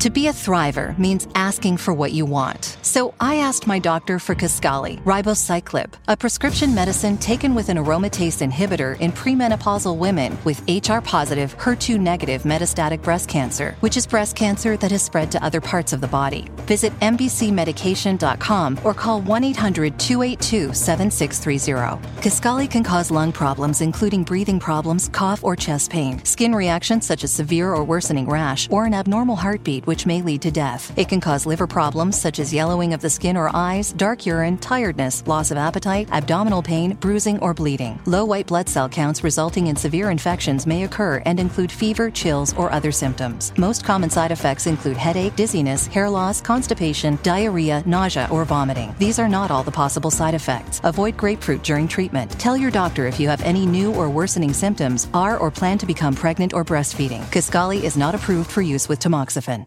[0.00, 2.78] To be a thriver means asking for what you want.
[2.80, 8.40] So I asked my doctor for Kisqali, ribociclib, a prescription medicine taken with an aromatase
[8.40, 14.36] inhibitor in premenopausal women with HR positive, HER2 negative metastatic breast cancer, which is breast
[14.36, 16.48] cancer that has spread to other parts of the body.
[16.60, 22.00] Visit mbcmedication.com or call 1 800 282 7630.
[22.22, 27.22] Kisqali can cause lung problems, including breathing problems, cough, or chest pain, skin reactions such
[27.22, 30.96] as severe or worsening rash, or an abnormal heartbeat which may lead to death.
[30.96, 34.56] It can cause liver problems such as yellowing of the skin or eyes, dark urine,
[34.58, 37.98] tiredness, loss of appetite, abdominal pain, bruising, or bleeding.
[38.06, 42.54] Low white blood cell counts resulting in severe infections may occur and include fever, chills,
[42.54, 43.52] or other symptoms.
[43.58, 48.94] Most common side effects include headache, dizziness, hair loss, constipation, diarrhea, nausea, or vomiting.
[49.00, 50.80] These are not all the possible side effects.
[50.84, 52.30] Avoid grapefruit during treatment.
[52.38, 55.86] Tell your doctor if you have any new or worsening symptoms, are or plan to
[55.86, 57.24] become pregnant or breastfeeding.
[57.32, 59.66] Kisqali is not approved for use with tamoxifen.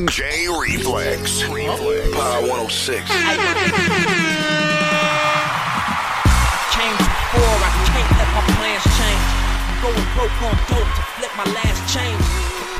[0.00, 1.44] DJ Reflex.
[1.44, 2.08] Reflex.
[2.16, 3.04] Power 106.
[3.04, 3.28] Came
[6.96, 9.24] before, I can't let my plans change.
[9.84, 12.16] Going broke on dope to flip my last change.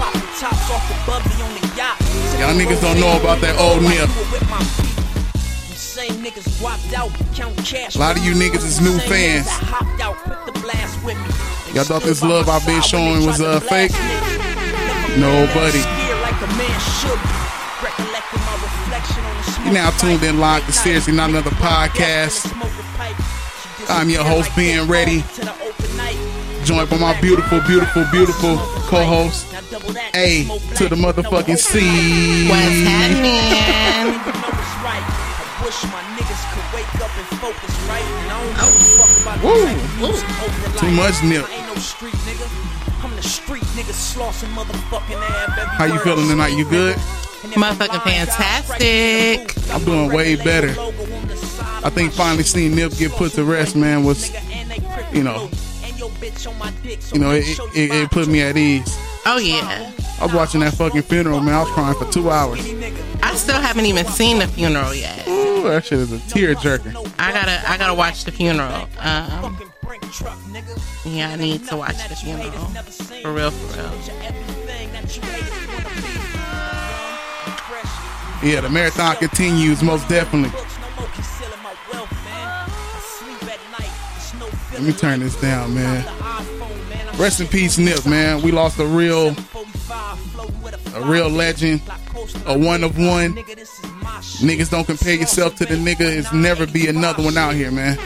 [0.00, 2.00] Popping tops off the bubbly on the yacht.
[2.40, 4.08] Y'all niggas don't know about that old nip.
[5.76, 7.96] Same niggas walked out, count cash.
[7.96, 9.46] A lot of you niggas is new Same fans.
[9.46, 11.74] hopped out, quick to blast with me.
[11.74, 13.92] Y'all thought this love I've been showing was uh, fake?
[15.18, 15.46] No,
[16.80, 17.30] buddy.
[19.64, 22.52] You now tuned in live to Seriously Not Another Podcast.
[23.88, 25.24] I'm your host, Ben Ready.
[26.64, 29.52] Joined by my beautiful, beautiful, beautiful co-host,
[30.14, 30.44] A
[30.76, 32.48] to the motherfucking C.
[32.48, 33.40] What's happening?
[39.42, 40.78] Woo.
[40.78, 42.69] Too much nip.
[45.76, 46.56] How you feeling tonight?
[46.56, 46.96] You good?
[46.96, 49.70] Motherfucking fantastic.
[49.72, 50.74] I'm doing way better.
[51.82, 54.30] I think finally seeing Nip get put to rest, man, was,
[55.12, 55.48] you know,
[57.12, 58.98] you know, it, it, it put me at ease.
[59.26, 59.90] Oh yeah.
[60.20, 61.54] I was watching that fucking funeral, man.
[61.54, 62.60] I was crying for two hours.
[63.22, 65.26] I still haven't even seen the funeral yet.
[65.28, 66.94] Ooh, that shit is a tear jerker.
[67.18, 68.86] I gotta I gotta watch the funeral.
[68.98, 69.69] Um,
[71.04, 72.50] yeah, I need to watch the funeral.
[73.22, 73.90] For real, for real.
[78.42, 80.50] Yeah, the marathon continues most definitely.
[84.72, 86.06] Let me turn this down, man.
[87.18, 88.40] Rest in peace, Nip, man.
[88.40, 89.34] We lost a real,
[90.94, 91.82] a real legend,
[92.46, 93.34] a one of one.
[93.34, 96.00] Niggas don't compare yourself to the nigga.
[96.00, 97.98] It's never be another one out here, man.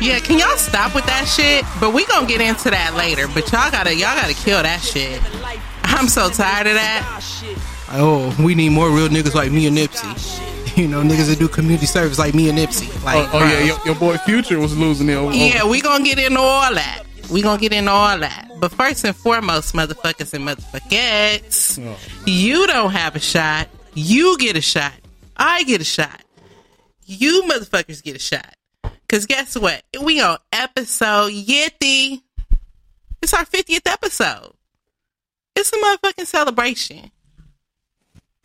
[0.00, 1.64] Yeah, can y'all stop with that shit?
[1.80, 3.26] But we gonna get into that later.
[3.28, 5.20] But y'all gotta y'all gotta kill that shit.
[5.84, 7.22] I'm so tired of that.
[7.90, 10.76] Oh, we need more real niggas like me and Nipsey.
[10.76, 12.86] You know, niggas that do community service like me and Nipsey.
[13.04, 15.14] Like, Oh, oh yeah, your, your boy Future was losing it.
[15.16, 17.02] over- Yeah, we gonna get into all that.
[17.32, 18.48] We gonna get into all that.
[18.60, 21.96] But first and foremost, motherfuckers and motherfuckers, Oh.
[22.24, 23.68] you don't have a shot.
[23.94, 24.92] You get a shot.
[25.36, 26.22] I get a shot.
[27.06, 28.54] You motherfuckers get a shot.
[29.08, 29.82] Cause guess what?
[30.02, 32.22] We on episode Yitty.
[33.22, 34.52] It's our 50th episode.
[35.56, 37.10] It's a motherfucking celebration.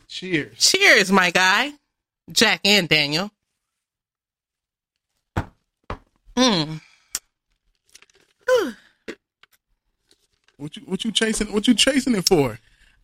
[0.08, 0.58] Cheers.
[0.58, 1.72] Cheers, my guy.
[2.32, 3.30] Jack and Daniel.
[6.36, 6.80] Mm.
[10.56, 11.52] What you what you chasing?
[11.52, 12.60] What you chasing it for?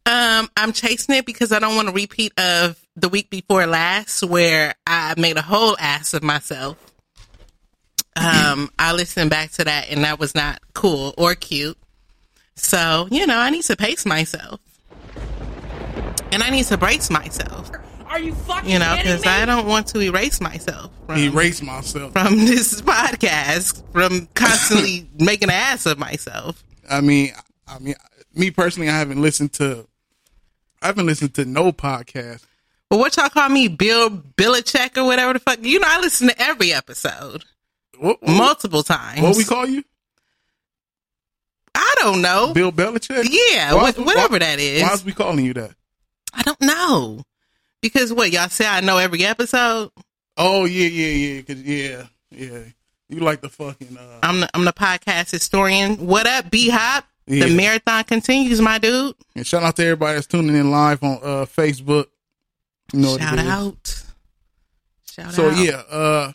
[0.06, 4.22] Um, I'm chasing it because I don't want a repeat of the week before last
[4.22, 6.76] where I made a whole ass of myself.
[8.16, 11.78] Um, I listened back to that and that was not cool or cute.
[12.56, 14.60] So, you know, I need to pace myself.
[16.32, 17.70] And I need to brace myself.
[18.06, 19.24] Are you fucking You know, because?
[19.24, 22.12] I don't want to erase myself from, Erase myself.
[22.12, 26.62] from this podcast, from constantly making an ass of myself.
[26.88, 27.32] I mean,
[27.68, 27.94] I mean,
[28.34, 29.86] me personally, I haven't listened to,
[30.82, 32.42] I haven't listened to no podcast.
[32.88, 35.60] But what y'all call me, Bill Belichick or whatever the fuck?
[35.62, 37.44] You know, I listen to every episode
[38.00, 39.20] What, what, multiple times.
[39.20, 39.84] what we call you?
[41.74, 42.52] I don't know.
[42.54, 43.28] Bill Belichick?
[43.30, 44.82] Yeah, Why is- whatever why- that is.
[44.82, 45.72] Why is we calling you that?
[46.32, 47.22] I don't know.
[47.82, 49.90] Because what y'all say I know every episode.
[50.36, 51.54] Oh yeah, yeah, yeah.
[51.56, 52.58] Yeah, yeah.
[53.08, 56.06] You like the fucking uh, I'm the, I'm the podcast historian.
[56.06, 57.04] What up, B Hop?
[57.26, 57.46] Yeah.
[57.46, 59.14] The marathon continues, my dude.
[59.34, 62.06] and shout out to everybody that's tuning in live on uh Facebook.
[62.92, 64.04] You know Shout out.
[65.10, 65.56] Shout So out.
[65.56, 66.32] So yeah, uh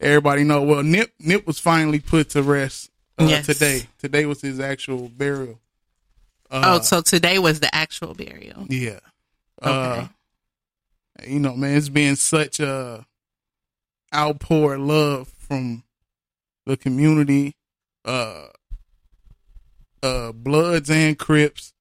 [0.00, 0.62] everybody know.
[0.62, 3.46] Well, Nip Nip was finally put to rest uh, Yes.
[3.46, 3.82] today.
[3.98, 5.60] Today was his actual burial.
[6.50, 8.66] oh, so today was the actual burial.
[8.68, 9.00] Yeah.
[9.62, 9.70] Okay.
[10.00, 10.08] Uh,
[11.26, 13.06] you know, man, it's been such a
[14.14, 15.82] outpour of love from
[16.66, 17.54] the community,
[18.04, 18.46] uh,
[20.02, 21.72] uh, Bloods and Crips.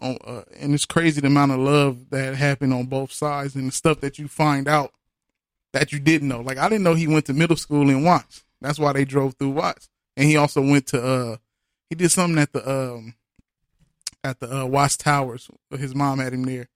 [0.00, 3.66] On, uh, and it's crazy the amount of love that happened on both sides and
[3.68, 4.92] the stuff that you find out
[5.72, 6.40] that you didn't know.
[6.40, 8.44] Like I didn't know he went to middle school in Watts.
[8.60, 9.88] That's why they drove through Watts.
[10.16, 11.36] And he also went to uh
[11.90, 13.14] he did something at the um
[14.24, 15.50] at the uh Watts Towers.
[15.70, 16.68] His mom had him there.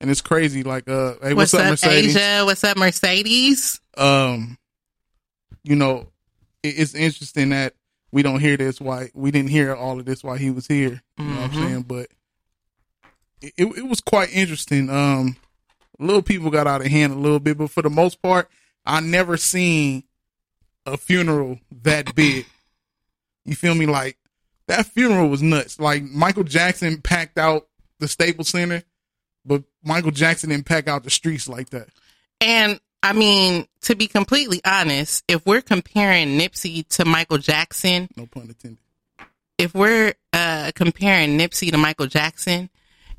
[0.00, 2.16] And it's crazy, like uh hey, what's, What's, up, Mercedes?
[2.16, 2.44] Asia?
[2.44, 3.80] What's up, Mercedes?
[3.96, 4.58] um,
[5.62, 6.08] you know,
[6.62, 7.74] it, it's interesting that
[8.12, 11.02] we don't hear this why we didn't hear all of this while he was here.
[11.18, 11.82] You know what I'm saying?
[11.82, 12.06] But
[13.40, 14.90] it, it, it was quite interesting.
[14.90, 15.36] Um,
[15.98, 18.50] little people got out of hand a little bit, but for the most part,
[18.84, 20.04] I never seen
[20.86, 22.46] a funeral that big.
[23.44, 23.86] You feel me?
[23.86, 24.18] Like
[24.68, 25.78] that funeral was nuts.
[25.78, 27.68] Like Michael Jackson packed out
[28.00, 28.82] the Staples Center,
[29.44, 31.88] but Michael Jackson didn't pack out the streets like that.
[32.40, 38.26] And I mean, to be completely honest, if we're comparing Nipsey to Michael Jackson, No
[38.26, 38.78] pun intended.
[39.58, 42.70] if we're uh, comparing Nipsey to Michael Jackson,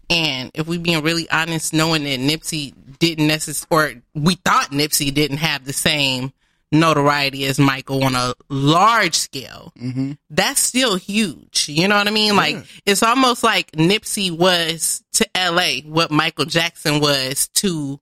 [0.09, 5.13] and if we being really honest, knowing that Nipsey didn't necessarily, or we thought Nipsey
[5.13, 6.31] didn't have the same
[6.71, 10.13] notoriety as Michael on a large scale, mm-hmm.
[10.29, 11.69] that's still huge.
[11.69, 12.35] You know what I mean?
[12.35, 17.99] Like, it's almost like Nipsey was to LA what Michael Jackson was to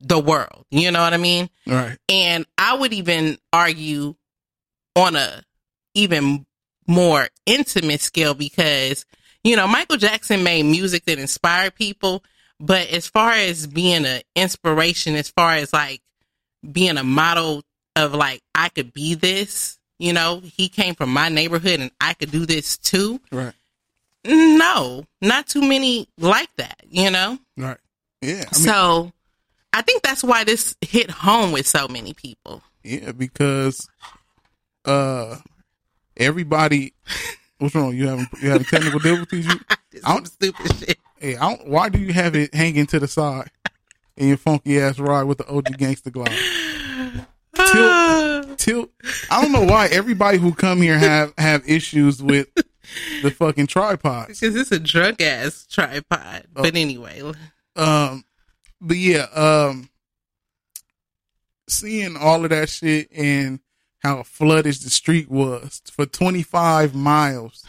[0.00, 0.64] the world.
[0.70, 1.50] You know what I mean?
[1.66, 1.98] Right.
[2.08, 4.14] And I would even argue
[4.94, 5.42] on a
[5.94, 6.46] even
[6.86, 9.04] more intimate scale because,
[9.44, 12.22] you know, Michael Jackson made music that inspired people.
[12.60, 16.00] But as far as being an inspiration, as far as like
[16.70, 17.62] being a model
[17.94, 22.14] of like, I could be this, you know, he came from my neighborhood and I
[22.14, 23.20] could do this too.
[23.30, 23.54] Right.
[24.24, 27.38] No, not too many like that, you know?
[27.56, 27.78] Right.
[28.20, 28.32] Yeah.
[28.32, 29.12] I mean, so
[29.72, 32.62] I think that's why this hit home with so many people.
[32.82, 33.88] Yeah, because
[34.84, 35.36] uh
[36.16, 36.94] everybody
[37.58, 37.94] what's wrong?
[37.94, 39.46] You having you having technical difficulties?
[39.46, 39.60] You,
[40.04, 40.98] I don't, stupid shit.
[41.18, 43.50] hey, I don't, why do you have it hanging to the side
[44.16, 46.32] in your funky ass ride with the OG gangster glide?
[47.54, 48.90] Tilt, tilt.
[49.30, 52.48] I don't know why everybody who come here have have issues with
[53.22, 56.44] the fucking tripod Because it's a drunk ass tripod.
[56.56, 56.62] Oh.
[56.62, 57.20] But anyway,
[57.76, 58.24] Um,
[58.80, 59.90] but yeah, um,
[61.68, 63.60] seeing all of that shit and
[64.00, 67.64] how flooded the street was for 25 miles,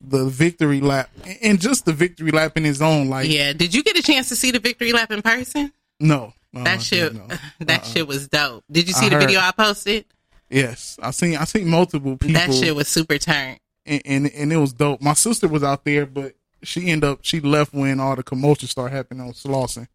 [0.00, 1.10] the victory lap,
[1.42, 3.52] and just the victory lap in his own, like, yeah.
[3.52, 5.72] Did you get a chance to see the victory lap in person?
[5.98, 7.28] no, no, I That shit, didn't
[7.60, 7.88] that Uh-uh.
[7.90, 8.64] shit was dope.
[8.70, 9.22] Did you see I the heard.
[9.22, 10.04] video I posted?
[10.48, 13.60] Yes, I seen, I seen multiple people, That shit was super turned.
[13.86, 15.00] and, and and it was dope.
[15.02, 18.68] My sister was out there, but she ended up, she left when all the commotion
[18.68, 19.86] started happening on Slauson.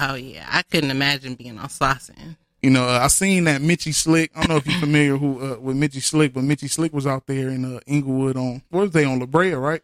[0.00, 2.36] Oh yeah, I couldn't imagine being on Slauson.
[2.62, 4.30] You know, uh, I seen that Mitchy Slick.
[4.34, 7.06] I don't know if you're familiar who uh, with Mitchy Slick, but Mitchy Slick was
[7.06, 9.82] out there in uh, Inglewood on what was they on La Brea, right?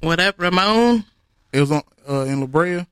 [0.00, 1.04] What up, Ramon?
[1.52, 2.86] It was on uh, in La Brea,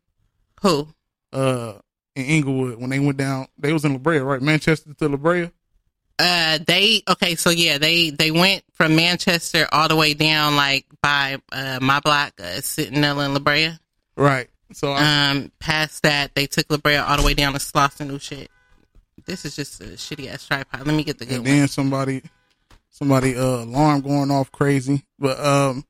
[0.62, 0.88] Who?
[1.32, 1.74] uh,
[2.16, 3.46] in Inglewood when they went down.
[3.56, 4.42] They was in La Brea, right?
[4.42, 5.50] Manchester to La Brea.
[6.18, 7.36] Uh, they okay.
[7.36, 12.00] So yeah, they they went from Manchester all the way down like by uh my
[12.00, 13.70] block, uh, Sentinel and La Brea.
[14.16, 14.48] Right.
[14.72, 18.08] So I, Um, past that, they took La Brea all the way down to Slauson.
[18.08, 18.50] New shit.
[19.28, 20.86] This is just a shitty ass tripod.
[20.86, 21.58] Let me get the good and one.
[21.58, 22.22] then somebody,
[22.88, 25.04] somebody uh, alarm going off crazy.
[25.18, 25.84] But um,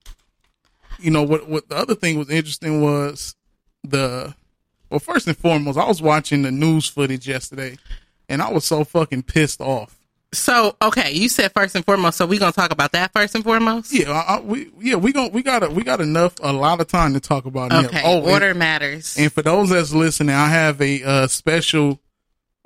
[0.98, 1.48] you know what?
[1.48, 3.36] What the other thing was interesting was
[3.84, 4.34] the
[4.90, 7.78] well, first and foremost, I was watching the news footage yesterday,
[8.28, 9.96] and I was so fucking pissed off.
[10.32, 12.18] So okay, you said first and foremost.
[12.18, 13.92] So we gonna talk about that first and foremost.
[13.92, 16.88] Yeah, I, we yeah we gon' we got a, we got enough a lot of
[16.88, 17.72] time to talk about.
[17.72, 18.02] Okay.
[18.04, 19.16] Oh, Order and, matters.
[19.16, 22.00] and for those that's listening, I have a uh, special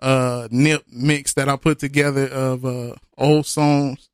[0.02, 4.09] uh Nip mix that I put together of uh old songs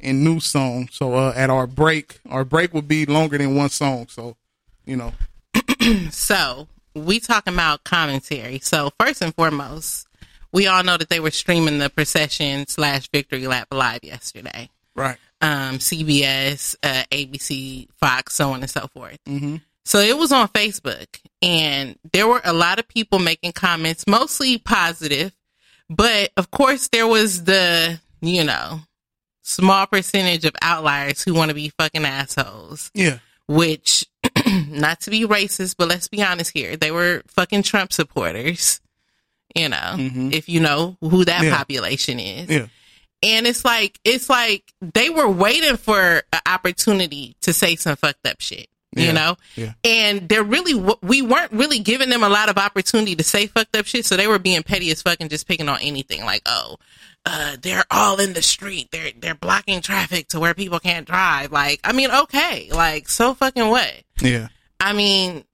[0.00, 0.90] and new songs.
[0.92, 4.06] So uh at our break, our break would be longer than one song.
[4.08, 4.36] So
[4.84, 5.12] you know,
[6.10, 8.58] So we talking about commentary.
[8.60, 10.06] So first and foremost,
[10.52, 14.70] we all know that they were streaming the procession slash victory lap live yesterday.
[14.94, 15.16] right?
[15.40, 19.18] Um, CBS, uh, ABC, Fox, so on and so forth.
[19.26, 19.56] Mm-hmm.
[19.84, 21.06] So it was on Facebook,
[21.42, 25.32] and there were a lot of people making comments, mostly positive,
[25.90, 28.80] but of course there was the you know
[29.42, 34.06] small percentage of outliers who want to be fucking assholes Yeah, which
[34.68, 36.76] not to be racist, but let's be honest here.
[36.76, 38.80] They were fucking Trump supporters.
[39.54, 41.44] You know, if you know who that Mm-hmm.
[41.44, 41.56] Yeah.
[41.56, 42.48] population is.
[42.48, 42.66] yeah,
[43.22, 48.26] And it's like it's like they were waiting for an opportunity to say some fucked
[48.26, 48.66] up shit.
[48.94, 49.72] Yeah, You know, yeah.
[49.84, 53.76] and they're really we weren't really giving them a lot of opportunity to say fucked
[53.76, 56.24] up shit, so they were being petty as fuck and just picking on anything.
[56.24, 56.76] Like, oh,
[57.26, 61.50] uh, they're all in the street, they're they're blocking traffic to where people can't drive.
[61.52, 63.92] Like, I mean, okay, like so fucking what?
[64.22, 64.48] Yeah.
[64.78, 65.44] I mean,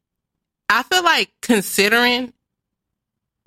[0.69, 2.33] I feel like considering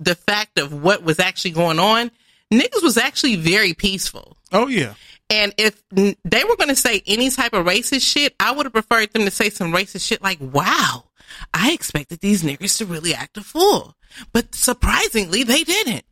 [0.00, 2.10] the fact of what was actually going on,
[2.52, 4.36] niggas was actually very peaceful.
[4.52, 4.94] Oh yeah.
[5.30, 8.72] And if they were going to say any type of racist shit, I would have
[8.72, 11.04] preferred them to say some racist shit like, wow,
[11.52, 13.94] I expected these niggas to really act a fool.
[14.32, 16.04] But surprisingly, they didn't.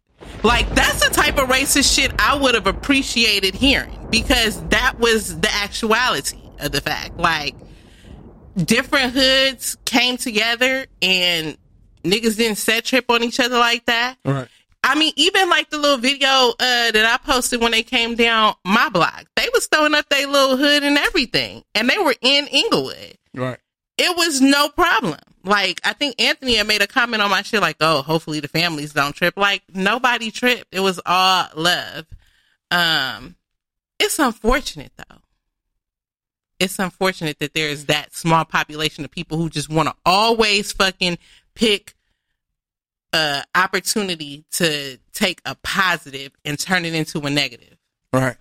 [0.43, 5.39] Like, that's the type of racist shit I would have appreciated hearing because that was
[5.41, 7.17] the actuality of the fact.
[7.19, 7.55] Like,
[8.57, 11.57] different hoods came together and
[12.03, 14.17] niggas didn't set trip on each other like that.
[14.25, 14.49] Right.
[14.85, 16.55] I mean, even like the little video uh,
[16.91, 20.57] that I posted when they came down my block, they was throwing up their little
[20.57, 23.17] hood and everything, and they were in Inglewood.
[23.33, 23.59] Right.
[23.97, 25.21] It was no problem.
[25.45, 28.49] Like I think Anthony had made a comment on my shit, like, "Oh, hopefully the
[28.49, 30.67] families don't trip." Like nobody tripped.
[30.73, 32.07] It was all love.
[32.71, 33.37] Um,
[33.99, 35.19] it's unfortunate though.
[36.59, 40.73] It's unfortunate that there is that small population of people who just want to always
[40.73, 41.19] fucking
[41.55, 41.95] pick
[43.13, 47.77] a opportunity to take a positive and turn it into a negative.
[48.13, 48.37] Right.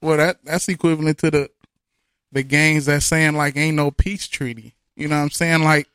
[0.00, 1.50] Well, that that's equivalent to the
[2.32, 4.74] the gangs that saying like ain't no peace treaty.
[4.96, 5.62] You know what I'm saying?
[5.62, 5.88] Like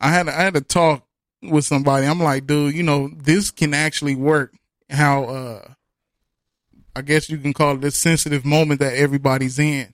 [0.00, 1.04] I had I had to talk
[1.42, 2.06] with somebody.
[2.06, 4.54] I'm like, dude, you know, this can actually work.
[4.90, 5.68] How uh
[6.96, 9.92] I guess you can call it this sensitive moment that everybody's in.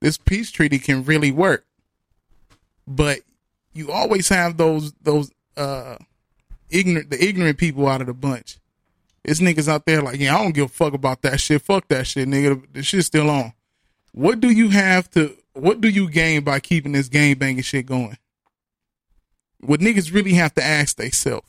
[0.00, 1.64] This peace treaty can really work.
[2.86, 3.20] But
[3.72, 5.96] you always have those those uh
[6.78, 8.58] ignorant the ignorant people out of the bunch.
[9.24, 11.62] It's niggas out there like, yeah, I don't give a fuck about that shit.
[11.62, 12.62] Fuck that shit, nigga.
[12.72, 13.52] The shit's still on.
[14.12, 15.36] What do you have to?
[15.52, 18.18] What do you gain by keeping this game banging shit going?
[19.60, 21.48] What niggas really have to ask themselves,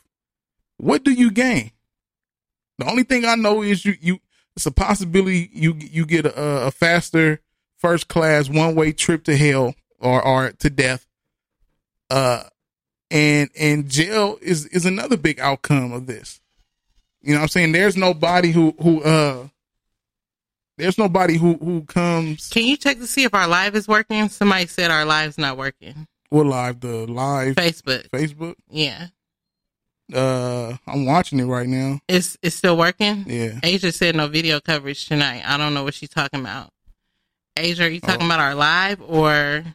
[0.78, 1.72] what do you gain?
[2.78, 4.20] The only thing I know is you you.
[4.56, 7.42] It's a possibility you you get a, a faster
[7.78, 11.06] first class one way trip to hell or or to death.
[12.10, 12.44] Uh,
[13.12, 16.40] and and jail is is another big outcome of this.
[17.22, 17.72] You know what I'm saying?
[17.72, 19.48] There's nobody who who uh
[20.78, 24.30] there's nobody who who comes Can you check to see if our live is working?
[24.30, 26.08] Somebody said our live's not working.
[26.30, 28.10] what live the live Facebook.
[28.10, 28.56] Facebook.
[28.70, 29.08] Yeah.
[30.14, 32.00] Uh I'm watching it right now.
[32.08, 33.26] It's it's still working?
[33.28, 33.60] Yeah.
[33.64, 35.44] Asia said no video coverage tonight.
[35.46, 36.70] I don't know what she's talking about.
[37.58, 38.26] Asia, are you talking Oh.
[38.28, 39.66] about our live or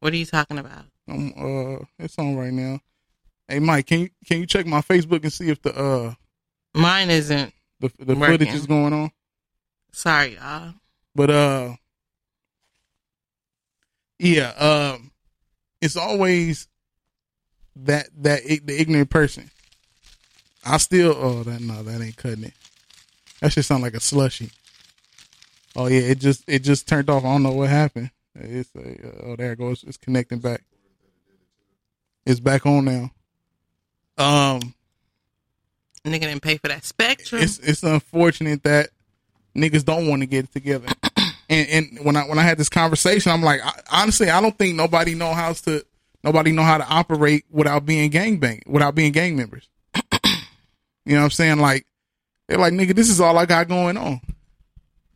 [0.00, 0.84] what are you talking about?
[1.12, 2.80] I'm uh it's on right now.
[3.48, 6.14] Hey Mike, can you can you check my Facebook and see if the uh
[6.74, 7.52] Mine isn't.
[7.80, 8.38] the the Working.
[8.38, 9.10] footage is going on?
[9.92, 10.74] Sorry, y'all.
[11.14, 11.74] But uh
[14.18, 15.10] yeah, um
[15.80, 16.68] it's always
[17.76, 19.50] that that the ignorant person.
[20.64, 22.54] I still oh that no, that ain't cutting it.
[23.40, 24.50] That should sound like a slushy.
[25.74, 27.24] Oh yeah, it just it just turned off.
[27.24, 28.10] I don't know what happened.
[28.34, 29.82] It's uh, oh there it goes.
[29.84, 30.62] It's connecting back.
[32.24, 33.10] It's back on now.
[34.18, 34.74] Um
[36.04, 37.42] Nigga didn't pay for that spectrum.
[37.42, 38.90] it's it's unfortunate that
[39.56, 40.88] niggas don't want to get it together.
[41.52, 44.56] And and when I when I had this conversation, I'm like, I, honestly, I don't
[44.56, 45.84] think nobody know how to
[46.24, 49.68] nobody know how to operate without being gang bang without being gang members.
[50.24, 51.58] you know what I'm saying?
[51.58, 51.84] Like
[52.48, 54.22] they're like, nigga, this is all I got going on.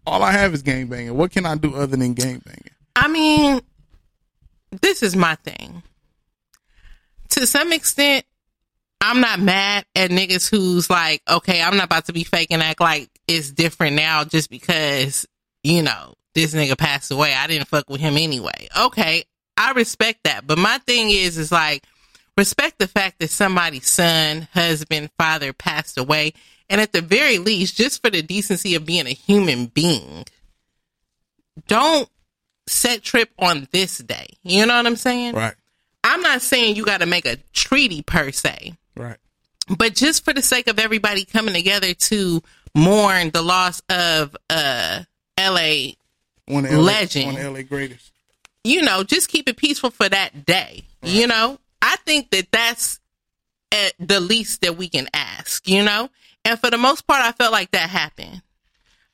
[0.06, 1.16] All I have is gang banging.
[1.16, 2.70] What can I do other than gang banging?
[2.94, 3.62] I mean,
[4.82, 5.82] this is my thing.
[7.30, 8.24] To some extent,
[9.00, 12.62] I'm not mad at niggas who's like, okay, I'm not about to be fake and
[12.62, 15.26] act like it's different now just because,
[15.62, 17.34] you know, this nigga passed away.
[17.34, 18.68] I didn't fuck with him anyway.
[18.78, 19.24] Okay,
[19.56, 20.46] I respect that.
[20.46, 21.84] But my thing is, is like,
[22.36, 26.32] respect the fact that somebody's son, husband, father passed away.
[26.68, 30.24] And at the very least, just for the decency of being a human being,
[31.68, 32.08] don't
[32.66, 34.26] set trip on this day.
[34.42, 35.34] You know what I'm saying?
[35.34, 35.54] Right.
[36.06, 39.16] I'm not saying you got to make a treaty per se, Right.
[39.76, 42.42] but just for the sake of everybody coming together to
[42.74, 45.02] mourn the loss of uh
[45.38, 45.92] LA,
[46.46, 47.32] One of LA, Legend.
[47.34, 48.12] One of LA greatest.
[48.64, 50.84] you know, just keep it peaceful for that day.
[51.02, 53.00] You know, I think that that's
[53.72, 56.08] at the least that we can ask, you know?
[56.44, 58.42] And for the most part, I felt like that happened.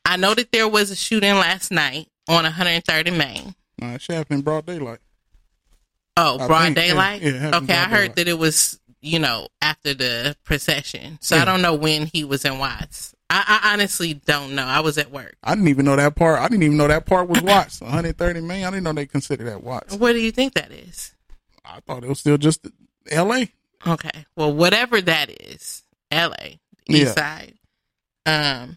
[0.05, 3.55] I know that there was a shooting last night on 103rd and Main.
[3.79, 4.99] Nah, it should happen in broad daylight.
[6.17, 7.23] Oh, I broad think, daylight.
[7.23, 8.17] yeah, okay, I heard daylight.
[8.17, 12.45] that it was you know after the procession, so I don't know when he was
[12.45, 13.15] in Watts.
[13.31, 14.65] I, I honestly don't know.
[14.65, 15.37] I was at work.
[15.43, 16.39] I didn't even know that part.
[16.39, 17.81] I didn't even know that part was watched.
[17.81, 18.67] 130 million.
[18.67, 19.95] I didn't know they consider that Watts.
[19.97, 21.15] What do you think that is?
[21.65, 22.67] I thought it was still just
[23.11, 23.49] L.A.
[23.87, 24.27] Okay.
[24.37, 26.61] Well, whatever that is, L.A.
[26.87, 26.99] Yeah.
[26.99, 27.55] East Side.
[28.27, 28.77] Um.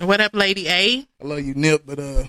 [0.00, 1.06] What up, Lady A?
[1.22, 2.24] I love you, Nip, but uh,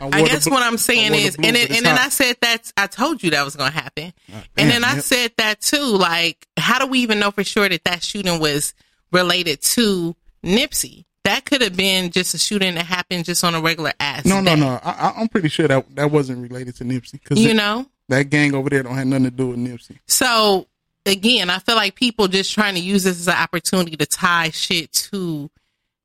[0.00, 2.06] I wore guess bl- what I'm saying is, blue, and then, and then hot.
[2.06, 4.98] I said that I told you that was going to happen, and damn, then I
[4.98, 5.96] said that too.
[5.96, 8.74] Like, how do we even know for sure that that shooting was
[9.10, 11.04] related to Nipsey?
[11.24, 14.24] That could have been just a shooting that happened just on a regular ass.
[14.24, 14.60] No, no, day.
[14.60, 14.80] no.
[14.82, 18.24] I, I- I'm pretty sure that that wasn't related to Nipsey because You know, that
[18.24, 19.98] gang over there don't have nothing to do with Nipsey.
[20.08, 20.66] So
[21.06, 24.50] again, I feel like people just trying to use this as an opportunity to tie
[24.50, 25.48] shit to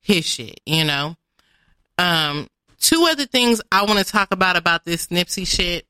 [0.08, 1.16] his shit, you know?
[1.98, 2.48] Um,
[2.80, 5.86] two other things I want to talk about about this Nipsey shit.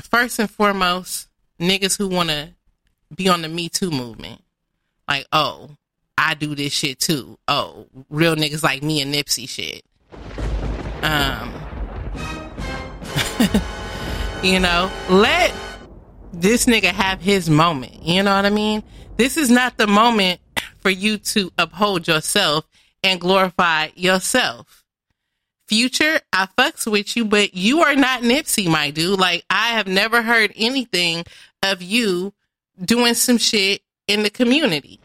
[0.00, 1.28] First and foremost,
[1.58, 2.50] niggas who want to
[3.14, 4.40] be on the Me Too movement.
[5.08, 5.70] Like, oh,
[6.16, 7.38] I do this shit too.
[7.48, 9.84] Oh, real niggas like me and Nipsey shit.
[11.02, 11.52] Um,
[14.44, 15.52] you know, let
[16.32, 18.04] this nigga have his moment.
[18.04, 18.84] You know what I mean?
[19.16, 20.40] This is not the moment
[20.78, 22.64] for you to uphold yourself
[23.02, 24.84] and glorify yourself.
[25.66, 29.20] Future, I fucks with you, but you are not Nipsey, my dude.
[29.20, 31.24] Like, I have never heard anything
[31.62, 32.32] of you
[32.84, 34.98] doing some shit in the community.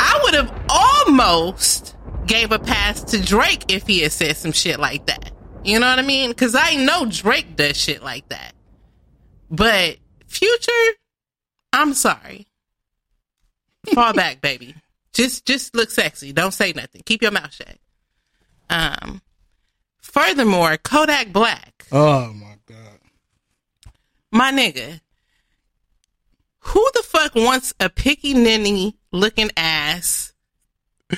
[0.00, 1.94] I would have almost
[2.26, 5.30] gave a pass to Drake if he had said some shit like that.
[5.64, 6.30] You know what I mean?
[6.30, 8.54] Because I know Drake does shit like that.
[9.50, 10.96] But Future,
[11.72, 12.46] I'm sorry.
[13.94, 14.74] Fall back, baby.
[15.18, 16.32] Just just look sexy.
[16.32, 17.02] Don't say nothing.
[17.04, 17.76] Keep your mouth shut.
[18.70, 19.20] Um.
[20.00, 22.98] Furthermore, Kodak Black, Oh my god.
[24.30, 25.00] my nigga.
[26.60, 30.32] Who the fuck wants a picky ninny looking ass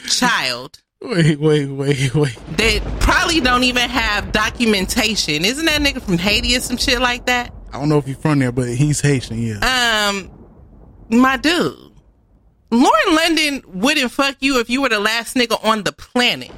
[0.08, 2.38] child Wait, wait, wait, wait.
[2.56, 5.44] They probably don't even have documentation?
[5.44, 7.52] Isn't that nigga from Haiti or some shit like that?
[7.72, 9.40] I don't know if he's from there, but he's Haitian.
[9.42, 10.08] Yeah.
[10.10, 10.30] um,
[11.10, 11.89] my dude,
[12.70, 16.50] Lauren London wouldn't fuck you if you were the last nigga on the planet.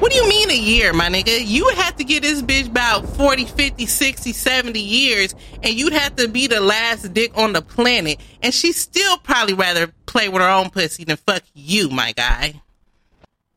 [0.00, 1.46] What do you mean a year, my nigga?
[1.46, 5.92] You would have to get this bitch about 40, 50, 60, 70 years, and you'd
[5.92, 8.18] have to be the last dick on the planet.
[8.42, 12.62] And she'd still probably rather play with her own pussy than fuck you, my guy.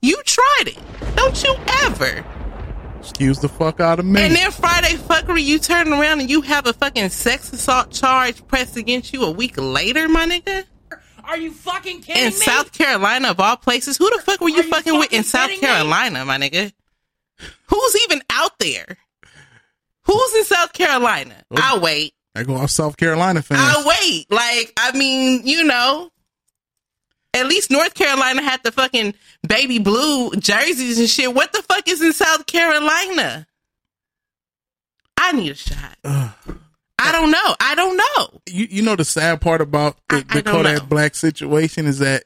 [0.01, 0.79] You tried it.
[1.15, 1.55] Don't you
[1.85, 2.25] ever.
[2.99, 4.21] Excuse the fuck out of me.
[4.21, 8.45] And then Friday fuckery, you turn around and you have a fucking sex assault charge
[8.47, 10.65] pressed against you a week later, my nigga.
[11.23, 12.31] Are you fucking kidding In me?
[12.31, 15.49] South Carolina, of all places, who the fuck were you you fucking with in South
[15.49, 15.67] kidding me?
[15.67, 16.71] Carolina, my nigga?
[17.67, 18.97] Who's even out there?
[20.03, 21.35] Who's in South Carolina?
[21.55, 22.13] I'll wait.
[22.35, 23.61] I go off South Carolina fans.
[23.63, 24.25] I'll wait.
[24.29, 26.11] Like, I mean, you know,
[27.33, 29.13] at least North Carolina had the fucking
[29.47, 31.33] baby blue jerseys and shit.
[31.33, 33.47] What the fuck is in South Carolina?
[35.17, 35.97] I need a shot.
[37.03, 37.55] I don't know.
[37.59, 38.41] I don't know.
[38.47, 40.85] you you know the sad part about the, I- I the Kodak know.
[40.87, 42.23] Black situation is that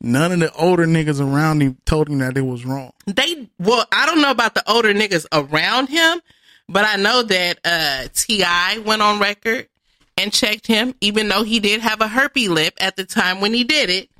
[0.00, 2.92] none of the older niggas around him told him that it was wrong.
[3.06, 6.20] They well, I don't know about the older niggas around him,
[6.68, 8.78] but I know that uh T.I.
[8.78, 9.68] went on record
[10.16, 13.54] and checked him, even though he did have a herpy lip at the time when
[13.54, 14.10] he did it.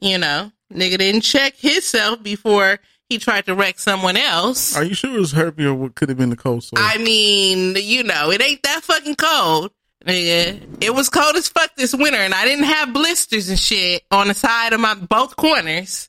[0.00, 2.80] You know, nigga didn't check himself before
[3.12, 4.76] he tried to wreck someone else.
[4.76, 6.78] Are you sure it was herpy or what could have been the cold sore?
[6.80, 9.70] I mean, you know, it ain't that fucking cold.
[10.04, 10.82] Nigga.
[10.82, 14.28] It was cold as fuck this winter, and I didn't have blisters and shit on
[14.28, 16.08] the side of my both corners.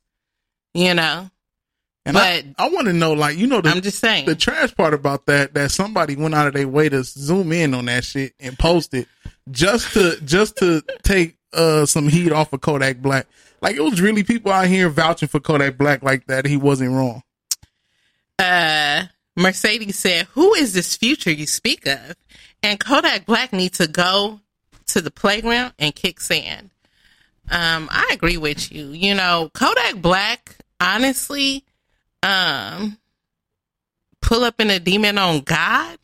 [0.73, 1.29] You know,
[2.05, 4.25] and but I, I want to know, like, you know, the, I'm just saying.
[4.25, 7.73] the trash part about that that somebody went out of their way to zoom in
[7.73, 9.07] on that shit and post it
[9.51, 13.27] just to just to take uh some heat off of Kodak Black.
[13.63, 16.45] Like it was really people out here vouching for Kodak Black like that.
[16.45, 17.23] He wasn't wrong.
[18.37, 19.05] Uh,
[19.37, 22.17] Mercedes said, "Who is this future you speak of?"
[22.61, 24.41] And Kodak Black needs to go
[24.87, 26.71] to the playground and kick sand.
[27.49, 28.87] Um, I agree with you.
[28.87, 31.63] You know, Kodak Black, honestly,
[32.21, 32.97] um,
[34.21, 35.99] pull up in a demon on God,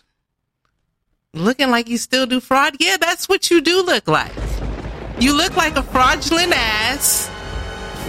[1.33, 2.77] looking like you still do fraud.
[2.79, 4.31] Yeah, that's what you do look like.
[5.19, 7.29] You look like a fraudulent ass,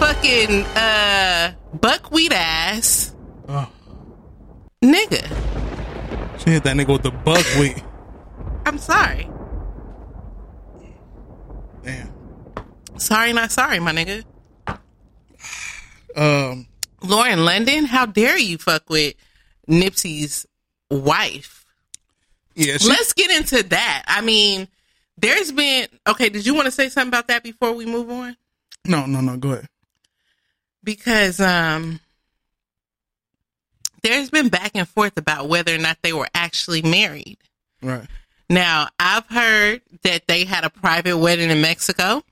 [0.01, 3.13] fucking uh buckwheat ass
[3.47, 3.69] Oh,
[4.83, 5.27] nigga.
[6.43, 7.83] she hit that nigga with the buckwheat.
[8.65, 9.29] I'm sorry.
[11.83, 12.11] Damn.
[12.97, 14.23] Sorry, not sorry, my nigga.
[16.13, 16.67] Um,
[17.03, 19.13] Lauren London, how dare you fuck with
[19.69, 20.45] Nipsey's
[20.89, 21.63] wife?
[22.53, 24.03] yeah, she, Let's get into that.
[24.07, 24.67] I mean,
[25.17, 26.27] there's been okay.
[26.27, 28.35] Did you want to say something about that before we move on?
[28.85, 29.37] no, no, no.
[29.37, 29.67] Go ahead.
[30.83, 31.99] Because um,
[34.03, 37.37] there's been back and forth about whether or not they were actually married.
[37.81, 38.07] Right.
[38.49, 42.23] Now, I've heard that they had a private wedding in Mexico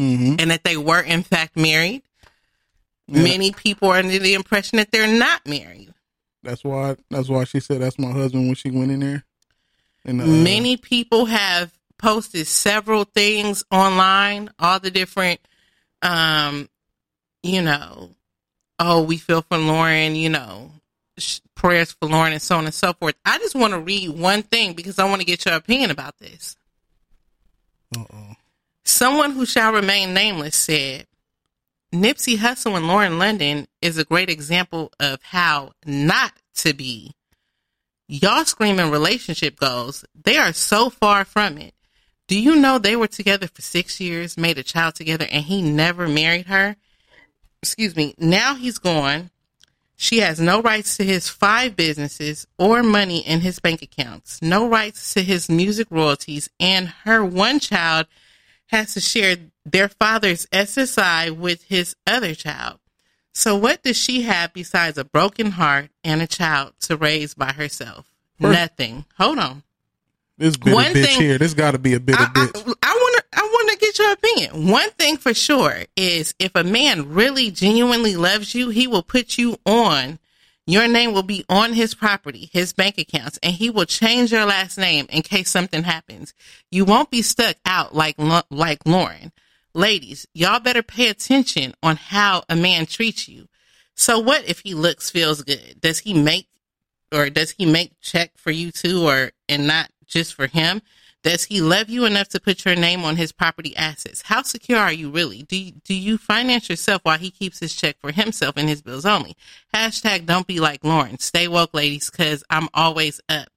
[0.00, 0.36] Mm-hmm.
[0.38, 2.02] and that they were in fact married.
[3.08, 3.24] Yeah.
[3.24, 5.92] Many people are under the impression that they're not married.
[6.42, 6.96] That's why.
[7.10, 9.24] That's why she said that's my husband when she went in there.
[10.06, 15.40] And uh, Many people have posted several things online, all the different,
[16.00, 16.70] um,
[17.42, 18.10] you know,
[18.78, 20.70] oh, we feel for Lauren, you know,
[21.18, 23.14] sh- prayers for Lauren and so on and so forth.
[23.24, 26.18] I just want to read one thing because I want to get your opinion about
[26.18, 26.56] this.
[27.96, 28.34] Uh-oh.
[28.84, 31.06] Someone who shall remain nameless said,
[31.92, 37.12] Nipsey Hussle and Lauren London is a great example of how not to be.
[38.08, 40.04] Y'all screaming relationship goals.
[40.14, 41.74] They are so far from it.
[42.28, 45.60] Do you know they were together for six years, made a child together, and he
[45.60, 46.76] never married her?
[47.62, 48.14] Excuse me.
[48.18, 49.30] Now he's gone.
[49.96, 54.68] She has no rights to his five businesses or money in his bank accounts, no
[54.68, 58.06] rights to his music royalties, and her one child
[58.66, 62.80] has to share their father's SSI with his other child.
[63.32, 67.52] So, what does she have besides a broken heart and a child to raise by
[67.52, 68.06] herself?
[68.40, 69.04] First- Nothing.
[69.18, 69.62] Hold on.
[70.36, 71.38] This bitter One bitch thing- here.
[71.38, 72.74] This got to be a bitter I, bitch.
[72.82, 72.90] I.
[72.90, 73.01] I
[73.72, 74.68] to get your opinion.
[74.68, 79.38] One thing for sure is if a man really genuinely loves you, he will put
[79.38, 80.18] you on.
[80.66, 84.44] Your name will be on his property, his bank accounts, and he will change your
[84.44, 86.34] last name in case something happens.
[86.70, 88.16] You won't be stuck out like
[88.50, 89.32] like Lauren.
[89.74, 93.48] Ladies, y'all better pay attention on how a man treats you.
[93.94, 95.80] So what if he looks feels good?
[95.80, 96.48] Does he make
[97.12, 100.82] or does he make check for you too or and not just for him?
[101.22, 104.22] Does he love you enough to put your name on his property assets?
[104.22, 105.42] How secure are you really?
[105.44, 108.82] Do you, do you finance yourself while he keeps his check for himself and his
[108.82, 109.36] bills only?
[109.72, 111.18] Hashtag don't be like Lauren.
[111.20, 113.48] Stay woke, ladies, because I'm always up.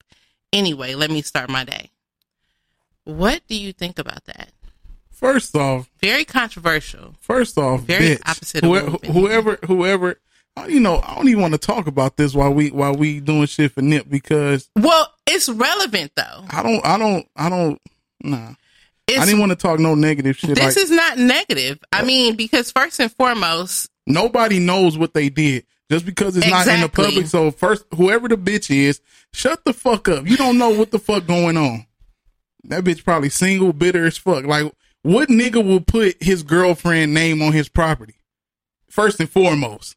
[0.54, 1.90] Anyway, let me start my day.
[3.04, 4.52] What do you think about that?
[5.12, 7.16] First off, Very controversial.
[7.20, 8.30] first off, Very bitch.
[8.30, 10.20] opposite of Whoever, whoever, whoever.
[10.70, 13.46] You know, I don't even want to talk about this while we while we doing
[13.46, 16.46] shit for Nip because Well, it's relevant though.
[16.50, 17.82] I don't, I don't, I don't.
[18.24, 18.54] Nah,
[19.08, 20.56] It's, I didn't want to talk no negative shit.
[20.56, 21.80] this like is not negative.
[21.92, 26.68] I mean, because first and foremost, nobody knows what they did just because it's not
[26.68, 27.28] in the public.
[27.28, 29.02] So first, whoever the bitch is,
[29.34, 30.28] shut the fuck up.
[30.28, 31.86] You don't know what the fuck going on.
[32.64, 34.46] That bitch probably single, bitter as fuck.
[34.46, 38.16] Like, what nigga will put his girlfriend name on his property?
[38.90, 39.96] First and foremost,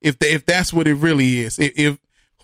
[0.00, 1.98] if the, if that's what it really is, if, if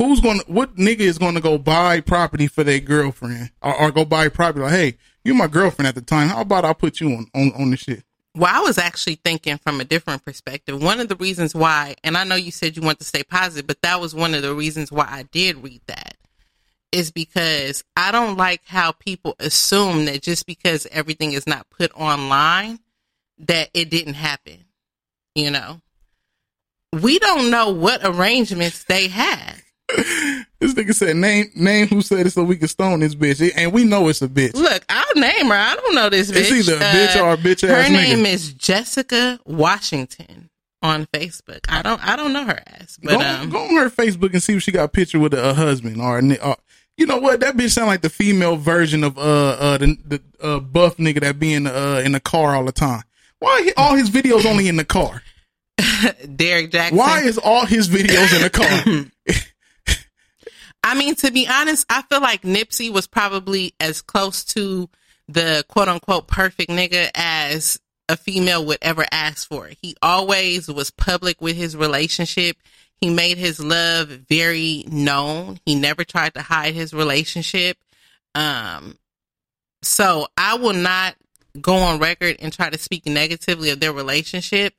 [0.07, 4.05] who's gonna, what nigga is gonna go buy property for their girlfriend or, or go
[4.05, 4.65] buy property?
[4.65, 6.29] Like, hey, you're my girlfriend at the time.
[6.29, 8.05] How about I put you on on on the shit?
[8.35, 10.83] Well, I was actually thinking from a different perspective.
[10.83, 13.67] One of the reasons why, and I know you said you want to stay positive,
[13.67, 16.17] but that was one of the reasons why I did read that,
[16.93, 21.93] is because I don't like how people assume that just because everything is not put
[21.93, 22.79] online,
[23.39, 24.65] that it didn't happen.
[25.35, 25.83] You know,
[27.03, 29.52] we don't know what arrangements they had.
[30.63, 33.73] This nigga said name name who said it so we can stone this bitch, and
[33.73, 34.55] we know it's a bitch.
[34.55, 35.55] Look, I'll name her.
[35.55, 36.53] I don't know this bitch.
[36.53, 37.89] It's either a bitch or a bitch ass.
[37.89, 38.33] Her name nigga.
[38.33, 40.51] is Jessica Washington
[40.81, 41.61] on Facebook.
[41.69, 44.43] I don't I don't know her ass, but go, um go on her Facebook and
[44.43, 46.57] see if she got a picture with a, a husband or, a, or
[46.97, 47.41] you know what?
[47.41, 51.21] That bitch sound like the female version of uh uh the, the uh, buff nigga
[51.23, 53.03] that be in the uh, in the car all the time.
[53.41, 55.23] Why he, all his videos only in the car?
[56.37, 56.93] Derrick Jaxn.
[56.93, 59.37] Why is all his videos in the car?
[60.85, 64.89] I mean, to be honest, I feel like Nipsey was probably as close to
[65.29, 69.71] the quote unquote perfect nigga as a female would ever ask for.
[69.81, 72.57] He always was public with his relationship.
[73.01, 75.59] He made his love very known.
[75.65, 77.79] He never tried to hide his relationship.
[78.35, 78.99] Um,
[79.83, 81.17] so I will not
[81.61, 84.75] go on record and try to speak negatively of their relationship.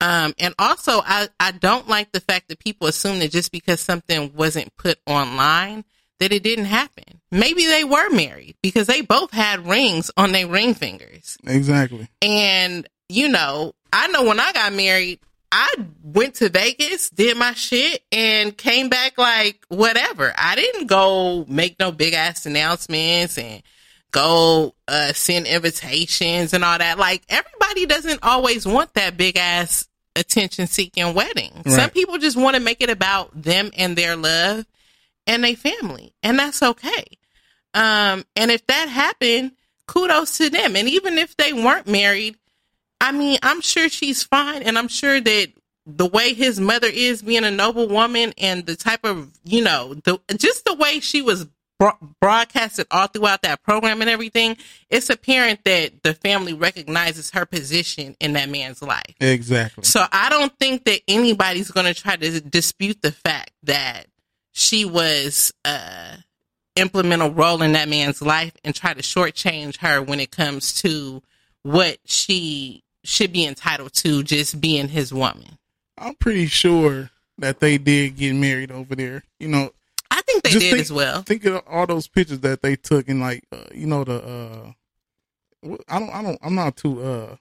[0.00, 3.80] Um, and also I, I don't like the fact that people assume that just because
[3.80, 5.84] something wasn't put online
[6.20, 7.20] that it didn't happen.
[7.30, 11.36] Maybe they were married because they both had rings on their ring fingers.
[11.46, 12.08] Exactly.
[12.22, 17.54] And, you know, I know when I got married, I went to Vegas, did my
[17.54, 20.32] shit, and came back like whatever.
[20.36, 23.62] I didn't go make no big ass announcements and
[24.10, 26.98] go uh, send invitations and all that.
[26.98, 29.87] Like everybody doesn't always want that big ass
[30.18, 31.52] attention seeking wedding.
[31.64, 31.74] Right.
[31.74, 34.66] Some people just want to make it about them and their love
[35.26, 37.04] and their family, and that's okay.
[37.74, 39.52] Um, and if that happened,
[39.86, 40.76] kudos to them.
[40.76, 42.36] And even if they weren't married,
[43.00, 45.48] I mean, I'm sure she's fine, and I'm sure that
[45.86, 49.94] the way his mother is, being a noble woman, and the type of you know,
[49.94, 51.46] the just the way she was
[52.20, 54.56] broadcasted all throughout that program and everything,
[54.90, 59.14] it's apparent that the family recognizes her position in that man's life.
[59.20, 59.84] Exactly.
[59.84, 64.06] So I don't think that anybody's going to try to dispute the fact that
[64.52, 66.16] she was uh
[66.78, 71.22] implemental role in that man's life and try to shortchange her when it comes to
[71.62, 75.58] what she should be entitled to just being his woman.
[75.96, 79.24] I'm pretty sure that they did get married over there.
[79.38, 79.70] You know,
[80.28, 81.22] think they did think- as well.
[81.22, 84.72] think of all those pictures that they took and like uh, you know the uh
[85.88, 87.36] I don't I don't I'm not too uh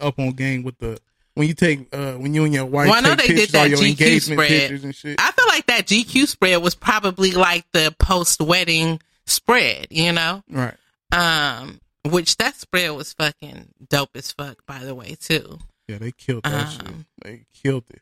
[0.00, 0.98] up on game with the
[1.34, 3.70] when you take uh when you and your wife Well, I know they did that
[3.70, 4.48] GQ engagement spread.
[4.48, 5.20] pictures and shit.
[5.20, 10.42] I feel like that GQ spread was probably like the post wedding spread, you know?
[10.50, 10.74] right.
[11.12, 15.58] Um, which that spread was fucking dope as fuck, by the way, too.
[15.86, 16.86] Yeah, they killed that shit.
[16.86, 18.00] Um, They killed it.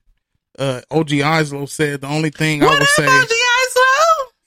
[0.58, 3.06] Uh OG Islo said the only thing I would say?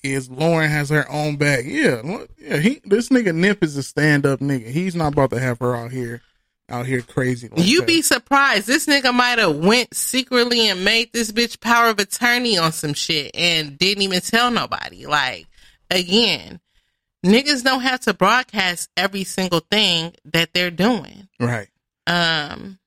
[0.03, 1.65] Is Lauren has her own bag.
[1.67, 2.01] Yeah,
[2.37, 2.57] yeah.
[2.57, 4.67] He this nigga Nip is a stand up nigga.
[4.67, 6.21] He's not about to have her out here,
[6.69, 7.49] out here crazy.
[7.49, 7.87] Like You that.
[7.87, 8.65] be surprised.
[8.67, 12.93] This nigga might have went secretly and made this bitch power of attorney on some
[12.93, 15.05] shit and didn't even tell nobody.
[15.05, 15.47] Like,
[15.91, 16.59] again,
[17.25, 21.27] niggas don't have to broadcast every single thing that they're doing.
[21.39, 21.67] right.
[22.07, 22.79] Um,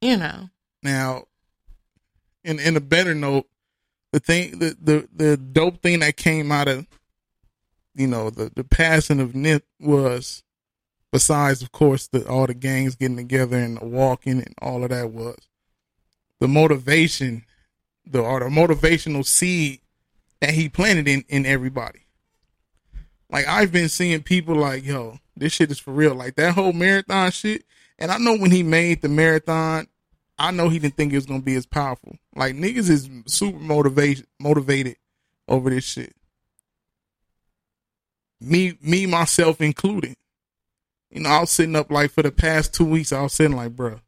[0.00, 0.48] you know.
[0.82, 1.24] Now,
[2.44, 3.46] in in a better note,
[4.14, 6.86] the thing the the the dope thing that came out of
[7.96, 10.44] you know the the passing of Nip was
[11.10, 15.10] besides of course the all the gangs getting together and walking and all of that
[15.10, 15.36] was
[16.38, 17.44] the motivation
[18.06, 19.80] the or the motivational seed
[20.40, 22.06] that he planted in in everybody.
[23.28, 26.14] Like I've been seeing people like, yo, this shit is for real.
[26.14, 27.64] Like that whole marathon shit.
[27.98, 29.88] And I know when he made the marathon,
[30.38, 32.16] I know he didn't think it was gonna be as powerful.
[32.34, 34.96] Like niggas is super motivated motivated
[35.48, 36.14] over this shit.
[38.40, 40.16] Me me myself included.
[41.10, 43.56] You know, I was sitting up like for the past two weeks, I was sitting
[43.56, 44.00] like, bro,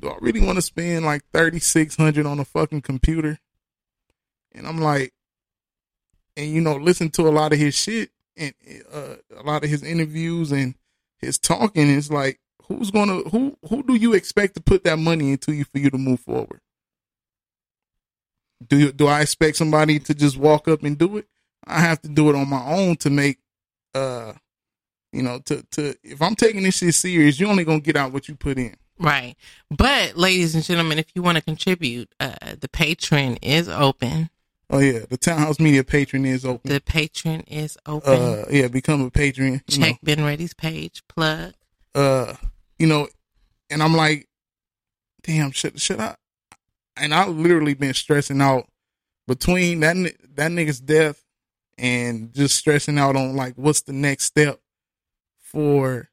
[0.00, 3.38] do I really want to spend like thirty six hundred on a fucking computer?
[4.52, 5.12] And I'm like,
[6.36, 8.54] and you know, listen to a lot of his shit and
[8.92, 10.74] uh, a lot of his interviews and
[11.18, 11.90] his talking.
[11.90, 15.64] It's like, who's gonna who who do you expect to put that money into you
[15.64, 16.60] for you to move forward?
[18.66, 21.26] Do you, do I expect somebody to just walk up and do it?
[21.66, 23.38] I have to do it on my own to make
[23.94, 24.32] uh
[25.12, 28.12] you know to to if I'm taking this shit serious, you're only gonna get out
[28.12, 28.76] what you put in.
[28.98, 29.36] Right.
[29.70, 34.30] But, ladies and gentlemen, if you want to contribute, uh, the patron is open.
[34.70, 36.72] Oh yeah, the Townhouse Media patron is open.
[36.72, 38.12] The patron is open.
[38.20, 39.60] Uh yeah, become a patron.
[39.68, 39.86] You know.
[39.86, 41.02] Check Ben Ready's page.
[41.08, 41.52] Plug.
[41.94, 42.34] uh,
[42.78, 43.08] you know,
[43.70, 44.28] and I'm like,
[45.22, 46.16] damn, should should I?
[46.96, 48.68] And I literally been stressing out
[49.26, 49.96] between that
[50.34, 51.22] that nigga's death
[51.78, 54.60] and just stressing out on like what's the next step
[55.38, 56.08] for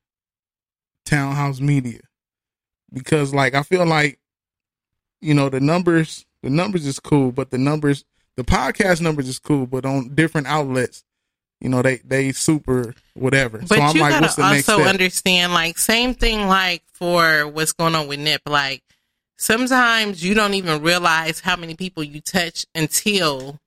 [1.05, 2.01] Townhouse Media
[2.93, 4.19] because like I feel like
[5.21, 9.39] you know the numbers the numbers is cool, but the numbers the podcast numbers is
[9.39, 11.03] cool, but on different outlets.
[11.63, 13.59] You know they they super whatever.
[13.59, 16.83] But so I'm you like, gotta what's the next also understand, like, same thing, like
[16.91, 18.41] for what's going on with Nip.
[18.45, 18.83] Like,
[19.37, 23.61] sometimes you don't even realize how many people you touch until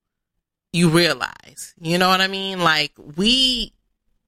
[0.74, 1.74] you realize.
[1.80, 2.60] You know what I mean?
[2.60, 3.72] Like, we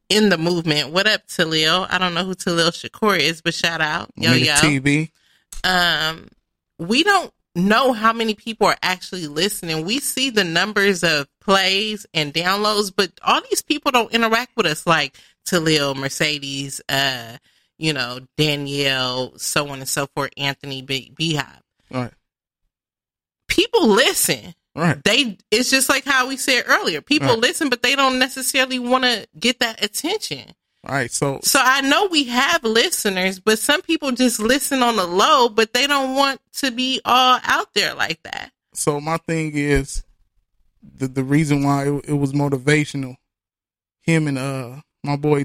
[0.09, 0.90] in the movement.
[0.90, 1.87] What up, Talil?
[1.90, 4.54] I don't know who Talil Shakur is, but shout out, yo yo.
[4.54, 5.11] TV.
[5.62, 6.28] um,
[6.78, 9.84] we don't know how many people are actually listening.
[9.84, 14.66] We see the numbers of plays and downloads, but all these people don't interact with
[14.66, 15.16] us like
[15.48, 17.38] Talil, Mercedes, uh,
[17.78, 21.62] you know, Danielle, so on and so forth, Anthony B- Beehive.
[21.90, 22.12] Right.
[23.48, 24.54] People listen.
[24.74, 25.02] Right.
[25.02, 27.00] They it's just like how we said earlier.
[27.00, 27.38] People Right.
[27.38, 30.54] listen, but they don't necessarily want to get that attention.
[30.87, 31.11] All right.
[31.11, 35.49] So So I know we have listeners, but some people just listen on the low,
[35.49, 38.53] but they don't want to be all out there like that.
[38.75, 40.05] so my thing is
[40.97, 43.17] the the reason why it, it was motivational.
[44.03, 45.45] Him and uh my boy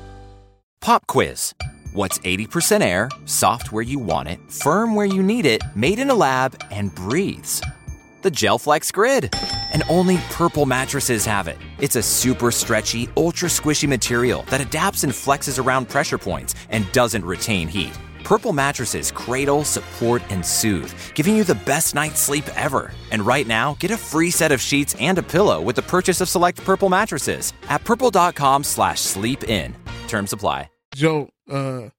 [0.81, 1.53] Pop quiz.
[1.93, 6.09] What's 80% air, soft where you want it, firm where you need it, made in
[6.09, 7.61] a lab, and breathes?
[8.23, 9.31] The GelFlex Grid.
[9.73, 11.59] And only Purple mattresses have it.
[11.77, 16.91] It's a super stretchy, ultra squishy material that adapts and flexes around pressure points and
[16.93, 17.97] doesn't retain heat.
[18.23, 22.91] Purple mattresses cradle, support, and soothe, giving you the best night's sleep ever.
[23.11, 26.21] And right now, get a free set of sheets and a pillow with the purchase
[26.21, 29.75] of select Purple mattresses at purple.com slash sleep in.
[30.11, 30.69] Terms apply.
[30.93, 31.89] Joe uh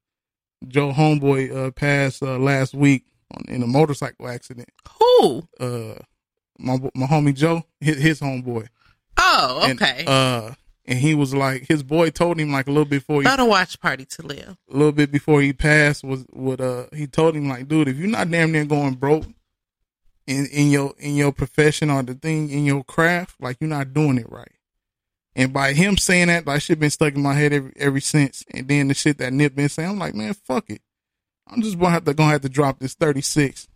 [0.69, 4.69] Joe homeboy uh passed uh, last week on, in a motorcycle accident.
[4.99, 5.49] Who?
[5.59, 5.95] Uh
[6.59, 8.69] my my homie Joe, his, his homeboy.
[9.17, 10.05] Oh, And, okay.
[10.07, 10.53] uh
[10.85, 13.47] and he was like his boy told him like a little before he Go to
[13.47, 14.57] watch party to live.
[14.71, 17.97] a little bit before he passed was what uh he told him like dude if
[17.97, 19.25] you're not damn near going broke
[20.27, 23.95] in in your in your profession or the thing in your craft like you're not
[23.95, 24.53] doing it right
[25.35, 28.45] and by him saying that that shit been stuck in my head every ever since
[28.53, 30.83] and then the shit that Nip been saying I'm like man fuck it
[31.49, 33.69] I'm just gonna have to gonna have to drop this 36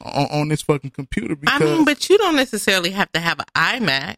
[0.00, 3.38] on, on this fucking computer because I mean, but you don't necessarily have to have
[3.40, 4.16] an iMac.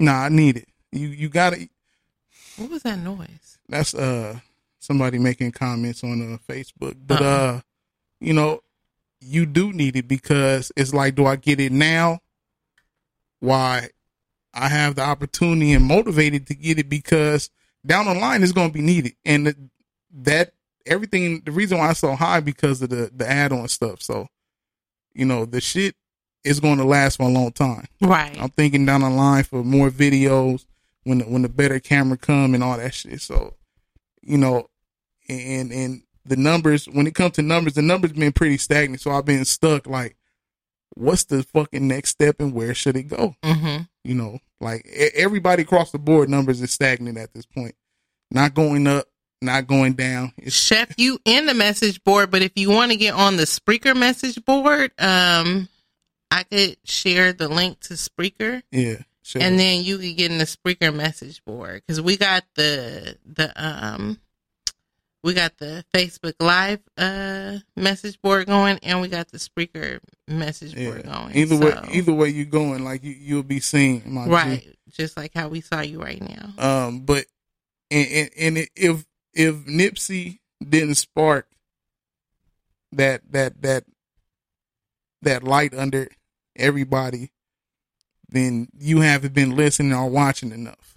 [0.00, 1.68] nah I need it you you gotta
[2.56, 3.58] What was that noise?
[3.68, 4.38] that's uh
[4.78, 6.94] somebody making comments on uh, Facebook.
[7.04, 7.28] But Uh-uh.
[7.56, 7.60] uh
[8.20, 8.60] you know,
[9.20, 12.20] you do need it because it's like, do I get it now?
[13.40, 13.88] Why
[14.56, 17.50] I have the opportunity and motivated to get it because
[17.84, 19.56] down the line it's going to be needed, and th-
[20.22, 20.52] that
[20.86, 21.42] everything.
[21.44, 24.02] The reason why it's so high because of the the add on stuff.
[24.02, 24.28] So,
[25.14, 25.94] you know, the shit
[26.42, 27.86] is going to last for a long time.
[28.00, 28.40] Right.
[28.40, 30.64] I'm thinking down the line for more videos
[31.04, 33.20] when the, when the better camera come and all that shit.
[33.20, 33.54] So,
[34.22, 34.68] you know,
[35.28, 39.00] and and the numbers when it comes to numbers, the numbers been pretty stagnant.
[39.02, 39.86] So I've been stuck.
[39.86, 40.16] Like,
[40.94, 43.34] what's the fucking next step and where should it go?
[43.42, 43.82] Mm-hmm.
[44.06, 47.74] You know, like everybody across the board, numbers is stagnant at this point.
[48.30, 49.06] Not going up,
[49.42, 50.32] not going down.
[50.38, 53.44] It's Chef, you in the message board, but if you want to get on the
[53.44, 55.68] Spreaker message board, um,
[56.30, 59.02] I could share the link to Spreaker, yeah.
[59.22, 59.42] Sure.
[59.42, 63.52] and then you could get in the Spreaker message board because we got the the
[63.56, 64.20] um
[65.26, 70.76] we got the Facebook Live uh message board going, and we got the Spreaker message
[70.76, 71.36] board going.
[71.36, 74.30] Either way, either way you're going, like you you'll be seen, my G.
[74.30, 74.76] right?
[74.88, 76.86] Just like how we saw you right now.
[76.86, 77.26] Um, but
[77.90, 81.48] and, and and if if Nipsey didn't spark
[82.92, 83.84] that that that
[85.22, 86.06] that light under
[86.54, 87.32] everybody,
[88.28, 90.95] then you haven't been listening or watching enough.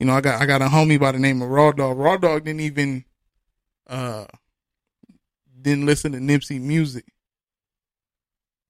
[0.00, 1.96] You know, I got I got a homie by the name of Raw Dog.
[1.96, 3.04] Raw Dog didn't even
[3.88, 4.26] uh
[5.60, 7.06] didn't listen to Nipsey music,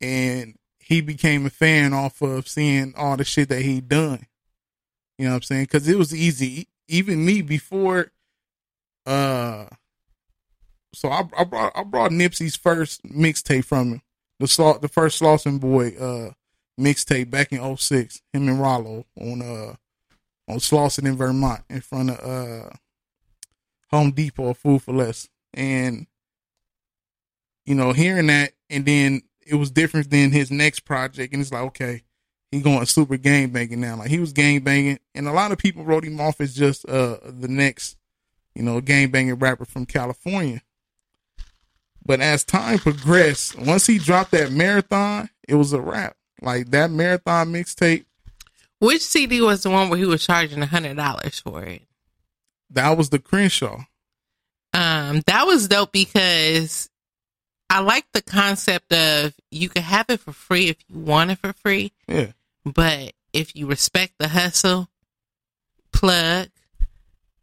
[0.01, 4.27] and he became a fan off of seeing all the shit that he done.
[5.19, 5.65] You know what I'm saying?
[5.65, 6.69] Because it was easy.
[6.89, 8.13] Even me before,
[9.07, 9.67] uh,
[10.95, 14.03] so I, I brought I brought Nipsey's first mixtape from him,
[14.39, 16.33] the Sla- the first Slauson Boy uh
[16.79, 19.77] mixtape back in 06, him and Rollo on uh
[20.49, 22.71] on Slauson in Vermont in front of uh
[23.91, 26.07] Home Depot, or Food for Less, and
[27.65, 31.53] you know hearing that, and then it was different than his next project, and it's
[31.53, 32.03] like okay,
[32.51, 33.97] he going super gang banging now.
[33.97, 36.89] Like he was gang banging, and a lot of people wrote him off as just
[36.89, 37.97] uh the next,
[38.55, 40.63] you know, gang banging rapper from California.
[42.07, 46.17] But as time progressed, once he dropped that marathon, it was a wrap.
[46.43, 48.05] Like that marathon mixtape,
[48.85, 51.83] Which CD was the one where he was charging a hundred dollars for it?
[52.71, 53.85] that was the Crenshaw.
[54.73, 56.91] Um, that was dope because
[57.71, 61.39] I like the concept of you can have it for free if you want it
[61.39, 62.33] for free, Yeah.
[62.65, 64.89] but if you respect the hustle,
[65.93, 66.49] plug,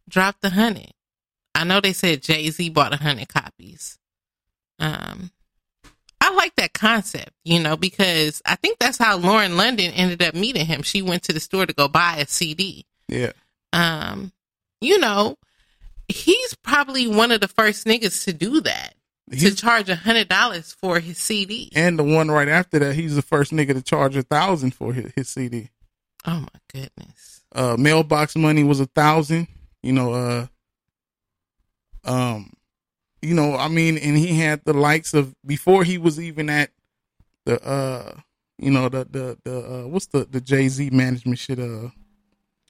[0.08, 0.92] drop the hundred.
[1.54, 3.98] I know they said Jay Z bought a hundred copies.
[4.78, 5.30] Um,
[6.22, 10.36] I like that concept, you know, because I think that's how Lauren London ended up
[10.36, 10.82] meeting him.
[10.82, 12.86] She went to the store to go buy a CD.
[13.08, 13.32] Yeah.
[13.72, 14.30] Um,
[14.80, 15.36] you know,
[16.06, 18.94] he's probably one of the first niggas to do that.
[19.36, 21.72] to charge a hundred dollars for his CD.
[21.74, 24.92] And the one right after that, he's the first nigga to charge a thousand for
[24.92, 25.70] his, his CD.
[26.24, 27.40] Oh my goodness.
[27.52, 29.48] Uh, mailbox money was a thousand.
[29.82, 30.46] You know, uh,
[32.04, 32.52] um,
[33.22, 36.70] you know, I mean, and he had the likes of before he was even at
[37.46, 38.20] the uh,
[38.58, 41.88] you know, the the the uh, what's the the Jay Z management shit, uh,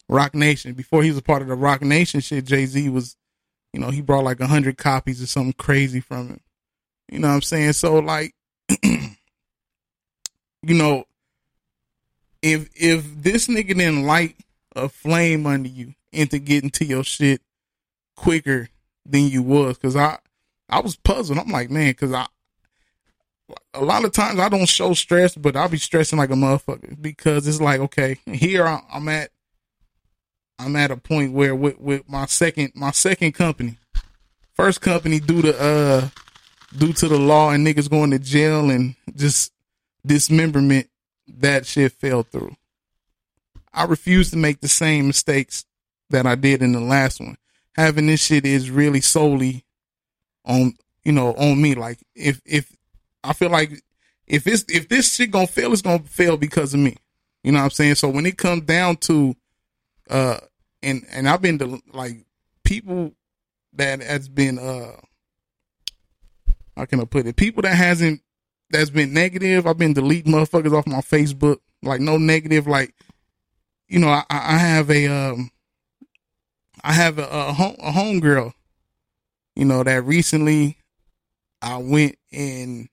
[0.08, 0.74] Roc Nation.
[0.74, 3.16] Before he was a part of the Roc Nation shit, Jay Z was,
[3.72, 6.40] you know, he brought like a hundred copies or something crazy from him.
[7.10, 7.72] You know what I'm saying?
[7.74, 8.34] So like,
[8.82, 9.14] you
[10.62, 11.04] know,
[12.42, 14.36] if if this nigga didn't light
[14.74, 17.40] a flame under you into getting to your shit
[18.16, 18.68] quicker
[19.04, 20.18] than you was, because I
[20.72, 21.38] I was puzzled.
[21.38, 22.26] I'm like, man, because I
[23.74, 27.00] a lot of times I don't show stress, but I'll be stressing like a motherfucker
[27.00, 29.30] because it's like, okay, here I'm at
[30.58, 33.78] I'm at a point where with with my second my second company,
[34.54, 36.08] first company due to uh
[36.76, 39.52] due to the law and niggas going to jail and just
[40.06, 40.88] dismemberment,
[41.28, 42.56] that shit fell through.
[43.74, 45.64] I refuse to make the same mistakes
[46.10, 47.36] that I did in the last one.
[47.74, 49.64] Having this shit is really solely
[50.44, 50.74] on
[51.04, 51.74] you know on me.
[51.74, 52.74] Like if if
[53.24, 53.82] I feel like
[54.26, 56.96] if it's if this shit gonna fail, it's gonna fail because of me.
[57.42, 57.96] You know what I'm saying?
[57.96, 59.34] So when it comes down to
[60.10, 60.38] uh
[60.82, 62.24] and and I've been to like
[62.64, 63.12] people
[63.74, 64.96] that has been uh
[66.76, 67.36] how can I put it?
[67.36, 68.22] People that hasn't
[68.70, 69.66] that's been negative.
[69.66, 71.58] I've been deleting motherfuckers off my Facebook.
[71.82, 72.66] Like no negative.
[72.66, 72.94] Like
[73.88, 75.50] you know, I, I have a um,
[76.82, 78.54] I have a, a home a homegirl.
[79.56, 80.78] You know that recently
[81.60, 82.88] I went and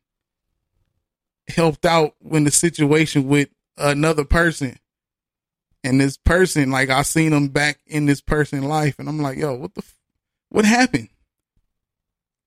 [1.48, 4.78] helped out when the situation with another person.
[5.84, 9.38] And this person, like I seen them back in this person's life, and I'm like,
[9.38, 9.96] yo, what the, f-
[10.50, 11.08] what happened?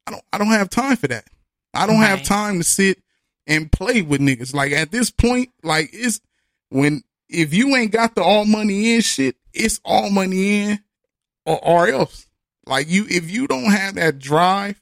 [0.06, 1.24] I don't, I don't have time for that.
[1.72, 2.98] I don't have time to sit
[3.46, 4.54] and play with niggas.
[4.54, 6.20] Like at this point, like it's
[6.68, 10.80] when if you ain't got the all money in shit, it's all money in
[11.46, 12.26] or, or else.
[12.72, 14.80] Like you, if you don't have that drive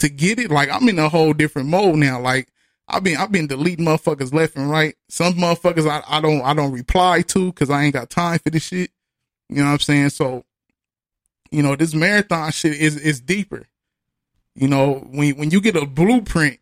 [0.00, 2.20] to get it, like I'm in a whole different mode now.
[2.20, 2.48] Like
[2.86, 4.94] I've been, I've been deleting motherfuckers left and right.
[5.08, 8.50] Some motherfuckers I, I don't, I don't reply to because I ain't got time for
[8.50, 8.90] this shit.
[9.48, 10.10] You know what I'm saying?
[10.10, 10.44] So,
[11.50, 13.66] you know, this marathon shit is is deeper.
[14.54, 16.58] You know, when when you get a blueprint,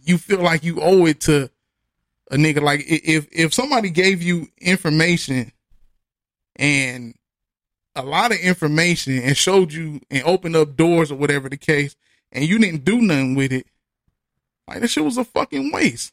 [0.00, 1.50] you feel like you owe it to
[2.30, 2.62] a nigga.
[2.62, 5.50] Like if if somebody gave you information
[6.54, 7.17] and
[7.98, 11.96] a lot of information and showed you and opened up doors or whatever the case,
[12.32, 13.66] and you didn't do nothing with it,
[14.68, 16.12] like that shit was a fucking waste.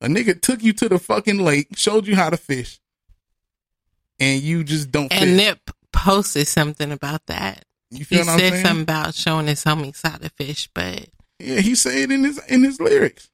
[0.00, 2.80] A nigga took you to the fucking lake, showed you how to fish,
[4.18, 5.36] and you just don't And fish.
[5.36, 7.64] Nip posted something about that.
[7.90, 8.64] You feel he what I'm said saying?
[8.64, 12.62] something about showing his homies how to fish, but Yeah, he said in his in
[12.64, 13.28] his lyrics.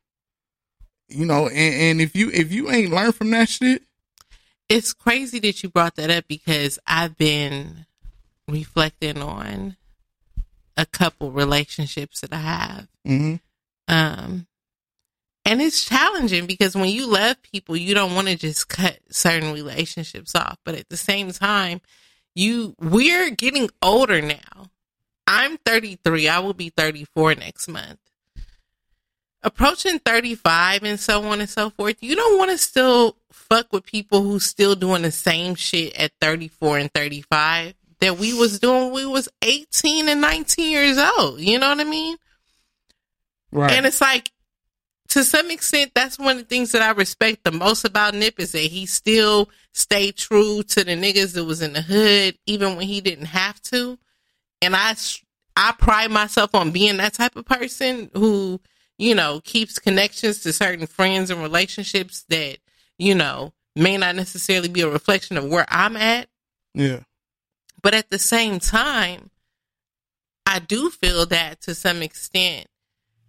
[1.08, 3.82] You know, and, and if you if you ain't learned from that shit,
[4.68, 7.86] it's crazy that you brought that up because I've been
[8.48, 9.76] reflecting on
[10.76, 12.88] a couple relationships that I have.
[13.06, 13.40] mhm.
[13.86, 14.46] Um,
[15.44, 19.52] and it's challenging because when you love people, you don't want to just cut certain
[19.52, 20.58] relationships off.
[20.64, 21.82] But at the same time,
[22.34, 24.70] you we're getting older now.
[25.26, 26.28] I'm 33.
[26.28, 27.98] I will be 34 next month.
[29.44, 32.02] Approaching 35 and so on and so forth.
[32.02, 36.12] You don't want to still fuck with people who still doing the same shit at
[36.20, 41.40] 34 and 35 that we was doing when we was 18 and 19 years old.
[41.40, 42.16] You know what I mean?
[43.54, 43.72] right?
[43.72, 44.30] And it's like,
[45.08, 48.40] to some extent, that's one of the things that I respect the most about Nip
[48.40, 52.76] is that he still stayed true to the niggas that was in the hood, even
[52.76, 53.98] when he didn't have to.
[54.60, 54.94] And I
[55.56, 58.60] I pride myself on being that type of person who,
[58.98, 62.58] you know, keeps connections to certain friends and relationships that,
[62.98, 66.28] you know, may not necessarily be a reflection of where I'm at.
[66.74, 67.00] yeah,
[67.82, 69.30] But at the same time,
[70.46, 72.68] I do feel that to some extent,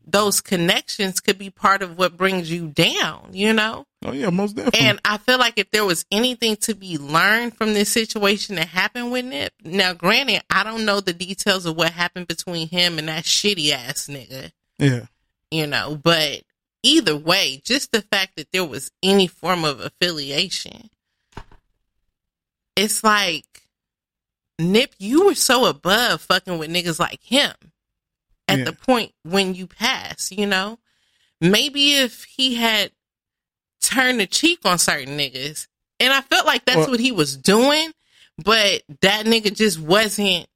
[0.08, 3.88] those connections could be part of what brings you down, you know?
[4.06, 4.88] oh yeah, most definitely.
[4.88, 8.68] And I feel like if there was anything to be learned from this situation that
[8.68, 13.00] happened with Nip, now granted, I don't know the details of what happened between him
[13.00, 15.06] and that shitty ass nigga, yeah,
[15.52, 16.42] you know, but
[16.84, 20.90] either way, just the fact that there was any form of affiliation,
[22.76, 23.46] it's like
[24.58, 27.54] Nip, you were so above fucking with niggas like him
[28.48, 28.66] at Yeah.
[28.66, 30.80] the point when you pass, you know?
[31.42, 32.92] Maybe if he had
[33.82, 35.68] turned the cheek on certain niggas,
[36.00, 37.92] and I felt like that's Well- what he was doing,
[38.38, 40.48] but that nigga just wasn't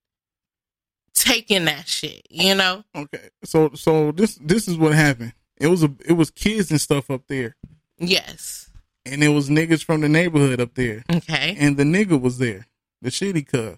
[1.13, 2.83] taking that shit, you know?
[2.95, 5.33] Okay, so so this this is what happened.
[5.57, 7.55] It was a it was kids and stuff up there,
[7.97, 8.69] Yes.
[9.05, 11.55] and it was niggas from the neighborhood up there, Okay.
[11.59, 12.67] and the nigga was there,
[13.01, 13.77] the shitty cuz,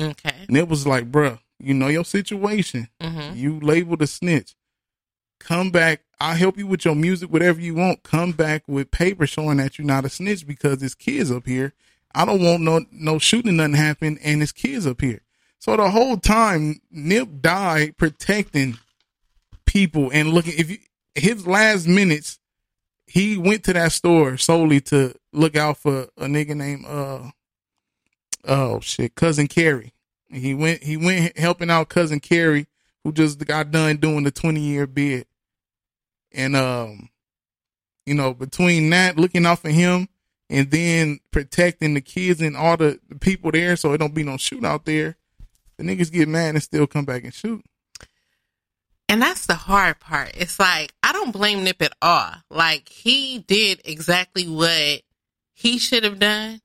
[0.00, 0.34] Okay.
[0.48, 2.88] and it was like, bruh, you know your situation.
[3.00, 3.36] Mhm.
[3.36, 4.54] You labeled a snitch.
[5.40, 6.02] Come back.
[6.20, 8.04] I'll help you with your music, whatever you want.
[8.04, 11.72] Come back with paper showing that you're not a snitch because there's kids up here.
[12.14, 15.22] I don't want no no shooting nothing happen and there's kids up here.
[15.62, 18.78] So the whole time Nip died protecting
[19.64, 20.78] people and looking if you
[21.14, 22.40] his last minutes
[23.06, 27.30] he went to that store solely to look out for a nigga named uh
[28.44, 29.92] oh shit cousin Carrie.
[30.28, 32.66] He went he went helping out cousin Carrie
[33.04, 35.26] who just got done doing the 20 year bid.
[36.32, 37.08] And um
[38.04, 40.08] you know between that looking out for him
[40.50, 44.24] and then protecting the kids and all the, the people there so it don't be
[44.24, 45.18] no shootout there.
[45.82, 47.64] The niggas get mad and still come back and shoot.
[49.08, 50.30] And that's the hard part.
[50.36, 52.34] It's like I don't blame Nip at all.
[52.50, 55.02] Like he did exactly what
[55.54, 56.60] he should have done.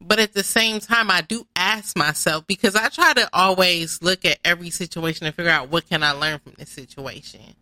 [0.00, 4.24] But at the same time, I do ask myself because I try to always look
[4.24, 7.54] at every situation and figure out what can I learn from this situation.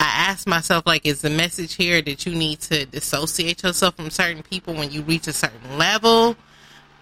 [0.00, 4.10] I ask myself, like, is the message here that you need to dissociate yourself from
[4.10, 6.36] certain people when you reach a certain level?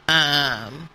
[0.09, 0.89] Um,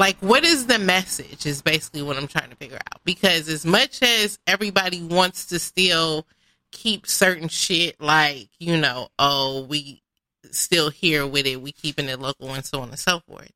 [0.00, 3.66] like what is the message is basically what i'm trying to figure out because as
[3.66, 6.26] much as everybody wants to still
[6.72, 10.02] keep certain shit like you know oh we
[10.50, 13.52] still here with it we keeping it local and so on and so forth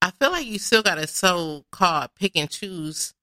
[0.00, 3.14] i feel like you still gotta so called pick and choose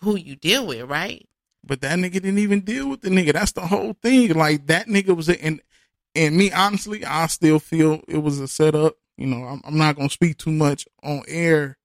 [0.00, 1.28] who you deal with right
[1.66, 3.32] But that nigga didn't even deal with the nigga.
[3.32, 4.34] That's the whole thing.
[4.34, 5.60] Like that nigga was and
[6.14, 8.96] and me honestly, I still feel it was a setup.
[9.16, 11.78] You know, I'm, I'm not gonna speak too much on air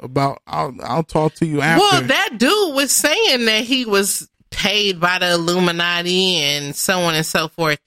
[0.00, 0.42] about.
[0.46, 1.80] I'll I'll talk to you after.
[1.80, 7.14] Well, that dude was saying that he was paid by the Illuminati and so on
[7.14, 7.78] and so forth.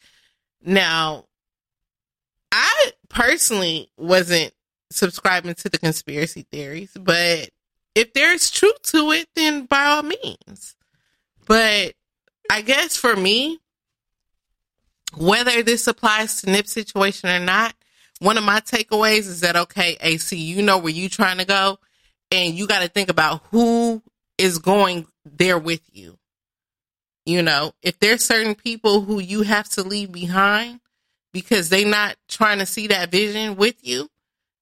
[0.63, 1.25] Now,
[2.51, 4.53] I personally wasn't
[4.91, 7.49] subscribing to the conspiracy theories, but
[7.95, 10.75] if there's truth to it, then by all means.
[11.45, 11.93] But
[12.51, 13.59] I guess for me,
[15.15, 17.73] whether this applies to Nip's situation or not,
[18.19, 21.79] one of my takeaways is that okay, AC, you know where you trying to go,
[22.31, 24.01] and you got to think about who
[24.37, 26.17] is going there with you.
[27.25, 30.79] You know, if there's certain people who you have to leave behind
[31.31, 34.09] because they not trying to see that vision with you,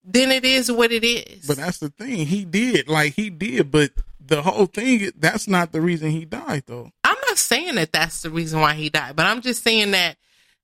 [0.03, 1.45] then it is what it is.
[1.47, 2.25] But that's the thing.
[2.25, 2.87] He did.
[2.87, 3.71] Like he did.
[3.71, 5.11] But the whole thing.
[5.17, 6.91] That's not the reason he died, though.
[7.03, 10.17] I'm not saying that that's the reason why he died, but I'm just saying that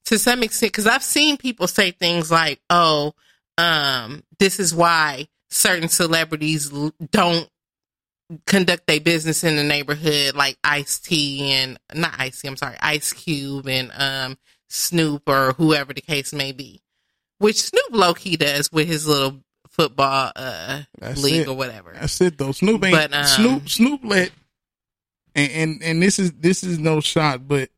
[0.06, 3.14] to some extent, because I've seen people say things like, "Oh,
[3.58, 7.48] um, this is why certain celebrities l- don't
[8.48, 12.78] conduct their business in the neighborhood, like Ice T and not Ice T, I'm sorry,
[12.82, 14.38] Ice Cube and um
[14.70, 16.82] Snoop or whoever the case may be."
[17.40, 21.48] Which Snoop low key does with his little football uh That's league it.
[21.48, 21.94] or whatever.
[21.94, 22.52] That's it, though.
[22.52, 22.92] Snoop ain't.
[22.92, 24.32] But, um, Snoop Snoop let.
[25.36, 27.70] And, and and this is this is no shot, but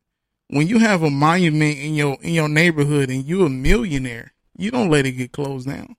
[0.48, 4.70] when you have a monument in your in your neighborhood and you're a millionaire, you
[4.70, 5.96] don't let it get closed down.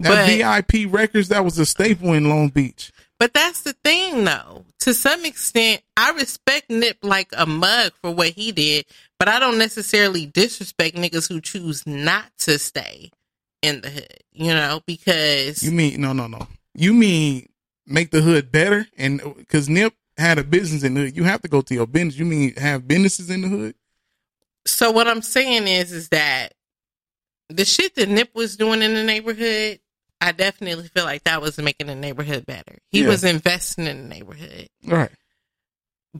[0.00, 2.92] That VIP records that was a staple in Long Beach.
[3.18, 4.64] But that's the thing, though.
[4.80, 8.86] To some extent, I respect Nip like a mug for what he did,
[9.18, 13.10] but I don't necessarily disrespect niggas who choose not to stay
[13.60, 16.46] in the hood, you know, because You mean no no no?
[16.74, 17.48] You mean
[17.86, 18.86] make the hood better?
[18.96, 21.86] And because Nip had a business in the hood, you have to go to your
[21.86, 22.18] business.
[22.18, 23.74] You mean have businesses in the hood?
[24.66, 26.52] so what I'm saying is, is that
[27.48, 29.80] the shit that Nip was doing in the neighborhood,
[30.20, 32.76] I definitely feel like that was making the neighborhood better.
[32.90, 33.08] He Yeah.
[33.08, 34.68] was investing in the neighborhood.
[34.84, 35.10] Right.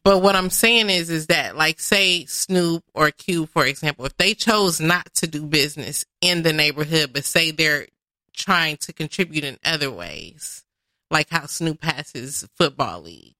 [0.02, 4.16] But what I'm saying is, is that like say Snoop or Cube, for example, if
[4.16, 7.86] they chose not to do business in the neighborhood, but say they're
[8.34, 10.64] trying to contribute in other ways,
[11.10, 13.34] like how Snoop has his football league,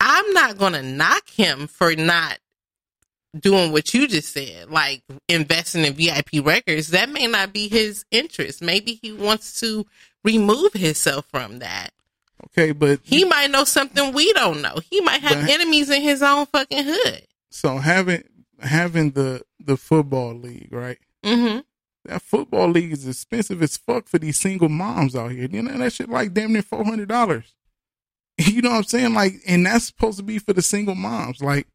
[0.00, 2.38] I'm not gonna knock him for not
[3.38, 6.88] doing what you just said, like investing in VIP records.
[6.88, 8.62] That may not be his interest.
[8.62, 9.86] Maybe he wants to
[10.24, 11.90] remove himself from that.
[12.46, 14.76] Okay, but He might know something we don't know.
[14.90, 17.22] He might have enemies in his own fucking hood.
[17.50, 18.22] so having
[18.60, 20.98] having the the football league, right?
[21.24, 21.60] Mm-hmm.
[22.04, 25.48] that football league is expensive as fuck for these single moms out here.
[25.50, 27.54] You know that shit like damn near four hundred dollars.
[28.46, 29.14] You know what I'm saying?
[29.14, 31.40] Like, and that's supposed to be for the single moms.
[31.40, 31.66] Like,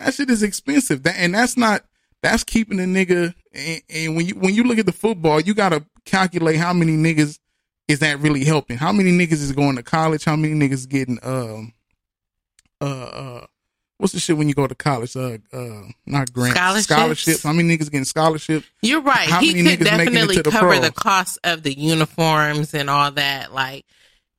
[0.00, 1.04] that shit is expensive.
[1.04, 1.84] That and that's not
[2.22, 3.34] that's keeping a nigga.
[3.54, 6.96] And, and when you when you look at the football, you gotta calculate how many
[6.96, 7.38] niggas
[7.86, 8.76] is that really helping.
[8.76, 10.24] How many niggas is going to college?
[10.24, 11.72] How many niggas getting um
[12.80, 13.46] uh uh
[13.98, 15.16] what's the shit when you go to college?
[15.16, 16.84] Uh uh not grants Scholarships?
[16.84, 17.42] scholarships.
[17.42, 18.66] How many niggas getting scholarships?
[18.82, 19.28] You're right.
[19.28, 20.80] How he many could niggas making it definitely the cover pros?
[20.82, 23.52] the cost of the uniforms and all that.
[23.52, 23.86] Like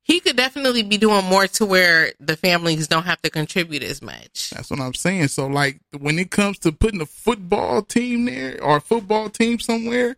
[0.10, 4.02] he could definitely be doing more to where the families don't have to contribute as
[4.02, 4.50] much.
[4.50, 5.28] That's what I'm saying.
[5.28, 9.60] So like when it comes to putting a football team there or a football team
[9.60, 10.18] somewhere,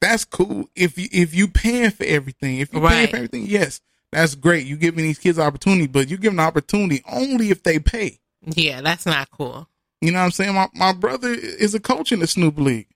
[0.00, 0.70] that's cool.
[0.76, 3.80] If you if you paying for everything, if you paying for everything, yes,
[4.12, 4.66] that's great.
[4.66, 8.20] You giving these kids opportunity, but you give giving opportunity only if they pay.
[8.44, 9.68] Yeah, that's not cool.
[10.00, 10.54] You know what I'm saying?
[10.54, 12.86] My my brother is a coach in the Snoop League.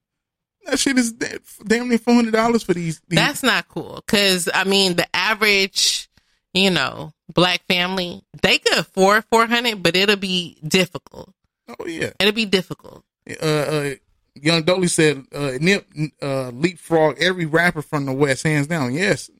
[0.66, 3.00] That shit is da- damn near four hundred dollars for these.
[3.08, 4.02] these That's not cool.
[4.06, 6.08] Cause I mean, the average,
[6.52, 11.32] you know, black family, they could afford 400, but it'll be difficult.
[11.68, 12.10] oh yeah.
[12.20, 13.04] It'll be difficult.
[13.42, 13.90] uh, uh,
[14.36, 15.86] Young Dolly said, uh, Nip
[16.20, 18.92] uh, leapfrog every rapper from the West, hands down.
[18.92, 19.30] Yes,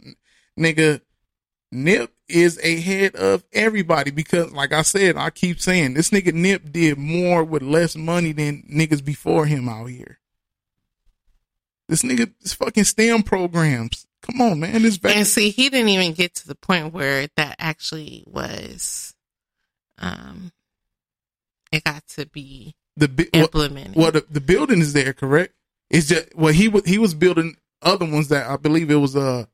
[0.58, 1.00] nigga,
[1.72, 6.70] Nip is ahead of everybody because, like I said, I keep saying this nigga Nip
[6.70, 10.18] did more with less money than niggas before him out here.
[11.88, 14.06] This nigga, this fucking STEM programs.
[14.22, 14.82] Come on, man.
[14.82, 15.16] This back.
[15.16, 19.14] And see, he didn't even get to the point where that actually was,
[19.98, 20.50] um,
[21.70, 23.96] it got to be the bi- implemented.
[23.96, 25.52] Well, the, the building is there, correct?
[25.90, 29.14] It's just well, he was he was building other ones that I believe it was
[29.14, 29.44] uh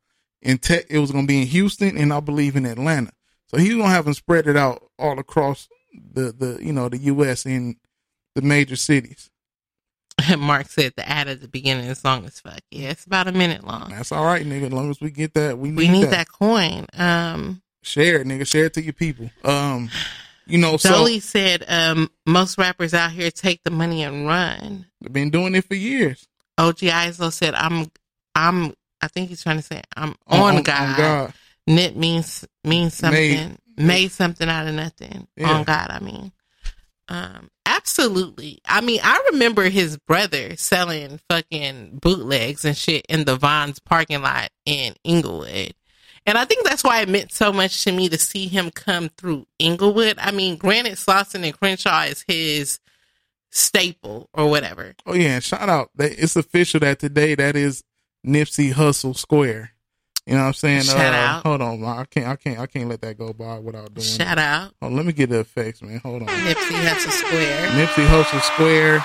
[0.40, 0.86] in tech.
[0.88, 3.12] It was gonna be in Houston and I believe in Atlanta.
[3.46, 5.68] So he's gonna have them spread it out all across
[6.12, 7.44] the the you know the U.S.
[7.44, 7.76] in
[8.34, 9.30] the major cities.
[10.38, 12.60] Mark said the ad at the beginning is long as fuck.
[12.70, 13.90] Yeah, it's about a minute long.
[13.90, 14.66] That's all right, nigga.
[14.66, 16.10] As long as we get that, we need, We need that.
[16.10, 16.86] that coin.
[16.96, 18.46] Um, Share it, nigga.
[18.46, 19.30] Share it to your people.
[19.44, 19.90] Um,
[20.46, 24.86] you know, so Dolly said, um, most rappers out here take the money and run.
[25.00, 26.26] they've been doing it for years.
[26.58, 27.86] OG Islo said, I'm,
[28.34, 30.96] I'm, I think he's trying to say, I'm On- on, on- on God.
[30.96, 31.32] God.
[31.66, 35.26] Means, means something, Made- made, something out of nothing.
[35.36, 35.50] Yeah.
[35.52, 36.32] On God, I mean.
[37.08, 37.48] Um,
[37.80, 38.60] absolutely.
[38.66, 44.20] I mean, I remember his brother selling fucking bootlegs and shit in the Vons parking
[44.20, 45.72] lot in Inglewood.
[46.26, 49.08] And I think that's why it meant so much to me to see him come
[49.08, 50.18] through Inglewood.
[50.18, 52.80] I mean, granted, Slauson and Crenshaw is his
[53.50, 54.94] staple or whatever.
[55.06, 55.90] Oh yeah, shout out.
[55.98, 57.82] It's official that today that is
[58.26, 59.72] Nipsey Hussle Square.
[60.26, 60.82] You know what I'm saying?
[60.82, 61.42] Shout uh, out.
[61.46, 64.06] Hold on, I can't, I can't, I can't let that go by without doing.
[64.06, 64.38] Shout it.
[64.38, 64.72] out.
[64.82, 65.98] Oh, let me get the effects, man.
[66.00, 66.28] Hold on.
[66.28, 66.54] Nipsey
[66.86, 67.68] Hussle Square.
[67.70, 68.96] Nipsey Hussle Square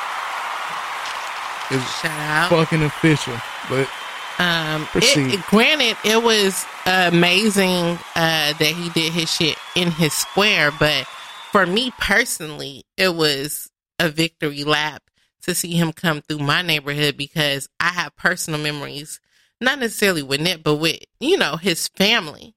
[1.71, 2.49] is Shout out.
[2.49, 3.33] fucking official,
[3.69, 3.89] but
[4.37, 5.33] Um, Proceed.
[5.35, 11.05] it, granted, it was amazing uh, that he did his shit in his square, but
[11.51, 15.01] for me personally, it was a victory lap
[15.43, 19.19] to see him come through my neighborhood because I have personal memories,
[19.61, 22.53] not necessarily with Nip, but with you know his family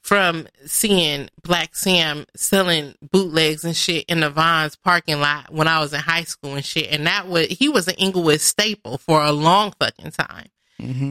[0.00, 5.80] from seeing Blacc Sam selling bootlegs and shit in the Vons parking lot when I
[5.80, 9.22] was in high school and shit, and that was he was an Inglewood staple for
[9.22, 10.46] a long fucking time.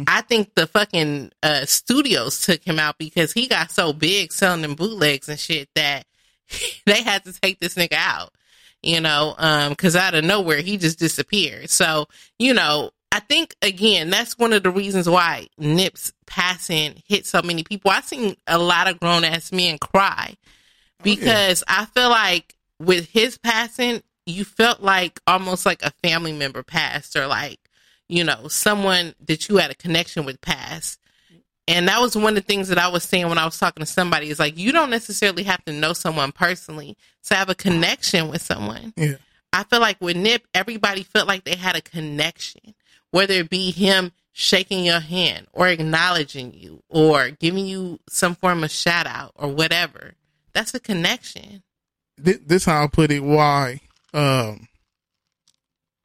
[0.08, 4.62] I think the fucking uh, studios took him out because he got so big selling
[4.62, 6.06] them bootlegs and shit that
[6.86, 8.32] they had to take this nigga out,
[8.84, 11.70] you know, um, cause out of nowhere he just disappeared.
[11.70, 12.08] So,
[12.38, 17.42] you know, I think again, that's one of the reasons why Nip's passing hit so
[17.42, 17.90] many people.
[17.90, 20.44] I've seen a lot of grown ass men cry oh,
[21.02, 26.62] because I feel like with his passing, you felt like almost like a family member
[26.62, 27.60] passed or like,
[28.10, 31.00] you know, someone that you had a connection with passed.
[31.70, 33.80] And that was one of the things that I was saying when I was talking
[33.80, 36.98] to somebody is like, you don't necessarily have to know someone personally
[37.28, 38.92] to have a connection with someone.
[38.98, 39.16] yeah,
[39.56, 42.76] I feel like with Nip, everybody felt like they had a connection,
[43.16, 48.62] whether it be him shaking your hand or acknowledging you or giving you some form
[48.62, 50.16] of shout out or whatever.
[50.52, 51.64] That's a connection.
[52.18, 53.22] this, this how I put it.
[53.22, 53.80] Why
[54.14, 54.68] um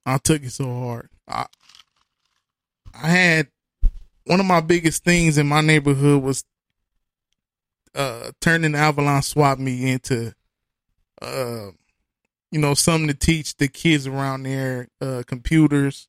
[0.06, 1.08] I took it so hard.
[1.26, 1.46] I
[2.94, 3.48] I had
[4.24, 6.44] one of my biggest things in my neighborhood was
[7.96, 10.32] uh turning the Avalon Swap Meet into
[11.20, 11.70] uh
[12.52, 16.06] you know something to teach the kids around there uh computers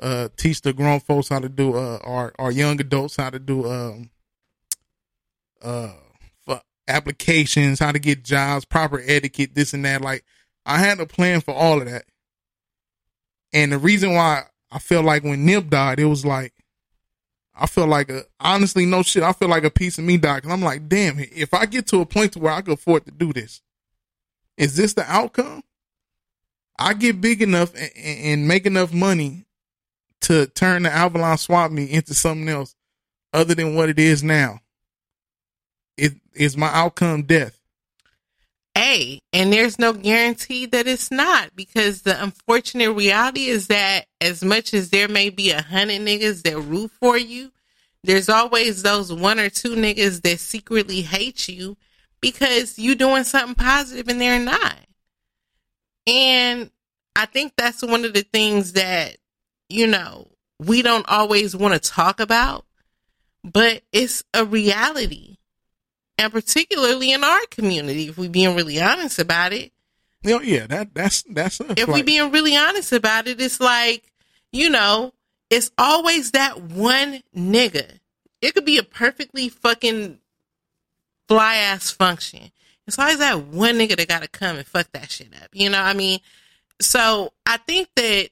[0.00, 3.38] uh teach the grown folks how to do uh our our young adults how to
[3.38, 4.10] do um
[5.62, 5.92] uh
[6.86, 10.22] applications how to get jobs proper etiquette this and that like
[10.66, 12.04] i had a plan for all of that
[13.54, 14.42] and the reason why
[14.74, 16.52] I felt like when Nip died, it was like
[17.54, 19.22] I feel like a honestly no shit.
[19.22, 21.86] I feel like a piece of me died because I'm like, damn, if I get
[21.88, 23.62] to a point to where I can afford to do this,
[24.56, 25.62] is this the outcome?
[26.76, 29.46] I get big enough and, and make enough money
[30.24, 32.74] to turn the Avalon Swap Meet into something else
[33.32, 34.60] other than what it is now.
[35.96, 37.58] It is my outcome death.
[38.76, 44.42] A, and there's no guarantee that it's not because the unfortunate reality is that as
[44.42, 47.52] much as there may be a hundred niggas that root for you,
[48.02, 51.76] there's always those one or two niggas that secretly hate you
[52.20, 54.76] because you doing something positive and they're not.
[56.06, 56.70] And
[57.14, 59.16] I think that's one of the things that,
[59.68, 62.64] you know, we don't always want to talk about,
[63.42, 65.34] but it's a reality
[66.18, 69.72] and particularly in our community, if we being really honest about it.
[70.22, 71.60] You know, yeah, that that's that's.
[71.60, 74.10] If we being really honest about it, it's like
[74.52, 75.12] you know,
[75.50, 77.98] it's always that one nigga.
[78.40, 80.18] It could be a perfectly fucking
[81.28, 82.52] fly ass function.
[82.86, 85.48] It's always that one nigga that gotta come and fuck that shit up.
[85.52, 86.20] You know what I mean?
[86.80, 88.30] So I think that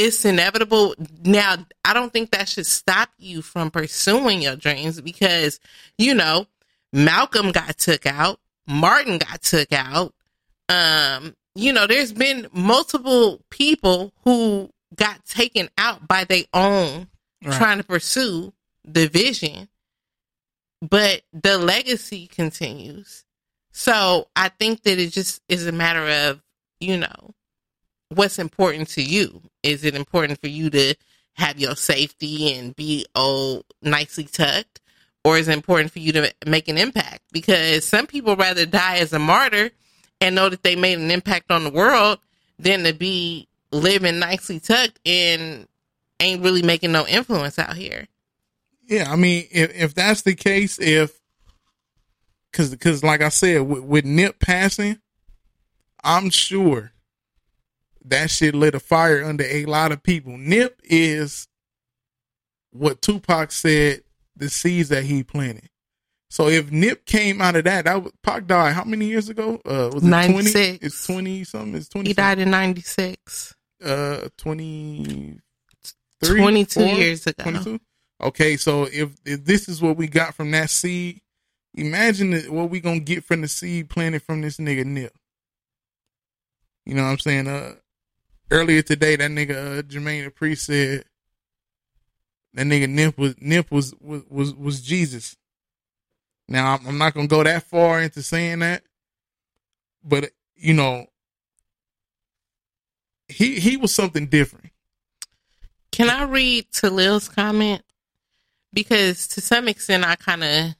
[0.00, 0.94] it's inevitable.
[1.22, 5.60] Now, I don't think that should stop you from pursuing your dreams because,
[5.98, 6.46] you know,
[6.92, 10.14] Malcolm got took out, Martin got took out.
[10.68, 17.08] Um, you know, there's been multiple people who got taken out by their own
[17.44, 17.56] right.
[17.56, 18.52] trying to pursue
[18.84, 19.68] the vision,
[20.80, 23.24] but the legacy continues.
[23.72, 26.42] So I think that it just is a matter of,
[26.80, 27.34] you know,
[28.10, 29.40] what's important to you.
[29.62, 30.94] Is it important for you to
[31.34, 34.80] have your safety and be oh nicely tucked?
[35.24, 37.20] Or is it important for you to make an impact?
[37.32, 39.70] Because some people rather die as a martyr
[40.20, 42.18] and know that they made an impact on the world
[42.58, 45.68] than to be living nicely tucked and
[46.20, 48.06] ain't really making no influence out here.
[48.86, 51.20] Yeah, I mean, if if that's the case, if
[52.50, 54.98] because because like I said, with, with Nip passing,
[56.02, 56.92] I'm sure
[58.04, 60.36] that shit lit a fire under a lot of people.
[60.36, 61.48] Nip is
[62.72, 64.02] what Tupac said
[64.36, 65.68] the seeds that he planted.
[66.30, 69.60] So if Nip came out of that, that was, Pac died how many years ago?
[69.64, 70.52] Uh, was it 96.
[70.52, 70.86] 20?
[70.86, 71.74] It's 20 something.
[71.74, 72.08] It's 20.
[72.08, 73.54] He died in 96.
[73.84, 75.38] Uh, 20.
[76.22, 77.42] 22 years ago.
[77.42, 77.80] 22?
[78.22, 81.20] Okay, so if, if this is what we got from that seed,
[81.74, 85.12] imagine what we gonna get from the seed planted from this nigga Nip.
[86.86, 87.48] You know what I'm saying?
[87.48, 87.72] Uh,
[88.50, 91.04] earlier today, that nigga uh, Jermaine Dupri said
[92.54, 95.36] that nigga Nip was Nip was was was, was Jesus.
[96.48, 98.82] Now I'm, I'm not gonna go that far into saying that,
[100.02, 101.06] but you know,
[103.28, 104.70] he he was something different.
[105.92, 107.82] Can I read Talil's comment?
[108.72, 110.74] Because to some extent, I kind of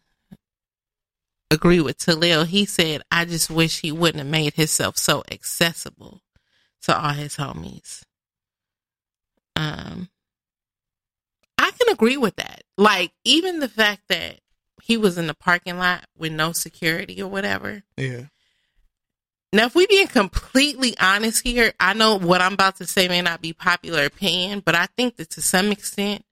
[1.51, 2.47] agree with Talil.
[2.47, 6.23] He said, "I just wish he wouldn't have made himself so accessible."
[6.83, 8.03] To all his homies.
[9.57, 10.09] Um,
[11.59, 12.63] I can agree with that.
[12.79, 14.41] Like, even the fact that
[14.83, 17.83] he was in the parking lot with no security or whatever.
[17.97, 18.25] Yeah.
[19.53, 23.21] Now, if we being completely honest here, I know what I'm about to say may
[23.21, 26.25] not be popular opinion, but I think that to some extent,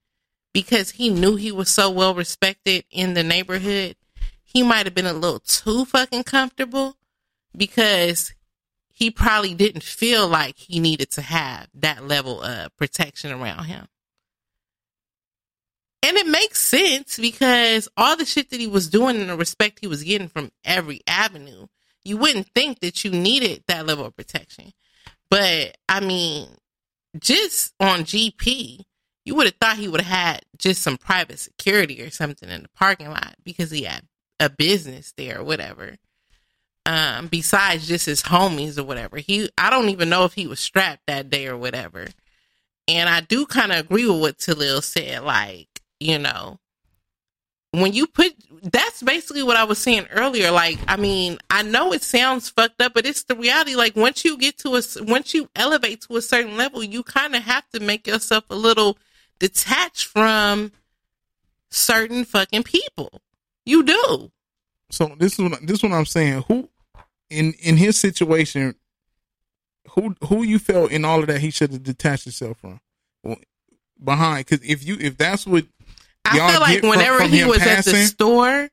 [0.53, 3.97] because he knew he was so well respected in the neighborhood,
[4.41, 6.95] he might have been a little too fucking comfortable
[7.55, 8.33] because
[8.99, 13.87] he probably didn't feel like he needed to have that level of protection around him.
[16.03, 19.79] And it makes sense because all the shit that he was doing and the respect
[19.79, 21.67] he was getting from every avenue,
[22.03, 24.73] you wouldn't think that you needed that level of protection.
[25.29, 26.49] But I mean,
[27.17, 28.81] just on GP,
[29.23, 32.63] you would have thought he would have had just some private security or something in
[32.63, 34.03] the parking lot because he had
[34.41, 35.95] a business there or whatever
[36.85, 39.17] um, besides just his homies or whatever.
[39.17, 42.07] He, I don't even know if he was strapped that day or whatever.
[42.87, 45.23] And I do kind of agree with what Talil said.
[45.23, 45.67] Like,
[45.99, 46.59] you know,
[47.71, 50.49] when you put, that's basically what I was saying earlier.
[50.49, 53.75] Like, I mean, I know it sounds fucked up, but it's the reality.
[53.75, 57.35] Like, once you get to a, once you elevate to a certain level, you kind
[57.35, 58.97] of have to make yourself a little
[59.37, 60.71] detached from
[61.69, 63.21] certain fucking people.
[63.65, 64.31] You do.
[64.89, 66.43] So this is what this is what I'm saying.
[66.47, 66.69] Who
[67.29, 68.75] in in his situation,
[69.91, 72.79] who who you felt in all of that he should have detached himself from
[74.03, 74.45] behind?
[74.45, 75.65] Because if you if that's what
[76.25, 78.69] I feel like whenever from, from he was passing, at the store,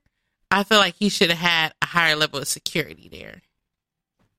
[0.50, 3.42] I feel like he should have had a higher level of security there.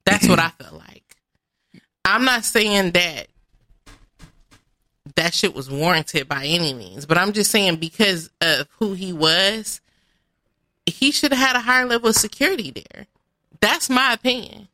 [0.06, 1.04] That's what I feel like.
[2.06, 3.28] I'm not saying that
[5.16, 7.06] that shit was warranted by any means.
[7.06, 9.82] But I'm just saying because of who he was,
[10.88, 13.08] he should have had a higher level of security there.
[13.60, 14.68] That's my opinion.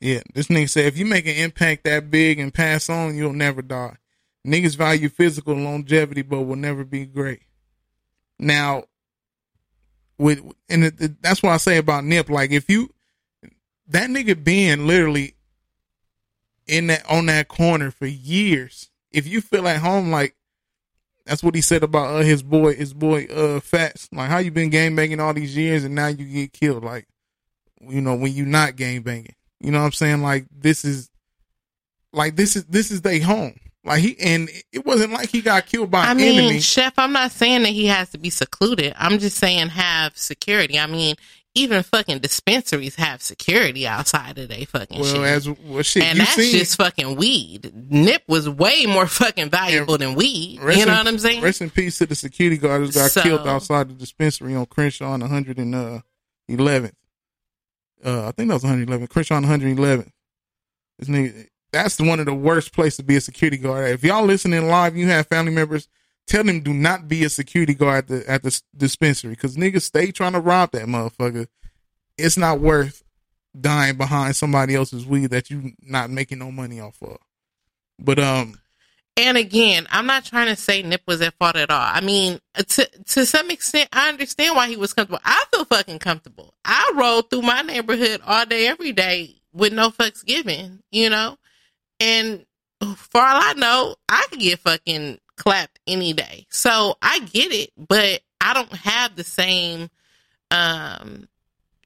[0.00, 3.34] Yeah, this nigga said if you make an impact that big and pass on, you'll
[3.34, 3.96] never die.
[4.46, 7.42] Niggas value physical longevity, but will never be great.
[8.38, 8.84] Now,
[10.16, 10.40] with
[10.70, 12.30] and it, it, that's what I say about Nip.
[12.30, 12.94] Like if you
[13.88, 15.34] that nigga being literally
[16.66, 20.34] in that on that corner for years, if you feel at home, like
[21.30, 24.08] that's what he said about uh, his boy, his boy uh Fats.
[24.10, 26.82] Like how you been game banging all these years and now you get killed.
[26.82, 27.06] Like
[27.80, 29.36] you know when you not game banging.
[29.60, 30.22] You know what I'm saying?
[30.22, 31.08] Like this is
[32.12, 33.60] like this is this is their home.
[33.84, 36.58] Like he and it wasn't like he got killed by I an mean, enemy.
[36.58, 38.92] Chef, I'm not saying that he has to be secluded.
[38.98, 40.80] I'm just saying have security.
[40.80, 41.14] I mean,
[41.54, 45.22] even fucking dispensaries have security outside of they fucking Well, shit.
[45.24, 47.72] as well, shit, and that's seen just fucking weed.
[47.90, 50.60] Nip was way more fucking valuable than weed.
[50.60, 51.42] You know in- what I'm saying?
[51.42, 54.66] Rest in peace to the security guard who got So- killed outside the dispensary on
[54.66, 56.02] Crenshaw on 111th.
[58.04, 59.06] Uh, I think that was 111.
[59.08, 60.10] Crenshaw on 111th.
[60.98, 63.90] This nigga, that's one of the worst places to be a security guard.
[63.90, 65.88] If y'all listening live, you have family members,
[66.30, 69.82] tell them do not be a security guard at the, at the dispensary because niggas
[69.82, 71.48] stay trying to rob that motherfucker.
[72.16, 73.02] It's not worth
[73.58, 77.18] dying behind somebody else's weed that you not making no money off of.
[77.98, 78.60] But um,
[79.16, 81.82] And again, I'm not trying to say Nip was at fault at all.
[81.82, 85.20] I mean, to to some extent, I understand why he was comfortable.
[85.24, 86.54] I feel fucking comfortable.
[86.64, 91.36] I roll through my neighborhood all day, every day with no fucks given, you know?
[91.98, 92.46] And
[92.96, 96.46] for all I know, I could get fucking clapped any day.
[96.50, 99.88] So I get it, but I don't have the same,
[100.50, 101.28] um,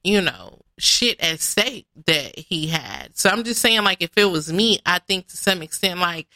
[0.03, 3.17] you know, shit at stake that he had.
[3.17, 6.27] So I'm just saying, like, if it was me, I think to some extent, like,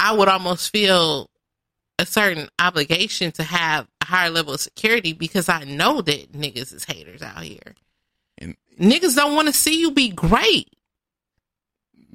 [0.00, 1.30] I would almost feel
[2.00, 6.74] a certain obligation to have a higher level of security because I know that niggas
[6.74, 7.76] is haters out here.
[8.36, 10.70] And- niggas don't want to see you be great.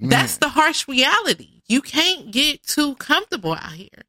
[0.01, 1.62] That's the harsh reality.
[1.68, 4.03] You can't get too comfortable out here.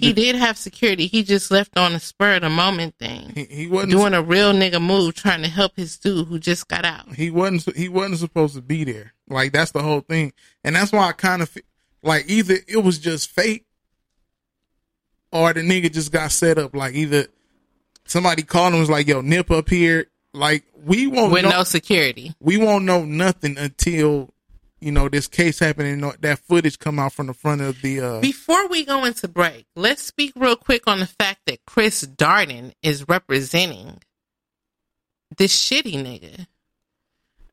[0.00, 1.06] He did have security.
[1.06, 3.32] He just left on a spur of the moment thing.
[3.34, 6.68] he, he wasn't Doing a real nigga move trying to help his dude who just
[6.68, 7.12] got out.
[7.14, 9.12] he wasn't he wasn't supposed to be there.
[9.28, 10.32] Like that's the whole thing,
[10.64, 11.56] and that's why I kind of
[12.02, 13.64] like either it was just fate,
[15.32, 16.74] or the nigga just got set up.
[16.74, 17.26] Like either
[18.06, 21.64] somebody called him was like, "Yo, nip up here." Like we won't With know, no
[21.64, 22.34] security.
[22.40, 24.32] we won't know nothing until
[24.80, 28.00] you know this case happened and that footage come out from the front of the.
[28.00, 32.06] uh Before we go into break, let's speak real quick on the fact that Chris
[32.06, 33.98] Darden is representing
[35.36, 36.46] this shitty nigga.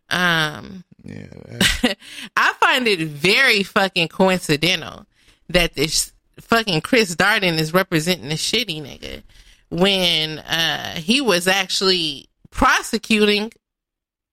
[0.10, 1.94] Um, yeah,
[2.38, 5.06] I find it very fucking coincidental
[5.50, 9.24] that this fucking Chris Darden is representing the shitty nigga
[9.70, 13.52] when uh, he was actually prosecuting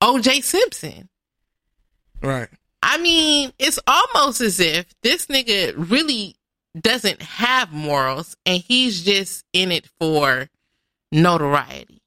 [0.00, 1.08] OJ Simpson.
[2.22, 2.48] right.
[2.86, 6.36] I mean, it's almost as if this nigga really
[6.78, 10.50] doesn't have morals and he's just in it for
[11.10, 12.02] notoriety.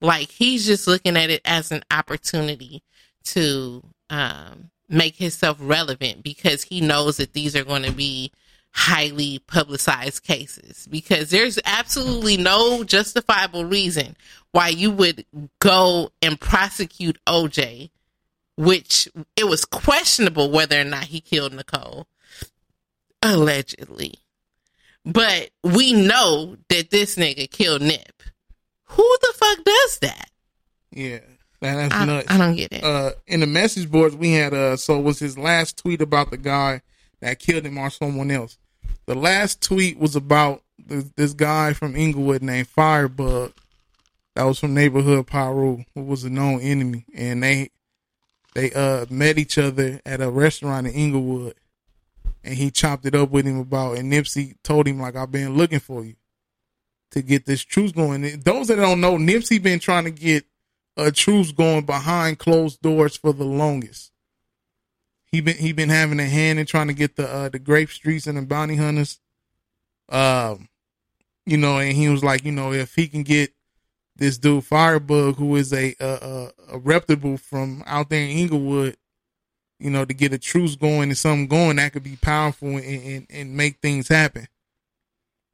[0.00, 2.82] Like he's just looking at it as an opportunity
[3.24, 8.32] to um, make himself relevant because he knows that these are going to be
[8.70, 14.16] highly publicized cases because there's absolutely no justifiable reason
[14.52, 15.26] why you would
[15.60, 17.90] go and prosecute OJ
[18.56, 22.06] which it was questionable whether or not he killed Nicole,
[23.22, 24.14] allegedly.
[25.04, 28.22] But we know that this nigga killed Nip.
[28.84, 30.30] Who the fuck does that?
[30.92, 31.18] Yeah,
[31.60, 32.26] that, that's I, nuts.
[32.30, 32.84] I don't get it.
[32.84, 36.36] uh in the message boards we had uh so was his last tweet about the
[36.36, 36.80] guy
[37.20, 38.56] that killed him or someone else.
[39.06, 43.52] The last tweet was about this, this guy from Inglewood named Firebug
[44.34, 47.70] that was from neighborhood Pyro, who was a known enemy and they
[48.54, 51.54] they uh met each other at a restaurant in Inglewood
[52.42, 55.56] and he chopped it up with him about and Nipsey told him like I've been
[55.56, 56.14] looking for you
[57.14, 58.24] to get this truth going.
[58.24, 60.44] And Those that don't know, Nipsey been trying to get
[60.96, 64.12] a truce going behind closed doors for the longest.
[65.26, 67.90] He been he been having a hand in trying to get the uh, the grape
[67.90, 69.18] streets and the bounty hunters.
[70.08, 70.68] Um,
[71.46, 73.52] you know, and he was like, you know, if he can get
[74.16, 78.96] this dude Firebug, who is a a, a, a reputable from out there in Inglewood,
[79.78, 82.84] you know, to get a truce going and something going that could be powerful and,
[82.84, 84.48] and, and make things happen.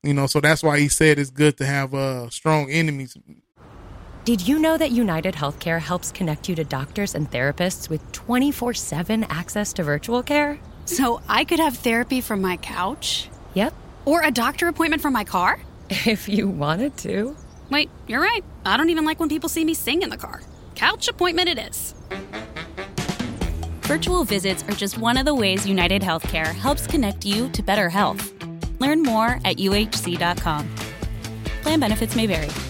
[0.03, 3.17] You know, so that's why he said it's good to have uh strong enemies.
[4.25, 8.75] Did you know that United Healthcare helps connect you to doctors and therapists with 24
[8.75, 10.59] 7 access to virtual care?
[10.85, 13.29] So I could have therapy from my couch?
[13.55, 13.75] Yep.
[14.05, 15.61] Or a doctor appointment from my car?
[16.07, 17.37] If you wanted to.
[17.71, 18.45] Wait, you're right.
[18.65, 20.41] I don't even like when people see me sing in the car.
[20.75, 21.95] Couch appointment it is.
[23.83, 27.89] Virtual visits are just one of the ways United Healthcare helps connect you to better
[27.89, 28.33] health.
[28.81, 30.69] Learn more at uhc.com.
[31.63, 32.70] Plan benefits may vary.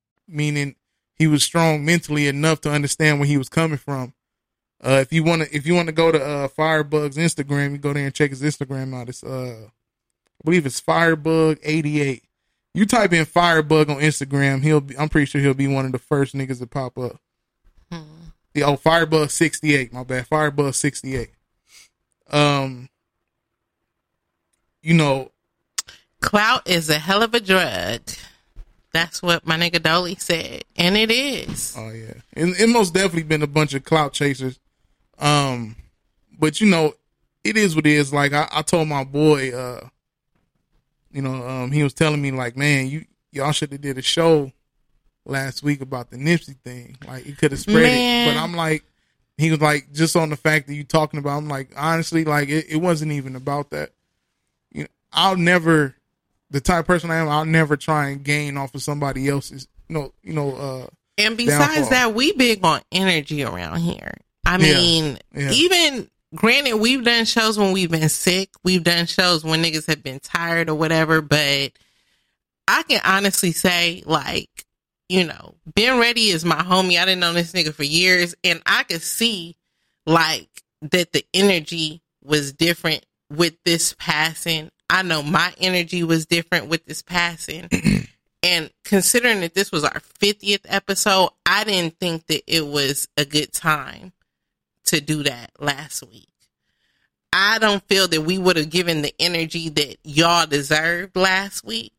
[0.27, 0.75] Meaning
[1.15, 4.13] he was strong mentally enough to understand where he was coming from.
[4.83, 7.77] Uh, if you want to, if you want to go to uh, Firebug's Instagram, you
[7.77, 9.09] go there and check his Instagram out.
[9.09, 12.23] It's uh, I believe it's Firebug eighty eight.
[12.73, 14.97] You type in Firebug on Instagram, he'll be.
[14.97, 17.19] I'm pretty sure he'll be one of the first niggas to pop up.
[18.53, 19.93] The oh, Firebug sixty eight.
[19.93, 21.31] My bad, Firebug sixty eight.
[22.29, 22.89] Um,
[24.81, 25.31] you know,
[26.21, 28.01] Clout is a hell of a drug.
[28.93, 31.75] That's what my nigga Dolly said, and it is.
[31.77, 34.59] Oh yeah, and it most definitely been a bunch of clout chasers.
[35.17, 35.75] Um,
[36.37, 36.93] but you know,
[37.43, 38.13] it is what it is.
[38.13, 39.87] Like I, I told my boy, uh,
[41.11, 44.01] you know, um, he was telling me like, man, you y'all should have did a
[44.01, 44.51] show
[45.25, 46.97] last week about the Nipsey thing.
[47.07, 48.27] Like you could have spread Man.
[48.27, 48.33] it.
[48.33, 48.83] But I'm like,
[49.37, 51.37] he was like, just on the fact that you talking about.
[51.37, 53.91] I'm like, honestly, like it, it wasn't even about that.
[54.71, 55.95] You know, I'll never,
[56.51, 59.67] the type of person I am, I'll never try and gain off of somebody else's.
[59.89, 60.51] You know, you know.
[60.55, 60.87] uh
[61.17, 61.89] And besides downfall.
[61.89, 64.13] that, we big on energy around here.
[64.45, 64.73] I Yeah.
[64.73, 65.51] mean, Yeah.
[65.51, 68.49] even granted, we've done shows when we've been sick.
[68.63, 71.21] We've done shows when niggas have been tired or whatever.
[71.21, 71.71] But
[72.67, 74.49] I can honestly say, like,
[75.09, 76.97] you know, Ben Ready is my homie.
[77.01, 79.57] I didn't know this nigga for years, and I could see
[80.05, 80.47] like
[80.81, 84.71] that the energy was different with this passing.
[84.91, 87.69] I know my energy was different with this passing.
[88.43, 93.23] And considering that this was our 50th episode, I didn't think that it was a
[93.23, 94.13] good time
[94.85, 96.27] to do that last week.
[97.31, 101.93] I don't feel that we would have given the energy that y'all deserved last week.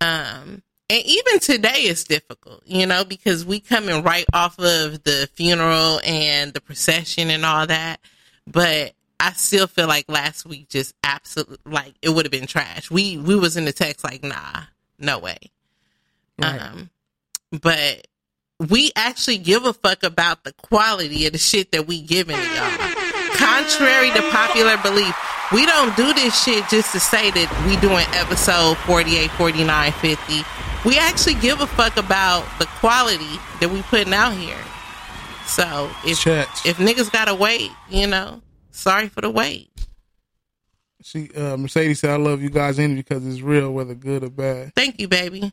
[0.00, 5.28] Um, and even today is difficult, you know, because we coming right off of the
[5.34, 8.00] funeral and the procession and all that.
[8.46, 12.90] But I still feel like last week just absolutely like it would have been trash.
[12.90, 14.62] We we was in the text like, nah,
[14.98, 15.38] no way.
[16.40, 16.90] Um,
[17.60, 18.06] but
[18.68, 22.94] we actually give a fuck about the quality of the shit that we giving y'all.
[23.34, 25.14] Contrary to popular belief,
[25.52, 30.42] we don't do this shit just to say that we doing episode 48, 49, 50.
[30.84, 34.58] We actually give a fuck about the quality that we putting out here.
[35.46, 36.18] So if
[36.66, 38.42] if niggas gotta wait, you know,
[38.78, 39.70] sorry for the wait.
[41.02, 44.30] She uh, Mercedes said, "I love you guys in because it's real, whether good or
[44.30, 45.52] bad." Thank you, baby.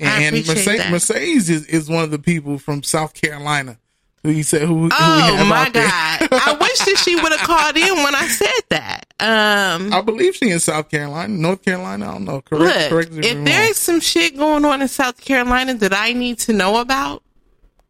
[0.00, 0.90] I And appreciate Mercedes, that.
[0.90, 3.78] Mercedes is, is one of the people from South Carolina
[4.24, 6.28] who you said who, Oh my god!
[6.32, 9.04] I wish that she would have called in when I said that.
[9.20, 12.08] Um, I believe she in South Carolina, North Carolina.
[12.08, 12.40] I don't know.
[12.40, 12.90] Correct.
[12.92, 16.38] look, correct if I'm there's some shit going on in South Carolina that I need
[16.40, 17.22] to know about,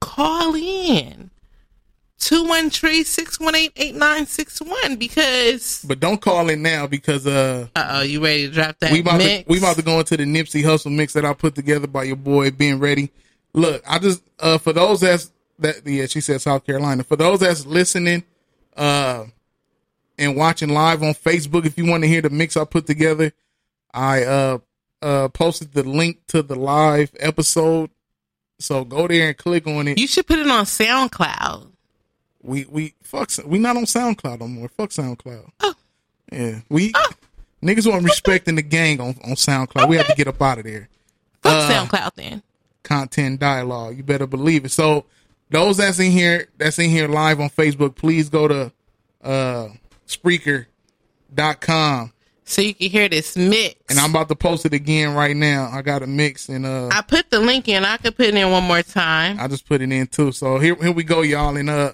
[0.00, 1.30] call in.
[2.22, 8.78] 213-618-8961 because but don't call in now because uh, uh oh, you ready to drop
[8.78, 9.44] that we about mix?
[9.44, 12.04] to we about to go into the Nipsey Hussle mix that I put together by
[12.04, 13.10] your boy Ben Ready.
[13.54, 17.40] Look, I just uh for those that's that yeah she said South Carolina for those
[17.40, 18.22] that's listening
[18.76, 19.24] uh
[20.16, 23.32] and watching live on Facebook if you want to hear the mix I put together
[23.92, 24.58] I uh
[25.02, 27.90] uh posted the link to the live episode
[28.62, 29.98] so go there and click on it.
[29.98, 31.71] You should put it on SoundCloud.
[32.42, 34.68] We we fuck we not on SoundCloud no more.
[34.68, 35.50] Fuck SoundCloud.
[36.32, 36.92] Yeah, we
[37.62, 39.88] niggas weren't respecting the gang on on SoundCloud.
[39.88, 40.88] We have to get up out of there.
[41.42, 42.42] Fuck Uh, SoundCloud then.
[42.82, 43.96] content dialogue.
[43.96, 44.70] You better believe it.
[44.70, 45.04] So
[45.50, 48.72] those that's in here, that's in here live on Facebook, please go to
[49.22, 49.68] uh
[50.08, 52.12] Spreaker.com.
[52.44, 53.76] So you can hear this mix.
[53.88, 55.70] And I'm about to post it again right now.
[55.72, 57.84] I got a mix and uh I put the link in.
[57.84, 59.38] I could put it in one more time.
[59.40, 60.32] I just put it in too.
[60.32, 61.56] So here here we go, y'all.
[61.56, 61.92] And uh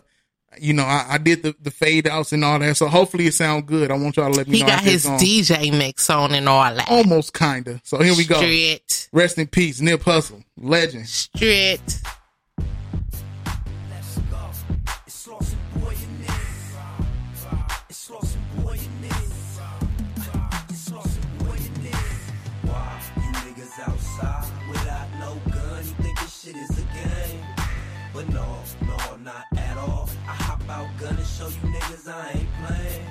[0.60, 2.76] you know, I, I, did the, the fade outs and all that.
[2.76, 3.90] So hopefully it sound good.
[3.90, 4.70] I want y'all to let me he know.
[4.70, 5.06] He got his.
[5.06, 6.88] DJ mix on and all that.
[6.90, 7.80] Almost kinda.
[7.84, 8.40] So here we go.
[9.12, 11.08] Rest in peace, Nip Hussle, legend.
[11.08, 11.80] Straight.
[23.80, 27.40] Outside without no gun, you think this shit is a game.
[28.12, 29.57] But no, no, not
[30.78, 33.06] I out gun and show you niggas I ain't playing.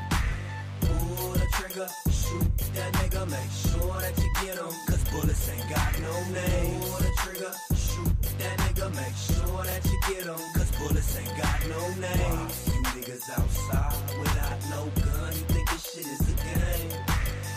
[0.80, 4.72] Pull the trigger, shoot that nigga, make sure that you get him.
[4.88, 6.80] Cause bullets ain't got no name.
[6.80, 10.40] Pull the trigger, shoot that nigga, make sure that you get him.
[10.56, 12.48] Cause bullets ain't got no name.
[12.72, 15.34] You niggas outside without no gun.
[15.36, 17.04] You think this shit is a game?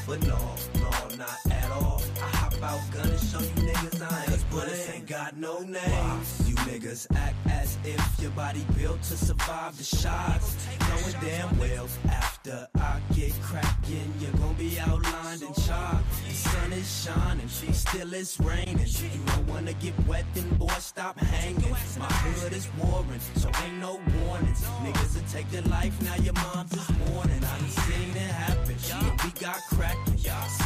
[0.08, 0.40] But no,
[0.82, 0.90] no,
[1.22, 2.02] not at all.
[2.18, 5.61] I hop out gun and show you niggas I ain't Cause bullets ain't got no
[5.61, 6.49] name.
[6.70, 10.54] Niggas act as if your body built to survive the shots.
[10.78, 16.04] Knowing damn well after I get cracking, you're gonna be outlined and chopped.
[16.28, 18.78] The sun is shining, she still it's raining.
[18.78, 21.74] You don't wanna get wet, then boy stop hanging.
[21.98, 24.62] My hood is warring, so ain't no warnings.
[24.84, 27.42] Niggas will take their life, now your mom's is mourning.
[27.42, 28.76] I done seen it happen,
[29.24, 30.18] we got cracking.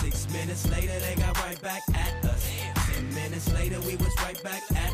[0.03, 2.47] Six minutes later, they got right back at us.
[2.93, 4.94] Ten minutes later, we was right back at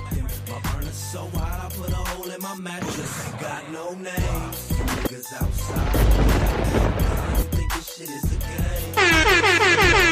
[1.10, 3.32] so hot, I put a hole in my mattress.
[3.40, 4.52] Got no name.
[4.94, 5.96] Niggas outside.
[7.50, 8.36] Think this shit is a
[9.96, 10.09] game?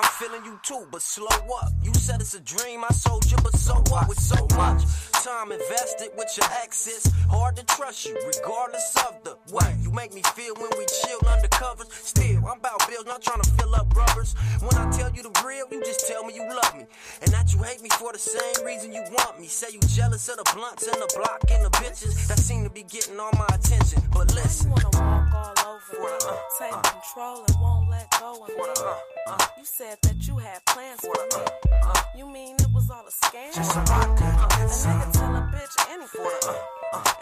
[0.00, 1.26] I'm feeling you too, but slow
[1.60, 1.72] up.
[1.82, 4.08] You said it's a dream, I sold you, but so what?
[4.08, 4.82] With so much
[5.12, 10.14] time invested with your exes, hard to trust you, regardless of the way you make
[10.14, 11.92] me feel when we chill under covers.
[11.92, 14.34] Still, I'm about bills, not trying to fill up rubbers.
[14.60, 16.86] When I tell you the real, you just tell me you love me,
[17.20, 19.46] and that you hate me for the same reason you want me.
[19.46, 22.70] Say you jealous of the blunts and the block and the bitches that seem to
[22.70, 24.00] be getting all my attention.
[24.12, 28.48] But listen, you wanna walk all over me, take control and won't let go of
[28.48, 28.54] me.
[28.56, 28.94] Uh,
[29.26, 29.38] uh.
[29.58, 31.44] You said that you had plans for me.
[31.82, 33.54] Uh, you mean it was all a scam?
[33.54, 36.54] Just so I could a get uh, uh, nigga tell a bitch anything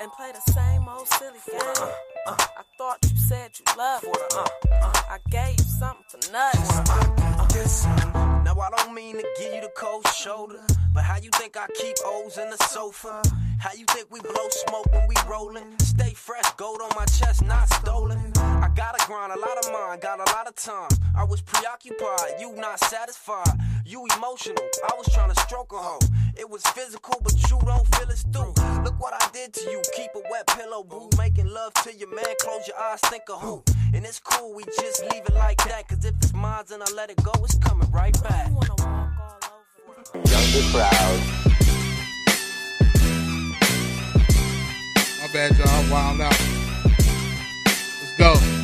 [0.00, 1.88] and play the same old silly game.
[2.26, 4.12] I thought you said you loved me.
[4.72, 6.84] I gave you something for nothing.
[8.44, 10.60] Now I don't mean to give you the cold shoulder,
[10.92, 13.22] but how you think I keep O's in the sofa?
[13.58, 15.78] How you think we blow smoke when we rollin'?
[15.80, 18.27] Stay fresh, gold on my chest, not stolen.
[18.78, 20.88] I gotta grind, a lot of mine, got a lot of time.
[21.16, 23.58] I was preoccupied, you not satisfied.
[23.84, 25.98] You emotional, I was trying to stroke a hoe.
[26.38, 28.54] It was physical, but you don't feel it's through.
[28.84, 31.10] Look what I did to you, keep a wet pillow, boo.
[31.18, 33.64] Making love to your man, close your eyes, think of who.
[33.94, 35.88] And it's cool, we just leave it like that.
[35.88, 38.48] Cause if it's mine and I let it go, it's coming right back.
[40.14, 41.20] Younger crowd.
[45.20, 45.90] My bad, y'all.
[45.90, 46.40] Wild out.
[47.66, 48.57] Let's go.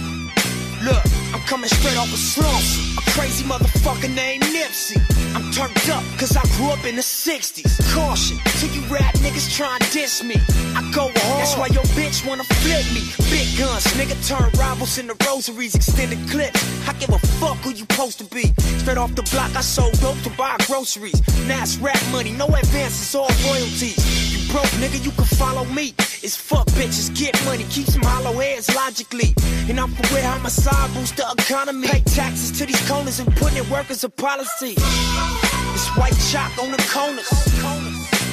[1.46, 2.64] Coming straight off a slump.
[2.96, 4.96] A crazy motherfucker named Nipsey.
[5.34, 7.68] I'm turned up cause I grew up in the 60s.
[7.94, 10.36] Caution to you rap niggas try and diss me.
[10.74, 11.40] I go hard.
[11.40, 13.02] That's why your bitch wanna flip me.
[13.30, 16.64] Big guns, nigga turn rivals into rosaries, extended clips.
[16.88, 18.54] I give a fuck who you supposed to be.
[18.78, 21.20] Straight off the block, I sold dope to buy groceries.
[21.46, 24.23] Now it's rap money, no advances, all royalties.
[24.54, 25.94] Broke, nigga, you can follow me.
[26.22, 29.34] It's fuck bitches, get money, keep some hollow heads logically.
[29.68, 31.88] And I'm for where side boost the economy.
[31.88, 34.76] Pay taxes to these corners and putting in work a policy.
[34.78, 37.26] It's white chalk on the corners.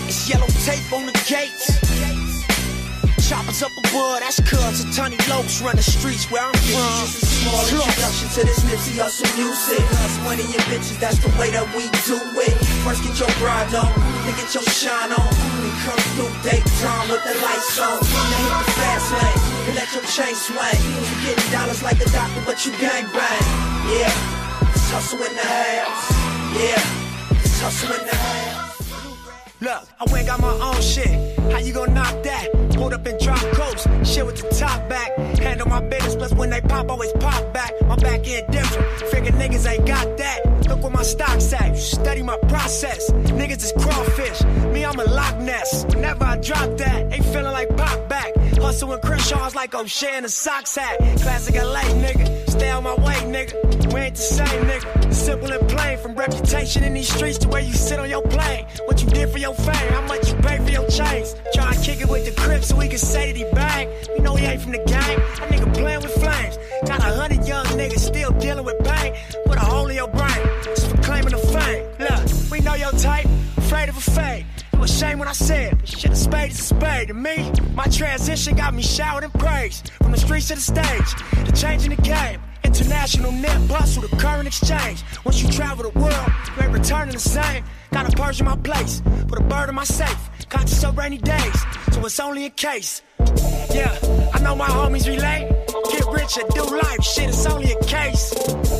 [0.08, 2.11] It's yellow tape on the gates.
[3.32, 7.08] Choppers up above, that's cuz a tiny lokes run the streets where I'm from.
[7.08, 9.80] Small introduction to this Nipsey Hussle music.
[10.04, 12.52] Us money and bitches, that's the way that we do it.
[12.84, 13.88] First get your grind on,
[14.28, 15.32] then get your shine on.
[15.64, 18.04] Then come through daytime with the lights on.
[18.04, 20.82] Then hit the fast lane, and let your chain swing.
[20.92, 23.48] You getting dollars like a doctor, but you gang bang.
[23.96, 26.08] Yeah, it's hustle in the house.
[26.60, 26.84] Yeah,
[27.48, 28.71] it's hustle in the house.
[29.62, 31.38] Look, I went got my own shit.
[31.52, 32.48] How you gonna knock that?
[32.74, 35.16] Pulled up and drop coats, shit with the top back.
[35.38, 37.72] Handle my business, plus when they pop, always pop back.
[37.86, 38.88] My back end different.
[39.12, 40.68] Figure niggas ain't got that.
[40.68, 41.76] Look where my stock's at.
[41.76, 43.12] You study my process.
[43.12, 44.42] Niggas is crawfish.
[44.74, 45.86] Me, I'm a Loch Ness.
[45.86, 48.34] Whenever I drop that, ain't feeling like pop back.
[48.62, 50.98] Hustle and Crenshaw's like O'Shea in a socks hat.
[51.22, 52.50] Classic LA, nigga.
[52.50, 53.92] Stay on my way, nigga.
[53.92, 55.14] We ain't the same, nigga.
[55.14, 55.98] Simple and plain.
[55.98, 58.66] From reputation in these streets to where you sit on your plane.
[58.86, 61.36] What you did for your fame, how much you pay for your chains.
[61.54, 63.90] Try and kick it with the crib so we can say that he bang.
[64.16, 65.18] You know he ain't from the gang.
[65.40, 66.58] That nigga playing with flames.
[66.86, 69.14] Got a hundred young niggas still dealing with pain.
[69.46, 70.42] Put a hole in your brain.
[70.64, 71.84] Just for claiming the fame.
[72.00, 73.26] Look, we know your type.
[73.58, 74.46] Afraid of a fade.
[74.82, 77.10] Was shame when I said, shit, a spade is a spade.
[77.10, 79.84] To me, my transition got me showered in praise.
[80.02, 82.42] From the streets to the stage, the change in the game.
[82.64, 85.04] international net bus with a current exchange.
[85.24, 87.64] Once you travel the world, you ain't returning the same.
[87.92, 90.30] Got a purge in my place, put a bird in my safe.
[90.50, 93.02] Conscious of rainy days, so it's only a case.
[93.74, 93.96] Yeah,
[94.34, 95.48] I know my homies relate.
[95.92, 98.34] Get rich or do life, shit, it's only a case.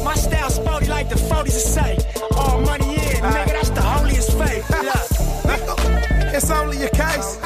[0.04, 1.98] My style sporty like the 40s to say.
[2.36, 4.66] All money in, nigga, that's the holiest faith.
[4.72, 5.01] Yeah.
[6.44, 7.38] It's only a case.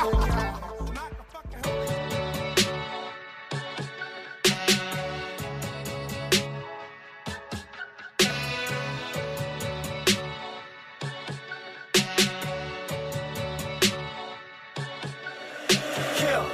[16.15, 16.45] kill.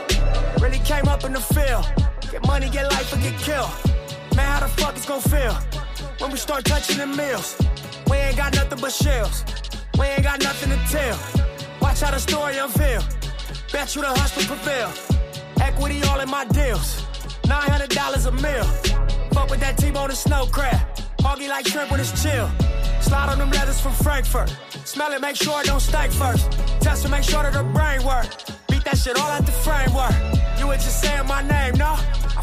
[0.59, 1.85] Really came up in the field.
[2.31, 3.69] Get money, get life, or get killed.
[4.35, 5.53] Man, how the fuck it's gonna feel
[6.17, 7.55] when we start touching the mills?
[8.09, 9.45] We ain't got nothing but shells.
[9.99, 11.50] We ain't got nothing to tell.
[11.81, 13.03] Watch how the story unveil.
[13.71, 14.91] Bet you the hustle prevail.
[15.61, 17.01] Equity all in my deals.
[17.43, 18.63] $900 a meal.
[19.33, 20.79] Fuck with that T-bone and snow crab.
[21.19, 22.49] Hoggy like shrimp when it's chill.
[23.01, 24.55] Slide on them leathers from Frankfurt.
[24.85, 26.51] Smell it, make sure it don't stink first.
[26.81, 28.27] Test to make sure that the brain work.
[28.67, 30.13] Beat that shit all at the framework.
[30.59, 31.97] You were just saying my name, no?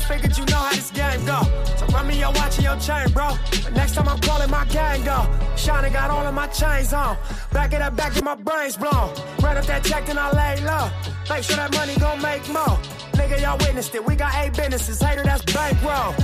[0.09, 1.43] Figured you know how this game go.
[1.77, 3.37] So run me your watch and your chain, bro.
[3.63, 5.29] But next time I'm calling my gang, go.
[5.55, 7.19] Shiny got all of my chains on.
[7.53, 9.13] Back it up, back in my brains blown.
[9.43, 10.89] Run up that check, then I lay low.
[11.29, 12.79] Make sure that money gon' make more.
[13.19, 14.03] Nigga, y'all witnessed it.
[14.07, 14.99] We got eight businesses.
[15.03, 16.15] Hater, that's bankroll.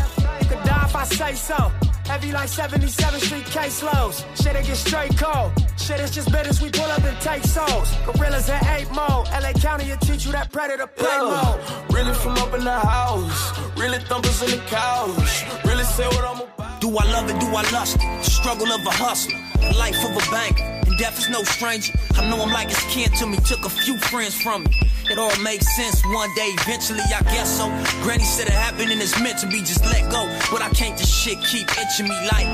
[0.41, 1.71] You could die if I say so.
[2.05, 4.25] Heavy like 77th Street case loads.
[4.41, 5.53] Shit, it get straight cold.
[5.79, 6.61] Shit, it's just business.
[6.61, 7.89] We pull up and take souls.
[8.07, 9.27] Gorillas in eight mode.
[9.33, 11.61] LA County will teach you that predator play mode.
[11.93, 13.59] Really from up in the house.
[13.79, 15.45] Really thumpers in the couch.
[15.65, 16.81] Really say what I'm about.
[16.81, 17.41] Do I love it?
[17.41, 18.03] Do I lust it?
[18.25, 20.63] The struggle of a hustler, the life of a banker.
[20.63, 21.95] And death is no stranger.
[22.17, 23.39] I know I'm like his kin to me.
[23.39, 24.81] Took a few friends from me.
[25.11, 27.69] It all makes sense one day, eventually, I guess so.
[28.03, 30.25] Granny said it happened and it's meant to be, just let go.
[30.51, 32.49] But I can't, this shit keep itching me like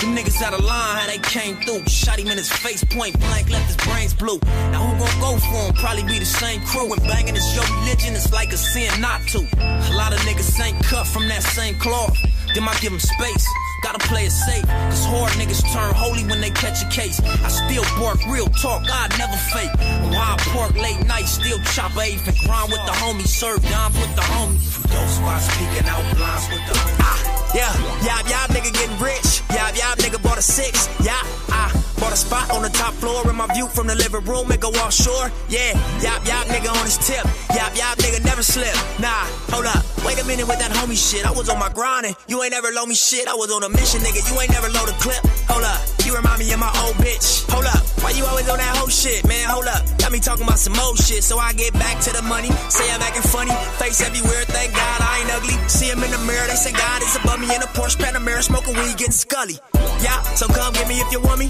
[0.00, 1.86] them niggas out of line, how they came through.
[1.86, 4.38] Shot him in his face, point blank, left his brains blue.
[4.70, 5.74] Now who gon' go for him?
[5.74, 6.92] Probably be the same crew.
[6.92, 9.38] And banging is your religion, it's like a sin not to.
[9.40, 12.16] A lot of niggas ain't cut from that same cloth.
[12.54, 13.48] Then I give them space.
[13.82, 17.20] Gotta play it safe, cause hard niggas turn holy when they catch a case.
[17.20, 19.68] I still bark real talk, I never fake.
[20.08, 24.22] Wild pork late night, still chop and grind with the homies, serve dimes with the
[24.22, 24.66] homies.
[24.74, 26.98] From those spots peeking out blinds with the homies.
[27.00, 27.70] Ah, yeah,
[28.02, 29.42] yeah, yeah, nigga getting rich.
[29.50, 30.88] Yeah, yeah, nigga bought a six.
[31.04, 31.14] Yeah,
[31.54, 34.48] I bought a spot on the top floor in my view from the living room.
[34.48, 35.30] Make go offshore.
[35.48, 37.24] Yeah, yeah, yeah, nigga on his tip.
[37.54, 38.74] Yeah, yeah, nigga never slip.
[38.98, 39.84] Nah, hold up.
[40.04, 41.24] Wait a minute with that homie shit.
[41.24, 42.14] I was on my grinding.
[42.26, 43.28] You ain't never low me shit.
[43.28, 44.18] I was on a mission, nigga.
[44.26, 45.22] You ain't never load a clip.
[45.46, 45.80] Hold up.
[46.04, 47.46] You remind me of my old bitch.
[47.50, 47.82] Hold up.
[48.02, 49.48] Why you always on that whole shit, man?
[49.48, 49.82] Hold up.
[49.98, 51.22] Got me talking about some old shit.
[51.22, 52.50] So I get back to the money.
[52.68, 53.52] Say I'm acting funny.
[53.80, 54.44] Face everywhere.
[54.48, 55.56] Thank God I ain't ugly.
[55.68, 56.46] See him in the mirror.
[56.46, 58.42] They say God is above me in a Porsche Panamera.
[58.42, 59.56] Smoking weed, getting scully.
[60.00, 61.48] Yeah, so come get me if you want me.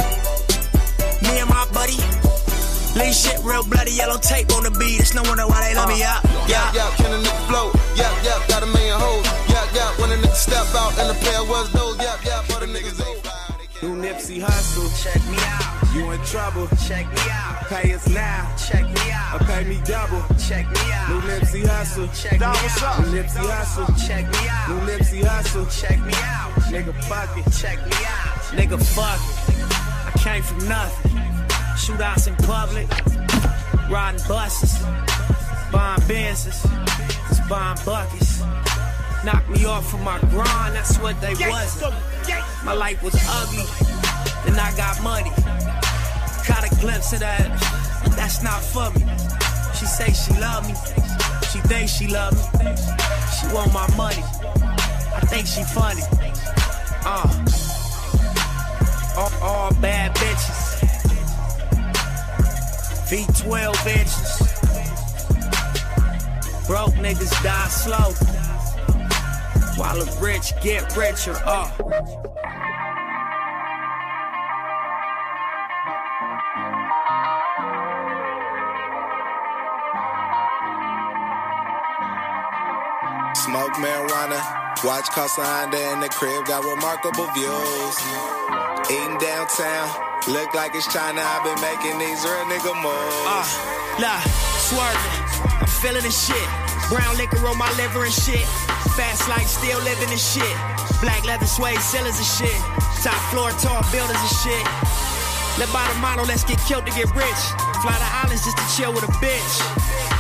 [1.23, 1.99] Me and my buddy.
[2.95, 5.01] Lean shit, real bloody yellow tape on the beat.
[5.01, 6.25] It's no wonder why they love me out.
[6.25, 7.73] Uh, yeah, yeah, can a nigga flow?
[7.99, 9.27] Yeah, yeah, got a million hoes.
[9.51, 11.99] Yeah, yeah, when a nigga step out and the player was those.
[11.99, 13.25] Yeah, yeah, for the niggas ain't
[13.83, 14.87] New Nipsey Hussle.
[15.03, 15.64] Check me out.
[15.95, 16.67] You in trouble.
[16.89, 17.67] Check me out.
[17.69, 18.53] Pay us now.
[18.57, 19.41] Check me out.
[19.41, 20.23] Or pay me double.
[20.37, 21.09] Check me out.
[21.09, 22.11] New Nipsey Hussle.
[22.21, 23.01] Check me out.
[23.01, 24.07] New Nipsey Hussle.
[24.07, 24.69] Check me out.
[24.71, 25.81] New Nipsey Hussle.
[25.81, 26.51] Check me out.
[26.73, 27.49] Nigga, fuck it.
[27.53, 28.35] Check me out.
[28.59, 29.65] Nigga, fuck it.
[30.05, 31.13] I came from nothing.
[31.79, 32.89] Shootouts in public.
[33.89, 34.83] Riding buses.
[35.71, 36.61] Buying Benzes.
[37.29, 38.43] Just buying buckets.
[39.25, 41.95] Knocked me off from my grind, that's what they wasn't.
[42.63, 43.65] My life was ugly,
[44.45, 45.33] then I got money.
[46.45, 47.49] Caught a glimpse of that,
[48.17, 49.07] that's not for me.
[49.75, 50.75] She say she love me,
[51.51, 52.77] she think she love me.
[53.37, 54.23] She want my money,
[55.15, 56.03] I think she funny.
[57.07, 57.29] Uh,
[59.17, 60.65] all, all bad bitches.
[63.09, 64.55] V12 inches.
[66.67, 68.13] Broke niggas die slow.
[69.77, 71.37] While the rich get richer.
[71.45, 71.71] Uh.
[83.35, 84.39] Smoke marijuana,
[84.85, 87.97] watch Casa in the crib, got remarkable views.
[88.87, 89.91] Eating downtown,
[90.31, 91.21] look like it's China.
[91.21, 93.27] I've been making these real nigga moves.
[93.27, 93.43] Uh,
[93.99, 94.23] nah,
[94.71, 95.61] swerving.
[95.61, 96.47] I'm feeling the shit.
[96.89, 98.47] Brown liquor on my liver and shit.
[98.95, 100.57] Fast life, still living the shit.
[101.03, 102.61] Black leather suede ceilings and shit.
[103.03, 104.65] Top floor, tall buildings and shit.
[105.59, 107.43] Let by the model, let's get killed to get rich.
[107.83, 110.14] Fly to islands just to chill with a bitch.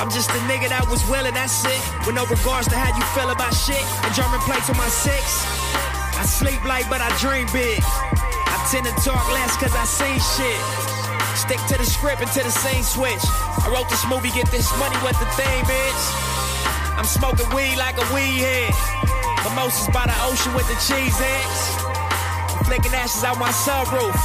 [0.00, 1.82] I'm just a nigga that was willing, that's it.
[2.06, 3.82] With no regards to how you feel about shit.
[4.04, 5.22] And German plates on my six.
[6.16, 7.82] I sleep light, but I dream big.
[7.82, 10.60] I tend to talk less cause I seen shit.
[11.34, 13.24] Stick to the script until the scene switch.
[13.64, 16.02] I wrote this movie, get this money, what the theme is.
[16.94, 18.74] I'm smoking weed like a weed head.
[19.44, 21.81] Mimosas by the ocean with the cheese eggs.
[22.72, 24.16] I'm flicking ashes out my sunroof.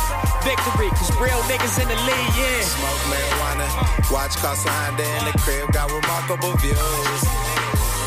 [0.44, 2.62] Victory, cause real niggas in the lead, yeah.
[2.64, 7.22] Smoke marijuana, watch Casa Honda in the crib, got remarkable views.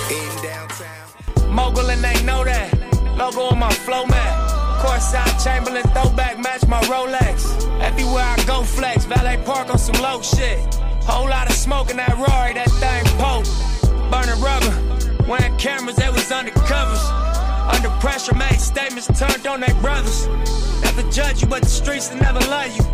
[0.08, 1.54] Eating downtown.
[1.54, 2.72] Mogul and they know that.
[3.18, 4.80] Logo on my flow mat.
[4.80, 7.68] Courtside Chamberlain throwback match my Rolex.
[7.82, 10.58] Everywhere I go flex, valet park on some low shit.
[11.04, 14.10] Whole lot of smoke in that Rory, that thing potent.
[14.10, 17.30] Burning rubber, wearing cameras, they was undercovers.
[17.74, 20.26] Under pressure, made statements turned on their brothers.
[20.82, 22.84] Never judge you, but the streets will never love you.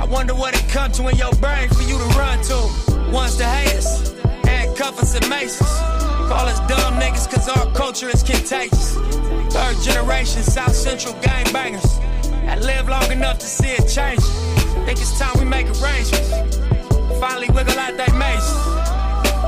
[0.00, 2.58] I wonder what it come to in your brain for you to run to.
[3.10, 4.14] One's the haters,
[4.44, 5.66] handcuff us and maces.
[6.28, 8.94] Call us dumb niggas cause our culture is contagious.
[9.50, 11.98] Third generation South Central gang bangers.
[12.44, 14.20] That live long enough to see it change.
[14.84, 16.30] Think it's time we make arrangements.
[17.18, 18.48] Finally wiggle out that maze.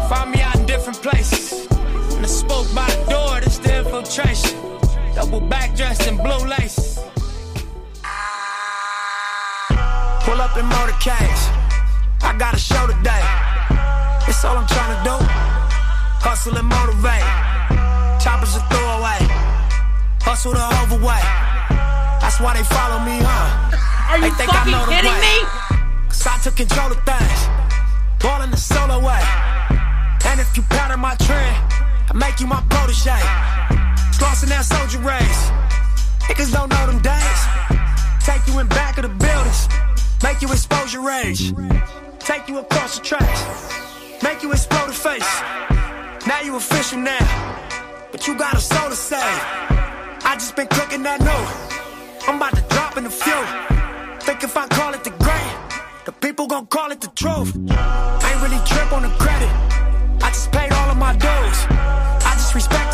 [0.09, 1.67] Find me out in different places.
[2.15, 3.41] And the spoke by the door,
[4.17, 4.55] this.
[5.15, 6.99] Double back dressed in blue laces.
[10.25, 11.43] Pull up in motorcades.
[12.23, 13.23] I got a show today.
[14.29, 15.17] It's all I'm trying to do.
[16.23, 17.25] Hustle and motivate.
[18.23, 19.21] Choppers a throwaway.
[20.23, 21.29] Hustle the overweight.
[22.21, 24.11] That's why they follow me, huh?
[24.11, 25.21] Are you they think fucking I know the kidding way.
[25.23, 26.09] me?
[26.09, 27.41] Cause I took control of things.
[28.19, 29.23] Ballin' the solo way.
[30.27, 31.57] And if you pattern my trend,
[32.11, 33.80] I make you my protege.
[34.21, 35.43] Flossing that soldier race.
[36.29, 37.41] Niggas don't know them days.
[38.21, 39.69] Take you in back of the buildings.
[40.23, 41.55] Make you expose your rage.
[42.19, 43.41] Take you across the tracks.
[44.23, 45.31] Make you explode the face.
[46.27, 47.27] Now you official now.
[48.13, 49.21] But you got a soul to save.
[49.21, 51.43] I just been cooking that new.
[52.29, 53.41] I'm about to drop in a few.
[54.21, 55.51] Think if I call it the great,
[56.05, 57.57] the people gon' call it the truth.
[57.71, 59.51] I ain't really trip on the credit.
[60.23, 61.59] I just paid all of my dues.
[61.71, 62.90] I just respected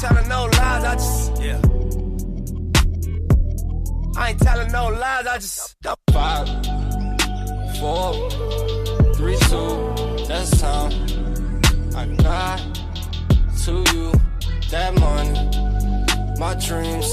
[0.00, 1.60] telling no lies, I just yeah.
[4.16, 5.76] I ain't telling no lies, I just
[6.12, 6.48] Five,
[7.78, 8.30] four,
[9.14, 9.94] three, two,
[10.28, 10.92] that's time.
[11.96, 12.58] I got
[13.64, 14.12] to you
[14.70, 15.34] that money,
[16.38, 17.08] my dreams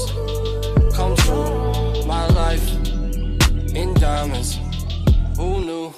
[0.94, 2.72] come true, my life
[3.74, 4.58] in diamonds.
[5.36, 5.92] Who knew?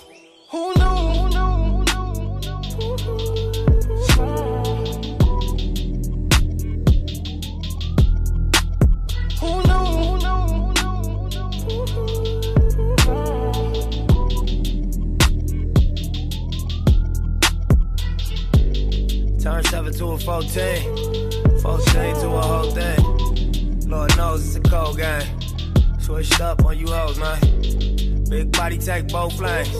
[0.50, 0.84] Who knew?
[0.84, 1.67] Who knew?
[19.48, 21.60] Turn 7 to a 14.
[21.62, 23.88] 14 to a whole thing.
[23.88, 25.40] Lord knows it's a cold game.
[25.98, 27.40] Switched up on you hoes, man.
[28.28, 29.70] Big body take both lanes.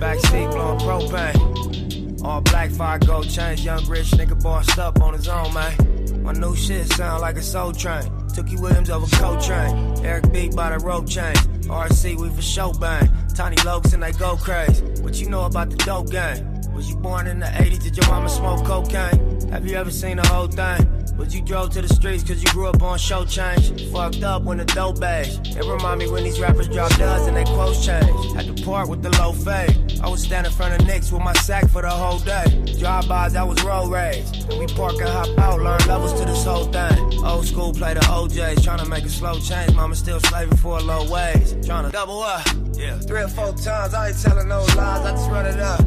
[0.00, 2.24] Backseat blowing propane.
[2.24, 3.62] All black fire gold chains.
[3.62, 6.22] Young rich nigga bossed up on his own, man.
[6.22, 8.04] My new shit sound like a soul train.
[8.32, 10.06] Tookie Williams over Coltrane.
[10.06, 11.46] Eric B by the rope chains.
[11.66, 13.10] RC, we for show bang.
[13.34, 14.82] Tiny Lokes and they go crazy.
[15.02, 16.55] What you know about the dope game?
[16.76, 17.82] Was you born in the 80s?
[17.82, 19.40] Did your mama smoke cocaine?
[19.50, 21.16] Have you ever seen the whole thing?
[21.16, 23.90] Was you drove to the streets cause you grew up on show change?
[23.90, 25.38] Fucked up when the dope beige.
[25.56, 28.34] It remind me when these rappers drop duds and they quotes change.
[28.34, 29.98] Had to park with the low fade.
[30.02, 32.44] I was standing in front of Knicks with my sack for the whole day.
[32.78, 34.26] Drive-bys, I was road rage.
[34.50, 37.24] And we park and hop out, learn levels to this whole thing.
[37.24, 39.74] Old school play the OJs, trying to make a slow change.
[39.74, 41.66] Mama still slaving for a low wage.
[41.66, 42.46] Trying to double up.
[42.74, 42.98] Yeah.
[42.98, 45.80] Three or four times, I ain't telling no lies, I just run it up.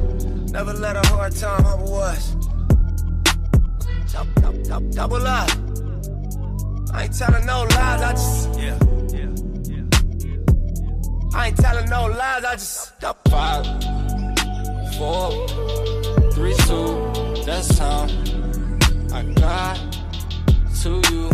[0.52, 2.32] Never let a hard time humble us.
[4.12, 5.50] Dou- dou- dou- Double up.
[6.94, 8.60] I ain't telling no lies, I just.
[8.60, 8.78] Yeah.
[11.36, 12.94] I ain't telling no lies, I just.
[13.30, 13.66] Five,
[14.98, 15.48] four,
[16.34, 18.10] three, two, that's time.
[19.14, 19.78] I got
[20.82, 21.30] to you.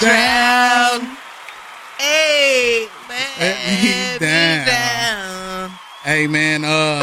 [0.00, 1.16] Drown.
[1.98, 5.70] Hey, Let me down.
[6.04, 7.02] Hey man, uh,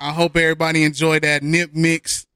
[0.00, 2.26] I hope everybody enjoyed that nip mix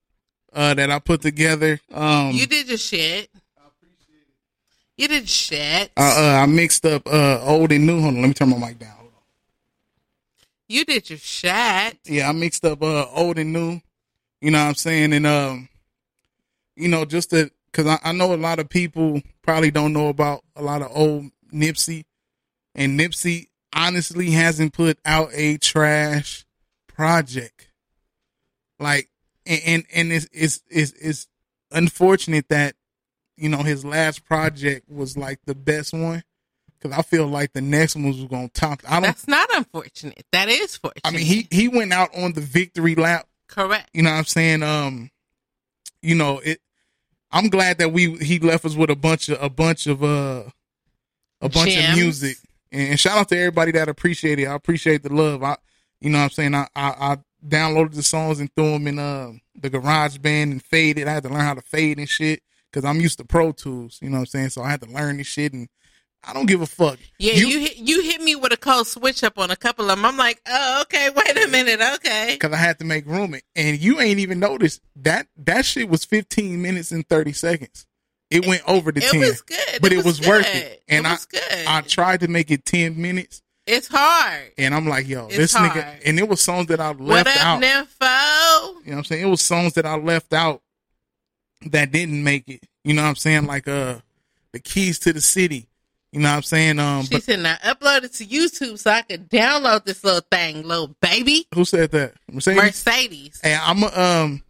[0.53, 1.81] uh, that I put together.
[1.95, 3.31] Um, you did your shit.
[3.57, 5.03] I appreciate it.
[5.03, 5.91] You did shit.
[5.97, 8.01] uh, uh, I mixed up uh, old and new.
[8.01, 8.93] Hold on, let me turn my mic down.
[10.69, 11.99] You did your shit.
[12.05, 13.81] Yeah, I mixed up uh, old and new.
[14.41, 15.13] You know what I'm saying?
[15.13, 15.69] And um,
[16.75, 20.09] you know, just to because I, I know a lot of people probably don't know
[20.09, 22.05] about a lot of old Nipsey,
[22.75, 26.47] and Nipsey honestly hasn't put out a trash
[26.89, 27.69] project.
[28.79, 29.11] Like,
[29.45, 31.29] and and, and it's, it's it's it's
[31.71, 32.77] unfortunate that
[33.37, 36.23] you know his last project was like the best one
[36.79, 38.81] because I feel like the next one was gonna top.
[38.89, 39.03] I don't.
[39.03, 40.25] That's not unfortunate.
[40.33, 41.03] That is fortunate.
[41.05, 43.29] I mean, he he went out on the victory lap.
[43.49, 43.91] correct.
[43.93, 44.63] You know what I'm saying?
[44.63, 45.11] Um,
[46.01, 46.61] you know it.
[47.31, 50.45] I'm glad that we he left us with a bunch of a bunch of uh
[51.41, 51.91] a bunch Gems.
[51.91, 52.37] of music.
[52.73, 54.47] And shout out to everybody that appreciate it.
[54.47, 55.43] I appreciate the love.
[55.43, 55.57] I
[56.01, 56.55] you know what I'm saying?
[56.55, 61.09] I I, I downloaded the songs and threw them in uh the GarageBand and faded.
[61.09, 63.99] I had to learn how to fade and shit because I'm used to Pro Tools.
[64.03, 64.49] You know what I'm saying?
[64.51, 65.69] So I had to learn this shit and
[66.25, 66.99] I don't give a fuck.
[67.19, 69.97] Yeah, you hit, you hit me with a cold switch up on a couple of
[69.97, 70.05] them.
[70.05, 72.31] I'm like, oh, okay, wait a minute, okay.
[72.33, 73.35] because I had to make room.
[73.55, 77.87] And you ain't even noticed that that shit was 15 minutes and 30 seconds.
[78.29, 79.21] It went over the it 10.
[79.21, 79.59] was good.
[79.81, 80.83] But It was was, worth it.
[80.89, 81.67] And It was I good.
[81.69, 83.41] I tried to make it 10 minutes.
[83.69, 84.53] It's hard.
[84.59, 86.01] And I'm like, yo, It's this nigga.
[86.05, 87.63] And it was songs that I left What up, out.
[87.63, 88.85] Nympho?
[88.85, 89.23] You know what I'm saying?
[89.27, 90.61] It was songs that I left out
[91.67, 92.65] that didn't make it.
[92.85, 93.47] You know what I'm saying?
[93.47, 93.97] Like uh
[94.53, 95.69] the keys to the city.
[96.17, 96.79] You know what I'm saying?
[96.79, 100.23] Um She but said, now upload it to YouTube so I could download this little
[100.31, 101.47] thing, little baby.
[101.55, 102.15] who said that?
[102.33, 102.63] Mercedes?
[102.63, 103.41] Mercedes.
[103.43, 104.43] Hey, I'm um,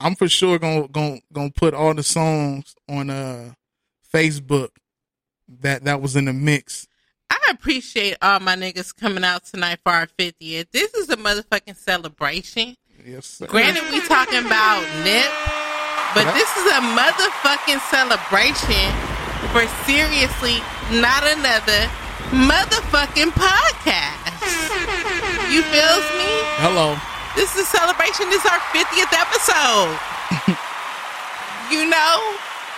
[0.00, 3.52] I'm for sure gonna gonna gonna put all the songs on uh
[4.12, 4.70] Facebook
[5.60, 6.88] that that was in the mix.
[7.30, 10.72] I appreciate all my niggas coming out tonight for our 50th.
[10.72, 12.74] This is a motherfucking celebration.
[13.06, 13.46] Yes, sir.
[13.46, 15.30] Granted, we talking about Nip,
[16.16, 19.05] but this is a motherfucking celebration
[19.52, 20.58] for seriously
[21.02, 21.90] not another
[22.34, 24.26] motherfucking podcast.
[25.52, 26.30] You feels me?
[26.58, 26.98] Hello.
[27.36, 28.26] This is a celebration.
[28.30, 29.94] This is our 50th episode.
[31.70, 32.14] you know?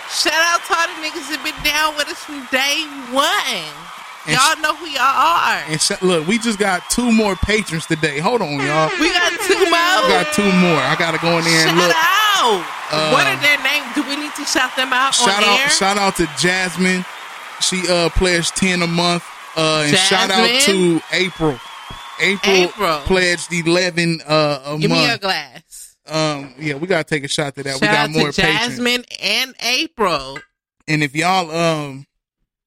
[0.09, 3.88] Shout out to all the niggas that been down with us from day one.
[4.29, 5.63] And y'all know who y'all are.
[5.67, 8.19] And sh- look, we just got two more patrons today.
[8.19, 8.89] Hold on, y'all.
[8.99, 9.73] We got two more.
[9.73, 10.77] I got two more.
[10.77, 11.95] I gotta go in there and Shout look.
[11.95, 12.65] out.
[12.91, 13.85] Uh, what are their names?
[13.95, 15.69] Do we need to shout them out Shout on out, air?
[15.69, 17.03] shout out to Jasmine.
[17.61, 19.23] She uh pledged ten a month.
[19.55, 21.59] Uh, and shout out to April.
[22.21, 22.99] April, April.
[23.05, 24.81] pledged eleven uh, a month.
[24.81, 25.95] Give me a glass.
[26.07, 27.73] um, yeah, we gotta take a shot to that.
[27.73, 28.67] Shout we got out more to patrons.
[28.77, 30.39] Jasmine and April.
[30.87, 32.05] And if y'all um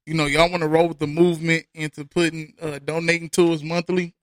[0.07, 3.63] you know y'all want to roll with the movement into putting uh donating to us
[3.63, 4.15] monthly,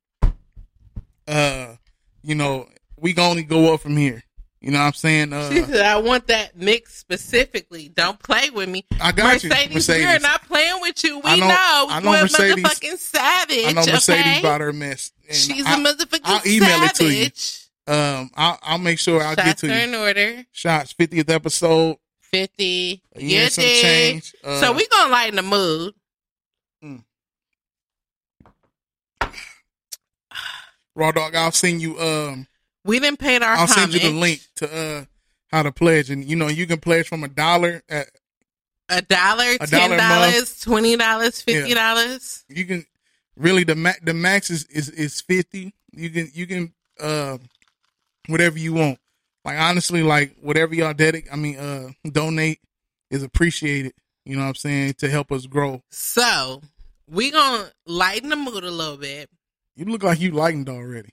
[1.27, 1.75] uh
[2.21, 2.67] you know,
[2.99, 4.23] we can only go up from here.
[4.61, 5.29] You know what I'm saying?
[5.29, 7.87] She Uh said, I want that mix specifically.
[7.87, 8.83] Don't play with me.
[8.99, 10.05] I got you, Mercedes, Mercedes.
[10.05, 11.19] we're not playing with you.
[11.19, 11.87] We I know- know.
[11.89, 13.65] I know We're Mercedes- motherfucking savage.
[13.67, 14.41] I know Mercedes okay?
[14.41, 15.13] brought her mess.
[15.31, 17.29] She's I, a motherfucking I'll email it to you.
[17.87, 19.73] Um I'll I'll make sure I'll get to you.
[19.73, 20.43] in order.
[20.51, 21.95] Shots 50th episode.
[22.31, 23.01] 50.
[23.15, 23.81] A year some did.
[23.81, 24.35] change.
[24.43, 25.93] Uh, so we going to lighten the mood.
[30.95, 32.47] Raw dog, I'll send you um
[32.83, 33.69] We didn't pay our I'll homage.
[33.69, 35.05] send you the link to uh
[35.51, 38.07] how to pledge and you know you can pledge from a dollar at
[38.89, 40.33] A dollar, ten dollar a month.
[40.33, 42.43] dollars, twenty dollars, fifty dollars.
[42.49, 42.85] you can
[43.37, 47.37] really the max the max is, is is 50 you can you can uh
[48.27, 48.99] whatever you want
[49.45, 52.59] like honestly like whatever y'all dedicate i mean uh donate
[53.11, 53.93] is appreciated
[54.25, 56.61] you know what i'm saying to help us grow So
[57.09, 59.29] we gonna lighten the mood a little bit.
[59.75, 61.09] you look like you lightened already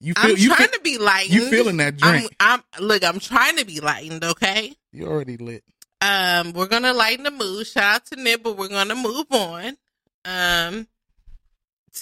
[0.00, 1.32] you I'm feel you trying feel, to be lightened.
[1.34, 3.04] you feeling that drink I'm, I'm look.
[3.04, 4.24] I'm trying to be lightened.
[4.24, 4.74] Okay.
[4.92, 5.62] you already lit
[6.00, 7.66] Um, we're gonna lighten the mood.
[7.68, 9.76] Shout out to Nib, but we're gonna move on.
[10.24, 10.88] Um,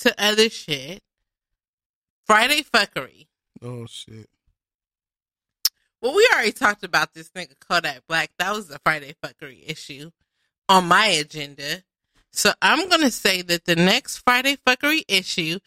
[0.00, 1.02] to other shit.
[2.26, 3.26] Friday fuckery.
[3.62, 4.28] oh shit
[6.01, 8.31] Well, we already talked about this nigga Kodak Black.
[8.39, 10.10] That was a Friday fuckery issue
[10.68, 11.82] on my agenda.
[12.32, 15.59] So I'm gonna say that the next Friday fuckery issue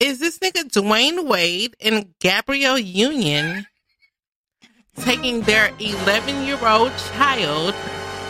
[0.00, 3.66] is this nigga Dwyane Wade and Gabrielle Union
[4.96, 7.74] taking their 11 year old child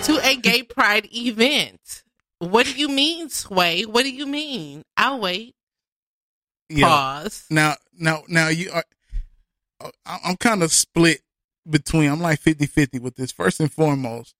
[0.04, 2.02] to a gay pride event.
[2.38, 3.84] What do you mean, Sway?
[3.84, 4.82] What do you mean?
[4.96, 5.54] I'll wait.
[6.80, 7.44] Pause.
[7.50, 8.84] Now, now, now you are.
[9.80, 9.90] Uh,
[10.24, 11.20] I'm kind of split
[11.68, 12.10] between.
[12.10, 13.32] I'm like 50 50 with this.
[13.32, 14.34] First and foremost,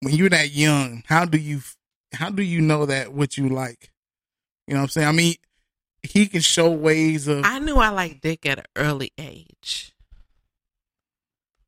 [0.00, 1.60] when you're that young, how do you
[2.12, 3.90] how do you know that what you like?
[4.66, 5.08] You know what I'm saying?
[5.08, 5.34] I mean,
[6.02, 7.44] he can show ways of.
[7.44, 9.92] I knew I liked dick at an early age.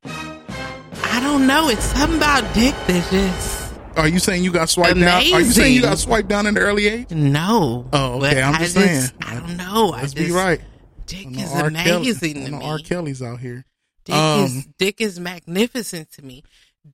[0.03, 1.69] I don't know.
[1.69, 3.59] It's something about dick that just.
[3.97, 5.17] Are you saying you got swiped down?
[5.33, 7.11] Are you saying you got swiped down in the early age?
[7.11, 7.87] No.
[7.91, 8.41] Oh, okay.
[8.41, 9.11] I'm I just just- saying.
[9.21, 9.91] I don't know.
[9.91, 10.61] I Let's be just- right.
[11.05, 11.49] Dick is.
[11.51, 12.65] Kelly- amazing on to me.
[12.65, 12.77] R.
[12.79, 13.65] Kelly's out here.
[14.09, 16.43] Dick Um, is dick is magnificent to me.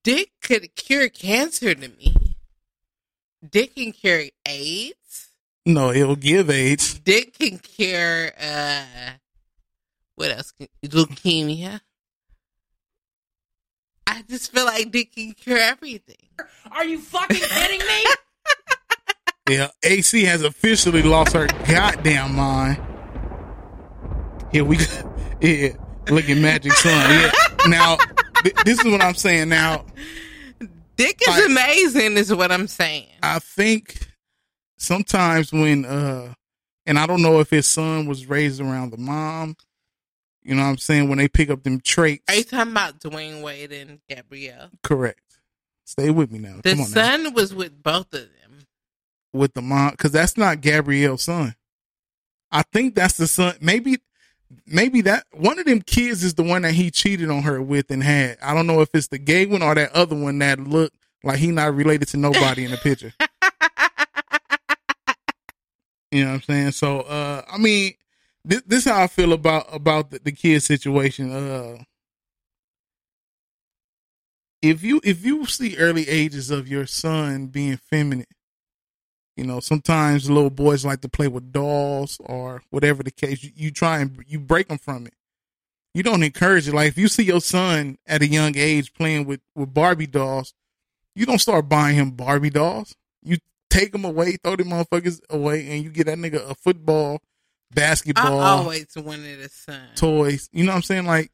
[0.03, 2.13] Dick could cure cancer to me.
[3.49, 5.29] Dick can cure AIDS.
[5.65, 6.99] No, it'll give AIDS.
[6.99, 8.83] Dick can cure uh
[10.15, 10.51] what else?
[10.51, 11.81] Can, leukemia.
[14.07, 16.27] I just feel like Dick can cure everything.
[16.71, 18.03] Are you fucking kidding me?
[19.47, 22.81] Yeah, AC has officially lost her goddamn mind.
[24.51, 24.85] Here we, go.
[25.41, 25.69] yeah,
[26.09, 26.91] look at Magic Son.
[27.11, 27.31] Yeah,
[27.67, 27.97] now
[28.43, 29.49] th- this is what I'm saying.
[29.49, 29.85] Now,
[30.95, 33.07] Dick is amazing, is what I'm saying.
[33.21, 34.07] I think
[34.77, 36.33] sometimes when, uh,
[36.85, 39.55] and I don't know if his son was raised around the mom.
[40.43, 41.09] You know what I'm saying?
[41.09, 44.69] When they pick up them traits, Are you talking about Dwyane Wade and Gabrielle?
[44.83, 45.19] correct.
[45.85, 46.59] Stay with me now.
[46.63, 46.93] The Come on now.
[47.23, 48.65] son was with both of them.
[49.33, 51.55] with the mom because that's not Gabrielle's son.
[52.51, 53.55] I think that's the son.
[53.59, 53.97] Maybe,
[54.65, 57.91] maybe that one of them kids is the one that he cheated on her with
[57.91, 58.37] and had.
[58.41, 61.39] I don't know if it's the gay one or that other one that looked like
[61.39, 63.13] he not related to nobody in the picture.
[66.11, 66.71] you know what I'm saying?
[66.71, 67.93] So, uh, I mean,
[68.43, 71.31] this, is how I feel about about the, the kid situation.
[71.31, 71.83] Uh,
[74.61, 78.25] if you if you see early ages of your son being feminine
[79.35, 83.43] you know, sometimes little boys like to play with dolls or whatever the case.
[83.43, 85.13] You, you try and you break them from it.
[85.93, 86.73] You don't encourage it.
[86.73, 90.53] Like if you see your son at a young age playing with with Barbie dolls,
[91.15, 92.95] you don't start buying him Barbie dolls.
[93.23, 93.37] You
[93.69, 97.21] take them away, throw them motherfuckers away, and you get that nigga a football,
[97.73, 99.81] basketball, I always wanted a son.
[99.95, 100.49] toys.
[100.51, 101.05] You know what I'm saying?
[101.05, 101.31] Like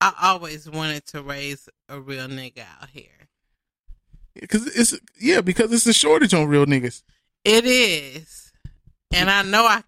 [0.00, 3.28] I always wanted to raise a real nigga out here.
[4.34, 7.02] because it's yeah because it's a shortage on real niggas.
[7.44, 8.52] It is.
[9.12, 9.82] And I know I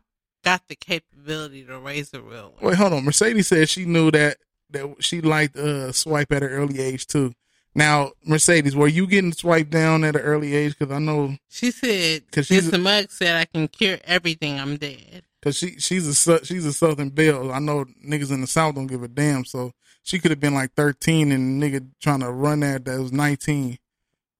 [0.44, 2.62] got the capability to raise a real one.
[2.70, 3.04] Wait, hold on.
[3.04, 4.36] Mercedes said she knew that
[4.70, 7.32] that she liked uh swipe at an early age too.
[7.76, 10.76] Now, Mercedes, were you getting swiped down at an early age?
[10.78, 12.80] Because I know She said, because she's Mr.
[12.80, 14.60] Mugg said I can cure everything.
[14.60, 15.22] I'm dead.
[15.40, 17.50] because she she's a she's a Southern Belle.
[17.52, 19.44] I know niggas in the South don't give a damn.
[19.44, 19.72] So
[20.02, 23.78] she could have been like thirteen and nigga trying to run that that was nineteen,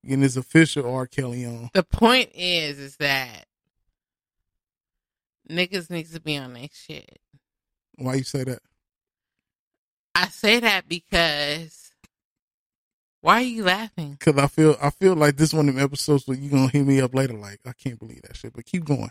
[0.04, 1.70] getting his official R Kelly on.
[1.74, 3.46] The point is, is that
[5.50, 7.18] niggas needs to be on that shit.
[7.96, 8.60] Why you say that?
[10.14, 11.92] I say that because
[13.20, 14.16] why are you laughing?
[14.18, 16.86] Because I feel I feel like this one of them episodes where you gonna hit
[16.86, 17.34] me up later.
[17.34, 18.52] Like I can't believe that shit.
[18.52, 19.10] But keep going.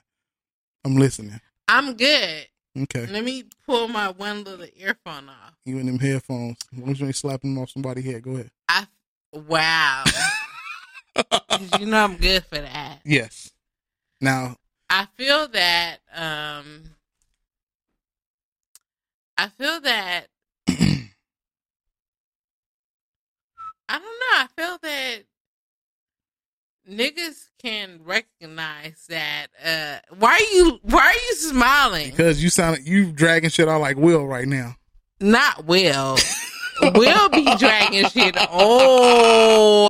[0.86, 1.40] I'm listening.
[1.68, 2.48] I'm good.
[2.78, 3.06] Okay.
[3.07, 5.53] Let me pull my one little earphone off.
[5.65, 6.57] You and them headphones.
[6.74, 8.52] As long as you ain't slapping them off somebody's head, go ahead.
[8.68, 8.88] I
[9.32, 10.03] wow.
[11.80, 12.99] you know I'm good for that.
[13.06, 13.52] Yes.
[14.22, 14.56] Now,
[14.90, 16.84] I feel that um
[19.38, 20.27] I feel that
[20.69, 21.10] I
[23.90, 25.23] don't know, I feel that
[26.90, 32.11] niggas can recognize that uh why are you why are you smiling?
[32.11, 34.76] because you sound you dragging shit out like Will right now.
[35.19, 36.18] Not Will.
[36.95, 38.35] Will be dragging shit.
[38.52, 39.90] Oh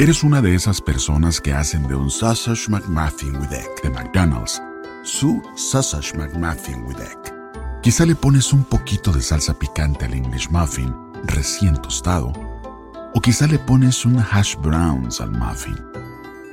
[0.00, 4.58] ¿Eres una de esas personas que hacen de un Sausage McMuffin with Egg de McDonald's
[5.02, 7.18] su Sausage McMuffin with Egg?
[7.82, 10.90] Quizá le pones un poquito de salsa picante al English Muffin
[11.24, 12.32] recién tostado.
[13.12, 15.76] O quizá le pones un hash browns al muffin.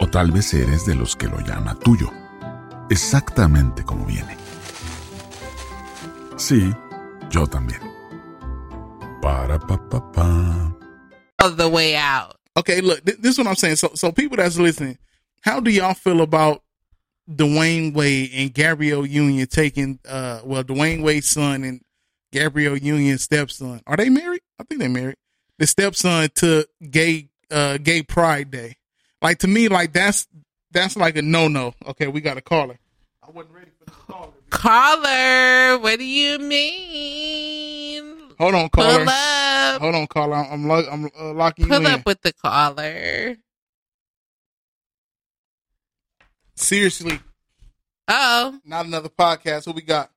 [0.02, 2.12] O tal vez eres de los que lo llama tuyo.
[2.90, 4.36] Exactamente como viene.
[6.36, 6.76] Sí,
[7.30, 7.80] yo también.
[9.22, 10.76] Ba-da-ba-ba-ba.
[11.40, 12.37] of the way out.
[12.58, 13.76] Okay, look, th- this is what I'm saying.
[13.76, 14.98] So, so people that's listening,
[15.42, 16.64] how do y'all feel about
[17.30, 21.82] Dwyane Wade and Gabrielle Union taking, uh, well, Dwyane Wade's son and
[22.32, 23.82] Gabrielle Union's stepson?
[23.86, 24.42] Are they married?
[24.60, 25.18] I think they're married.
[25.60, 28.78] The stepson to gay, uh, gay pride day.
[29.22, 30.28] Like to me, like that's,
[30.72, 31.76] that's like a no no.
[31.86, 32.80] Okay, we got a caller.
[34.50, 37.77] Caller, what do you mean?
[38.40, 39.00] Hold on, caller.
[39.00, 39.82] Pull up.
[39.82, 40.36] Hold on, caller.
[40.36, 41.92] I'm, I'm, lo- I'm uh, locking you Pull in.
[41.92, 43.36] up with the caller.
[46.56, 47.20] Seriously,
[48.08, 49.66] Oh, not another podcast.
[49.66, 50.10] Who we got?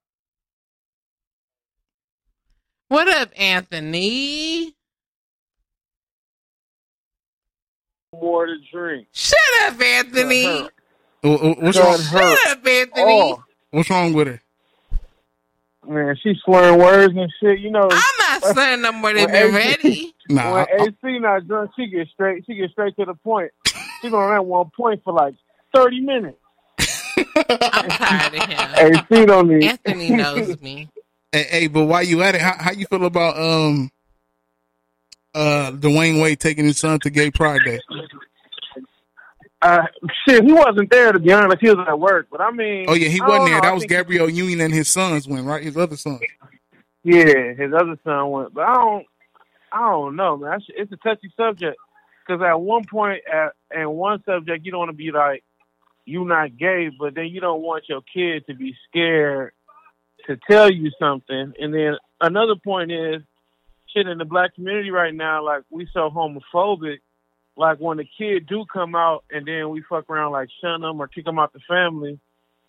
[2.88, 4.74] what up, Anthony?
[8.12, 9.09] More to drink.
[9.12, 10.47] Shut up, Anthony.
[10.47, 10.68] Uh,
[11.24, 11.98] uh, What's Shut wrong?
[12.01, 13.02] her Shut up, Anthony.
[13.20, 13.40] off.
[13.70, 14.40] What's wrong with her?
[15.90, 17.58] Man, she's slurring words and shit.
[17.58, 20.14] You know, I'm not saying no more than When been AC ready.
[20.28, 22.44] Nah, when I- AC not drunk, she get straight.
[22.46, 23.50] She get straight to the point.
[24.00, 25.34] She's on that one point for like
[25.74, 26.38] thirty minutes.
[27.36, 29.00] I'm tired of him.
[29.10, 29.64] AC don't need.
[29.64, 30.88] Anthony knows me.
[31.32, 33.90] Hey, hey, but while you at it, how, how you feel about um
[35.34, 37.80] uh Dwyane Wade taking his son to Gay Pride Day?
[39.62, 39.82] Uh,
[40.27, 41.59] shit, he wasn't there to be honest.
[41.61, 43.57] He was at work, but I mean, Oh yeah, he wasn't there.
[43.57, 43.61] know.
[43.61, 45.62] That was Gabriel Gabrielle Union and his sons went right.
[45.62, 46.20] His other son.
[47.03, 49.07] Yeah, his other son went, but I don't,
[49.73, 50.61] I don't know, man.
[50.69, 51.77] It's a touchy subject
[52.27, 55.45] because at one point, at in one subject, you don't want to be like,
[56.05, 59.53] you not gay, but then you don't want your kid to be scared
[60.27, 63.23] to tell you something, and then another point is,
[63.95, 66.99] shit in the black community right now, like we so homophobic.
[67.61, 70.99] Like when the kid do come out, and then we fuck around like shun them
[70.99, 72.19] or kick them out the family,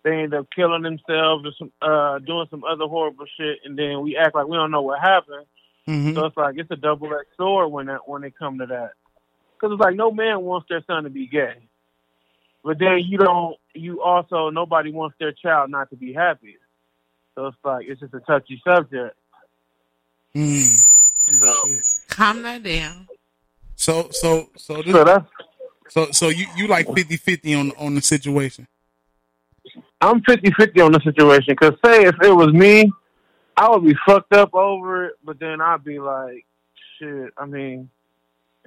[0.04, 4.02] they end up killing themselves or some uh doing some other horrible shit and then
[4.02, 5.46] we act like we don't know what happened.
[5.88, 6.14] Mm-hmm.
[6.14, 8.90] so it's like it's a double-edged sword when that when they come to that.
[9.54, 11.54] Because it's like no man wants their son to be gay.
[12.62, 16.58] But then you don't you also nobody wants their child not to be happy.
[17.34, 19.16] So it's like it's just a touchy subject.
[20.34, 21.54] So
[22.10, 23.08] Calm that down.
[23.82, 25.26] So so so this, So that's-
[25.88, 28.68] so so you you like 50-50 on on the situation.
[30.00, 32.92] I'm 50-50 on the situation because say if it was me,
[33.56, 36.46] I would be fucked up over it, but then I'd be like,
[36.96, 37.32] shit.
[37.36, 37.90] I mean,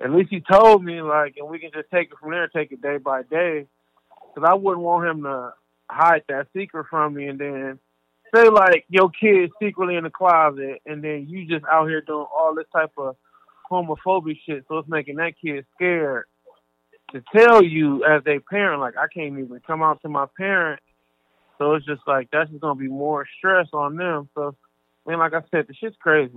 [0.04, 2.74] at least he told me like, and we can just take it from there, take
[2.74, 3.68] it day by day,
[4.34, 5.54] because I wouldn't want him to
[5.90, 7.80] hide that secret from me, and then
[8.36, 12.28] say like your kid secretly in the closet, and then you just out here doing
[12.38, 13.16] all this type of
[13.72, 16.26] homophobic shit, so it's making that kid scared
[17.12, 20.82] to tell you as a parent, like I can't even come out to my parent.
[21.58, 24.30] So it's just like that's just gonna be more stress on them.
[24.36, 24.56] So
[25.06, 26.34] I mean, like I said, the shit's crazy.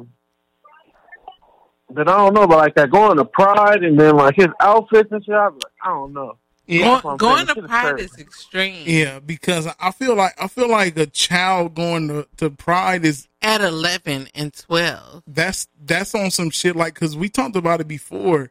[1.90, 5.10] But I don't know but like that going to Pride and then like his outfits
[5.10, 5.34] and shit.
[5.34, 6.36] I, like, I don't know.
[6.68, 8.84] That's Going, going to Pride is extreme.
[8.86, 13.27] Yeah, because I feel like I feel like a child going to, to Pride is
[13.40, 15.23] At 11 and 12.
[15.28, 18.51] that's that's on some shit like because we talked about it before.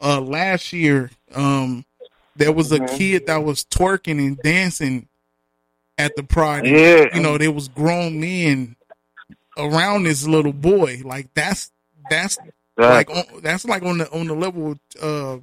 [0.00, 1.84] Uh, last year, um,
[2.36, 2.96] there was a Mhm.
[2.96, 5.08] kid that was twerking and dancing
[5.98, 6.66] at the Pride.
[6.66, 7.06] Yeah.
[7.14, 8.76] you know there was grown men
[9.56, 11.00] around this little boy.
[11.04, 11.72] Like that's
[12.08, 12.38] that's
[12.76, 15.42] like on, that's like on the on the level of uh,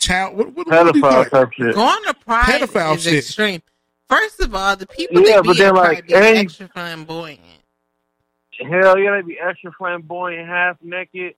[0.00, 0.36] child.
[0.36, 1.30] What, what, what do you call Pedophile it?
[1.30, 1.74] type shit.
[1.76, 3.14] Going to Pride Pedophile is shit.
[3.14, 3.62] extreme.
[4.08, 6.66] First of all, the people Yeah, that but be then, at like, Pride be extra
[6.68, 7.40] flamboyant.
[8.60, 11.34] Hell yeah, they be extra flamboyant, half naked.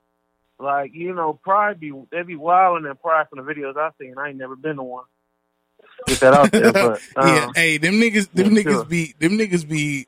[0.59, 4.15] Like you know, Pride be they be wilding and Pride from the videos I seen.
[4.17, 5.05] I ain't never been to one.
[6.07, 8.85] Get that out there, but yeah, um, hey, them niggas, them yeah, niggas sure.
[8.85, 10.07] be, them niggas be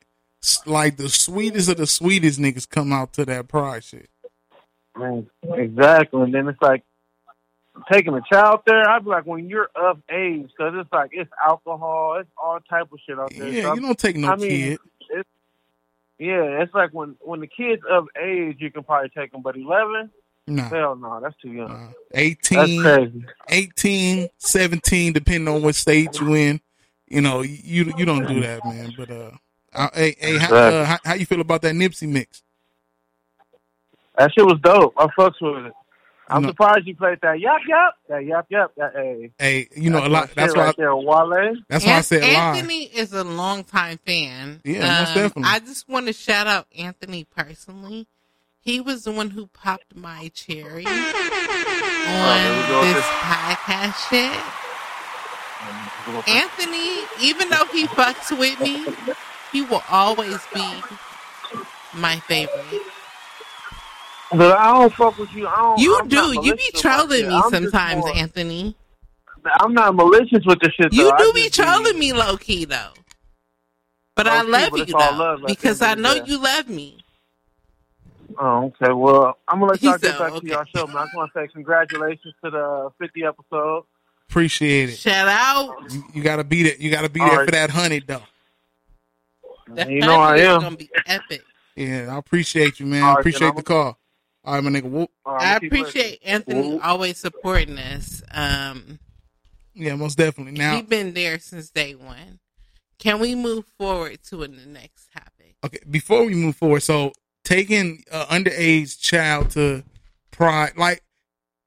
[0.66, 4.10] like the sweetest of the sweetest niggas come out to that pride shit.
[4.98, 6.22] Man, exactly.
[6.22, 6.84] And then it's like
[7.92, 8.88] taking a child there.
[8.90, 12.92] I'd be like, when you're of age, because it's like it's alcohol, it's all type
[12.92, 13.50] of shit out there.
[13.50, 14.80] Yeah, So you don't take no I mean, kid.
[16.20, 19.56] Yeah, it's like when when the kid's of age, you can probably take them, but
[19.56, 20.12] eleven,
[20.50, 20.70] Nah.
[20.70, 21.94] hell no, that's too young.
[22.14, 23.26] 18, That's crazy.
[23.50, 26.60] 18, 17, depending on what state you in.
[27.08, 28.94] You know, you you don't do that, man.
[28.98, 29.32] But uh,
[29.74, 32.44] uh hey, hey, how, uh, how, how you feel about that Nipsey mix?
[34.18, 34.94] That shit was dope.
[34.98, 35.74] I fucks with it.
[36.30, 36.50] I'm No.
[36.50, 39.32] surprised you played that yap yap, that yap yap, that hey.
[39.40, 40.22] Hey, you know That's a lot.
[40.22, 40.74] my shit That's right why.
[40.78, 41.56] there, Wale.
[41.70, 42.32] That's why I said live.
[42.32, 44.62] Anthony is a longtime fan.
[44.64, 45.44] Yeah, most Um, definitely.
[45.46, 48.08] I just want to shout out Anthony personally.
[48.62, 50.94] He was the one who popped my cherry on
[52.12, 53.06] Oh, go with this this.
[53.06, 54.40] podcast shit.
[56.28, 58.86] Anthony, even though he fucks with me,
[59.52, 60.82] he will always be
[61.94, 62.82] my favorite.
[64.32, 65.48] But I don't fuck with you.
[65.48, 66.18] I don't, You I'm do.
[66.34, 67.26] You be malicious trolling me it.
[67.32, 68.76] I'm just sometimes, more- Anthony.
[69.62, 70.94] I'm not malicious with the shit.
[70.94, 71.12] You though.
[71.12, 72.92] I do be just trolling me low key though.
[74.16, 76.24] But I Low-key, love but you though love at because I know day.
[76.26, 76.98] you love me.
[78.38, 78.92] Oh, okay.
[78.94, 80.86] Well, I'm gonna let y'all He get said, back to y'all show.
[80.88, 83.84] Man, I just want to say congratulations to the 50 episode.
[84.30, 84.98] Appreciate it.
[84.98, 85.92] Shout out.
[85.92, 86.80] You, you gotta beat it.
[86.80, 87.46] You gotta be All there right.
[87.46, 88.22] for that hundred though.
[89.74, 90.62] The You know I honey is am.
[90.62, 91.42] Gonna be epic.
[91.76, 93.04] Yeah, I appreciate you, man.
[93.04, 93.98] All right, appreciate the call.
[94.44, 94.90] All right, my nigga.
[94.90, 95.12] Whoop.
[95.26, 98.24] I appreciate Anthony always supporting us.
[98.32, 99.00] Um,
[99.74, 100.54] Yeah, most definitely.
[100.54, 102.40] Now, he's been there since day one.
[102.98, 105.56] Can we move forward to the next topic?
[105.64, 107.12] okay, before we move forward, so
[107.44, 109.84] taking an underage child to
[110.32, 111.04] Pride, like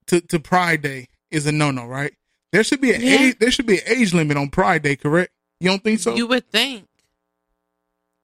[0.07, 2.13] to to Pride Day, is a no no, right?
[2.53, 3.21] There should be an Yeah.
[3.21, 3.39] age.
[3.39, 5.33] There should be an age limit on Pride Day, correct?
[5.61, 6.15] You don't think so?
[6.15, 6.89] You would think.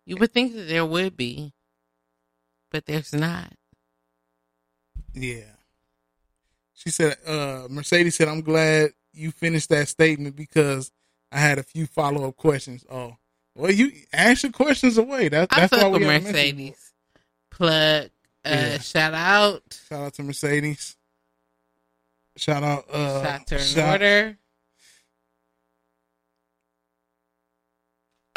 [0.06, 1.52] You would think that there would be,
[2.70, 3.52] but there's not.
[5.20, 5.44] Yeah.
[6.74, 10.92] She said, uh, Mercedes said, I'm glad you finished that statement because
[11.32, 12.84] I had a few follow up questions.
[12.90, 13.16] Oh,
[13.56, 15.28] well, you ask your questions away.
[15.28, 16.92] That, I that's why we with have Mercedes.
[17.50, 18.04] Plug.
[18.44, 18.78] Uh, Yeah.
[18.78, 19.80] Shout out.
[19.88, 20.96] Shout out to Mercedes.
[22.36, 22.84] Shout out.
[22.90, 24.38] Uh, Shout to shout- order.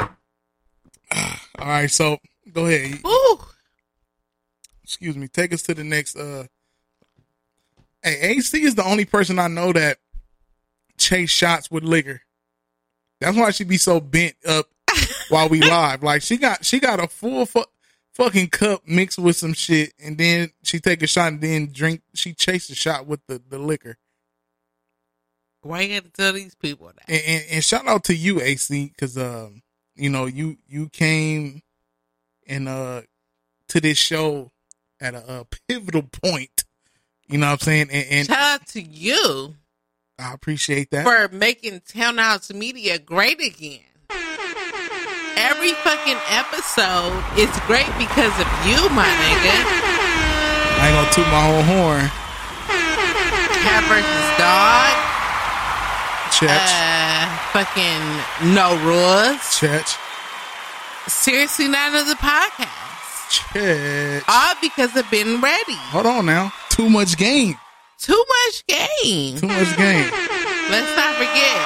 [1.58, 2.18] All right, so
[2.52, 2.98] go ahead.
[3.06, 3.38] Ooh.
[4.82, 5.28] Excuse me.
[5.28, 6.16] Take us to the next.
[6.16, 6.44] Uh,
[8.02, 9.98] hey, AC is the only person I know that
[10.98, 12.22] chase shots with liquor.
[13.20, 14.66] That's why she be so bent up
[15.28, 16.02] while we live.
[16.02, 17.64] Like she got she got a full fu-
[18.14, 22.02] fucking cup mixed with some shit, and then she take a shot and then drink.
[22.14, 23.96] She chase a shot with the the liquor.
[25.62, 27.04] Why you gotta tell these people that?
[27.08, 29.62] And, and, and shout out to you, AC, because um,
[29.94, 31.62] you know you you came
[32.46, 33.02] and uh
[33.68, 34.50] to this show
[35.00, 36.61] at a, a pivotal point.
[37.32, 37.88] You know what I'm saying?
[37.90, 39.56] And, and Shout out to you
[40.18, 41.02] I appreciate that.
[41.04, 43.80] for making Townhouse Media great again.
[45.34, 49.56] Every fucking episode is great because of you, my nigga.
[50.78, 52.04] I ain't gonna toot my whole horn.
[53.64, 54.92] Cat versus dog.
[56.36, 59.58] Church, Uh, fucking no rules.
[59.58, 59.96] church,
[61.08, 63.30] Seriously, not another podcast.
[63.30, 64.22] church.
[64.28, 65.74] All because of Ben Ready.
[65.90, 66.52] Hold on now.
[66.72, 67.54] Too much game.
[67.98, 69.36] Too much game.
[69.38, 70.10] Too much game.
[70.70, 71.60] Let's not forget.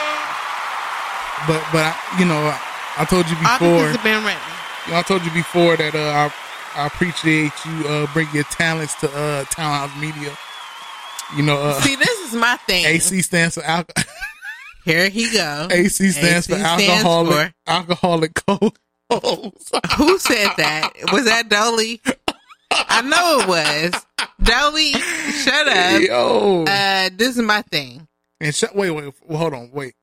[1.47, 2.59] But but I, you know I,
[2.99, 3.59] I told you before.
[3.59, 4.39] because of Ben Ready.
[4.87, 6.28] You know, I told you before that uh,
[6.77, 10.37] I I appreciate you uh, bring your talents to uh, Townhouse Media.
[11.37, 12.85] You know, uh, See, this is my thing.
[12.87, 14.05] AC stands for alcohol.
[14.85, 15.69] Here he go.
[15.70, 18.78] AC stands for AC stands alcoholic for- alcoholic cold.
[19.97, 20.91] Who said that?
[21.12, 22.01] Was that Dolly?
[22.89, 24.07] I know it was.
[24.43, 26.01] Dolly, shut up.
[26.03, 26.65] Yo.
[26.69, 28.07] Uh, this is my thing.
[28.40, 29.94] And sh- wait, wait, hold on, wait.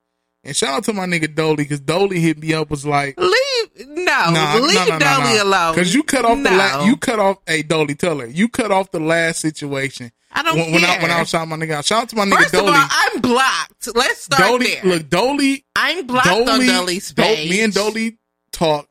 [0.42, 3.86] And shout out to my nigga Dolly because Dolly hit me up was like, Leave
[3.88, 5.74] no, leave Dolly alone.
[5.74, 6.56] Because you cut off the No.
[6.56, 7.38] last, you cut off.
[7.46, 10.12] Hey, Dolly, tell her you cut off the last situation.
[10.30, 11.02] I don't when, when I care.
[11.02, 11.84] when I was shouting my nigga out.
[11.84, 12.68] Shout out to my nigga First Dolly.
[12.68, 13.96] of all, I'm blocked.
[13.96, 14.84] Let's start Dolly, there.
[14.84, 15.64] look, Dolly.
[15.76, 17.50] I'm blocked on Dolly- Dolly's Dol- page.
[17.50, 18.18] me and Dolly
[18.52, 18.88] talk.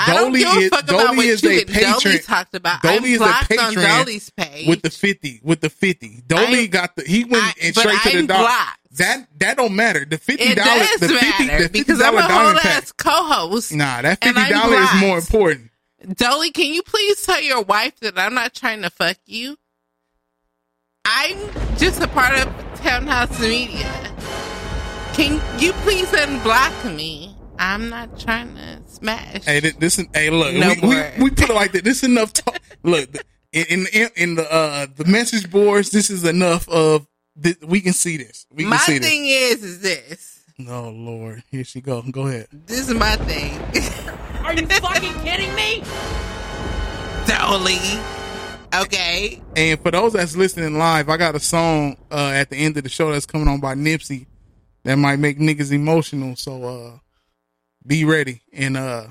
[0.00, 1.94] I don't Dolly give a is fuck about Dolly what is you a and Dolly
[1.94, 2.18] patron.
[2.22, 2.82] talked about.
[2.82, 4.66] Dolly I'm is a blocked on Dolly's page.
[4.68, 5.40] with the fifty.
[5.42, 7.04] With the fifty, Dolly I'm- got the.
[7.04, 8.40] He went I- and but straight to the I'm dollar.
[8.48, 8.78] blocked.
[8.96, 10.04] That that don't matter.
[10.04, 10.88] The fifty dollars.
[11.00, 11.46] The fifty.
[11.46, 12.64] matter The fifty because I'm a whole pack.
[12.82, 13.72] ass co-host.
[13.72, 15.70] Nah, that fifty dollars is more important.
[16.16, 19.56] Dolly, can you please tell your wife that I'm not trying to fuck you?
[21.04, 21.36] I'm
[21.78, 23.92] just a part of Townhouse Media.
[25.14, 27.36] Can you please unblock me?
[27.58, 28.73] I'm not trying to
[29.04, 29.44] smash.
[29.44, 31.84] Hey, this, this is, hey, look, No we, we, we put it like that.
[31.84, 32.58] This is enough talk.
[32.82, 33.08] look,
[33.52, 37.06] in in in the uh the message boards, this is enough of.
[37.36, 38.46] This, we can see this.
[38.52, 40.40] We can my see thing is, is this.
[40.56, 42.02] No Oh Lord, here she go.
[42.02, 42.46] Go ahead.
[42.52, 43.60] This is my thing.
[44.44, 45.82] Are you fucking kidding me?
[47.26, 47.80] Dolly.
[48.72, 49.42] Okay.
[49.56, 52.84] And for those that's listening live, I got a song uh, at the end of
[52.84, 54.26] the show that's coming on by Nipsey
[54.84, 56.36] that might make niggas emotional.
[56.36, 56.98] So uh,
[57.86, 58.42] be ready.
[58.52, 59.08] And uh,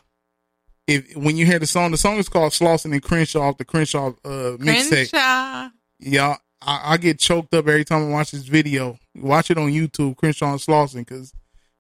[0.88, 3.66] if when you hear the song, the song is called Slauson and Crenshaw off the
[3.66, 5.10] Crenshaw uh, mixtape.
[5.12, 5.70] Crenshaw.
[6.00, 9.00] Yeah, I, I get choked up every time I watch this video.
[9.16, 11.34] Watch it on YouTube, Crenshaw and Slauson, because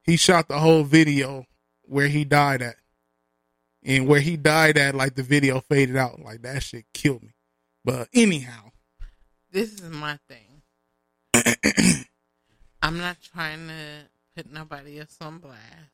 [0.03, 1.45] he shot the whole video
[1.83, 2.75] where he died at.
[3.85, 6.21] And where he died at, like the video faded out.
[6.21, 7.35] Like that shit killed me.
[7.83, 8.71] But anyhow,
[9.51, 10.61] This is my thing.
[12.81, 15.92] I'm not trying to put nobody else on blast.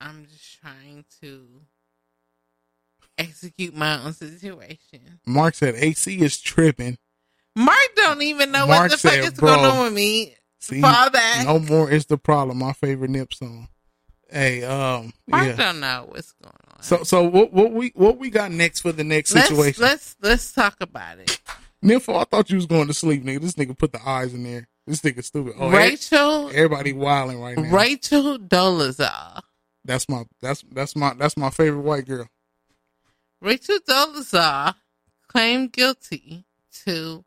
[0.00, 1.46] I'm just trying to
[3.16, 5.20] execute my own situation.
[5.26, 6.98] Mark said AC is tripping.
[7.56, 10.34] Mark don't even know Mark what the fuck is "Bro, going on with me.
[10.60, 11.46] See, Fall back.
[11.46, 12.58] no more is the problem.
[12.58, 13.68] My favorite Nip song.
[14.30, 15.56] Hey, um, Mark yeah.
[15.56, 16.82] don't know what's going on.
[16.82, 19.82] So, so what, what we what we got next for the next Let's situation?
[19.82, 21.40] let's let's talk about it.
[21.82, 23.40] Nympho, I thought you was going to sleep, nigga.
[23.40, 24.68] This nigga put the eyes in there.
[24.86, 25.54] This nigga stupid.
[25.58, 27.70] Oh, Rachel- everybody wilding right now.
[27.70, 29.42] Rachel Dolezal.
[29.88, 32.28] That's my that's that's my that's my favorite white girl.
[33.40, 34.74] Rachel Dolezal
[35.28, 36.44] claimed guilty
[36.84, 37.24] to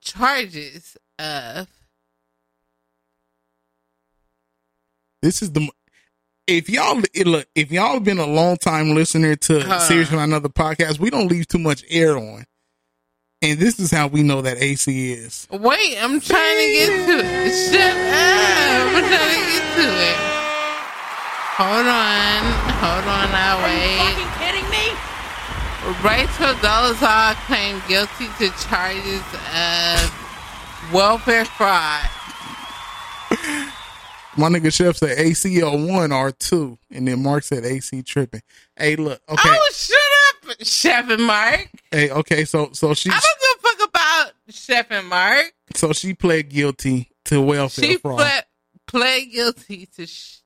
[0.00, 1.68] charges of
[5.22, 5.70] This is the
[6.48, 9.78] if y'all it, look if y'all been a long time listener to Huh.
[9.78, 12.44] Serious on Another podcast, we don't leave too much air on,
[13.40, 15.46] and this is how we know that AC is.
[15.48, 17.70] Wait, I'm trying to get to it.
[17.70, 18.96] Shut up.
[18.96, 20.37] I'm trying to get to it.
[21.58, 22.42] Hold on.
[22.78, 24.94] Hold on, I'll Are you fucking kidding me?
[26.06, 29.22] Rachel Dolezal claimed guilty to charges
[29.56, 32.04] of welfare fraud.
[34.36, 38.42] My nigga Chef said ACL one R two, and then Mark said AC tripping.
[38.76, 41.68] Hey, look, okay, Oh, shut up, Chef and Mark.
[41.90, 45.52] hey, okay, so so she I don't give a fuck about Chef and Mark.
[45.74, 48.18] so she pled guilty to welfare She fraud.
[48.18, 48.44] pled,
[48.86, 50.37] pled guilty to sh-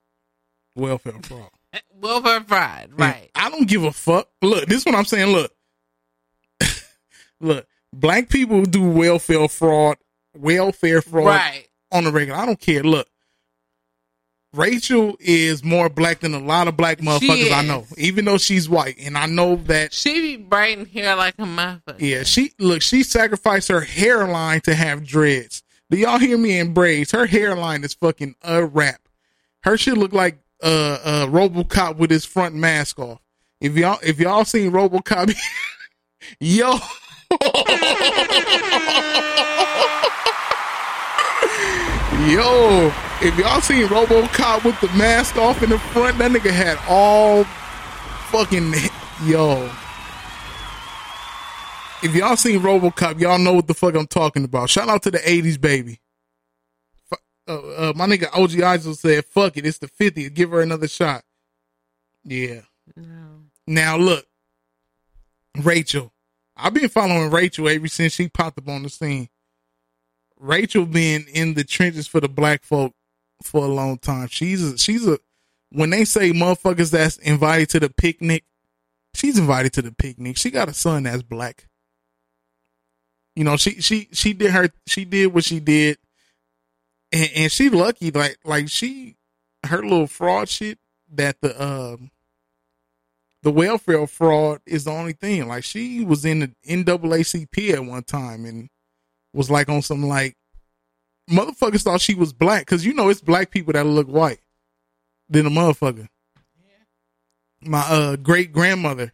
[0.75, 1.49] welfare fraud.
[1.73, 3.29] Eh, welfare fraud, right?
[3.35, 4.29] I don't give a fuck.
[4.41, 5.31] Look, this is what I'm saying.
[5.31, 5.51] Look,
[7.39, 9.97] look, black people do welfare fraud,
[10.35, 11.67] welfare fraud Right.
[11.91, 12.39] on the regular.
[12.39, 12.83] I don't care.
[12.83, 13.07] Look,
[14.53, 18.69] Rachel is more black than a lot of black motherfuckers I know, even though she's
[18.69, 19.93] white, and I know that.
[19.93, 21.99] She be braiding hair like a motherfucker.
[21.99, 22.83] Yeah, she look.
[22.83, 25.63] She sacrificed her hairline to have dreads.
[25.89, 27.11] Do y'all hear me in braids?
[27.11, 29.01] Her hairline is fucking a wrap.
[29.63, 33.19] Her shit look like uh uh RoboCop with his front mask off.
[33.61, 35.35] If y'all if y'all seen RoboCop,
[36.39, 36.77] yo.
[42.27, 46.77] Yo, if y'all seen RoboCop with the mask off in the front, that nigga had
[46.87, 47.43] all
[48.31, 48.73] fucking
[49.25, 49.69] yo.
[52.01, 54.69] If y'all seen RoboCop, y'all know what the fuck I'm talking about.
[54.69, 55.99] Shout out to the '80s baby.
[57.47, 57.59] Uh,
[57.89, 60.33] uh, my nigga OG Isel said, "Fuck it, it's the 50th.
[60.33, 61.23] Give her another shot."
[62.23, 62.61] Yeah.
[63.67, 64.25] Now look,
[65.61, 66.11] Rachel.
[66.55, 69.29] I've been following Rachel ever since she popped up on the scene.
[70.39, 72.93] Rachel been in the trenches for the black folk
[73.41, 74.27] for a long time.
[74.27, 75.17] She's a, she's a
[75.71, 78.43] when they say motherfuckers that's invited to the picnic,
[79.15, 80.37] she's invited to the picnic.
[80.37, 81.67] She got a son that's black.
[83.35, 85.97] You know, she she she did her she did what she did,
[87.13, 89.15] and, and she lucky like like she
[89.65, 90.79] her little fraud shit
[91.13, 92.11] that the um
[93.43, 95.47] the welfare fraud is the only thing.
[95.47, 98.69] Like she was in the NAACP at one time and
[99.33, 100.35] was like on some like
[101.29, 104.39] motherfuckers thought she was black because you know it's black people that look white
[105.29, 106.07] than a motherfucker.
[107.61, 109.13] My uh great grandmother,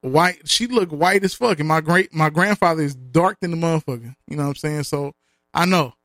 [0.00, 0.48] white.
[0.48, 4.14] She looked white as fuck, and my great my grandfather is dark than the motherfucker.
[4.26, 4.84] You know what I'm saying?
[4.84, 5.12] So
[5.52, 5.95] I know.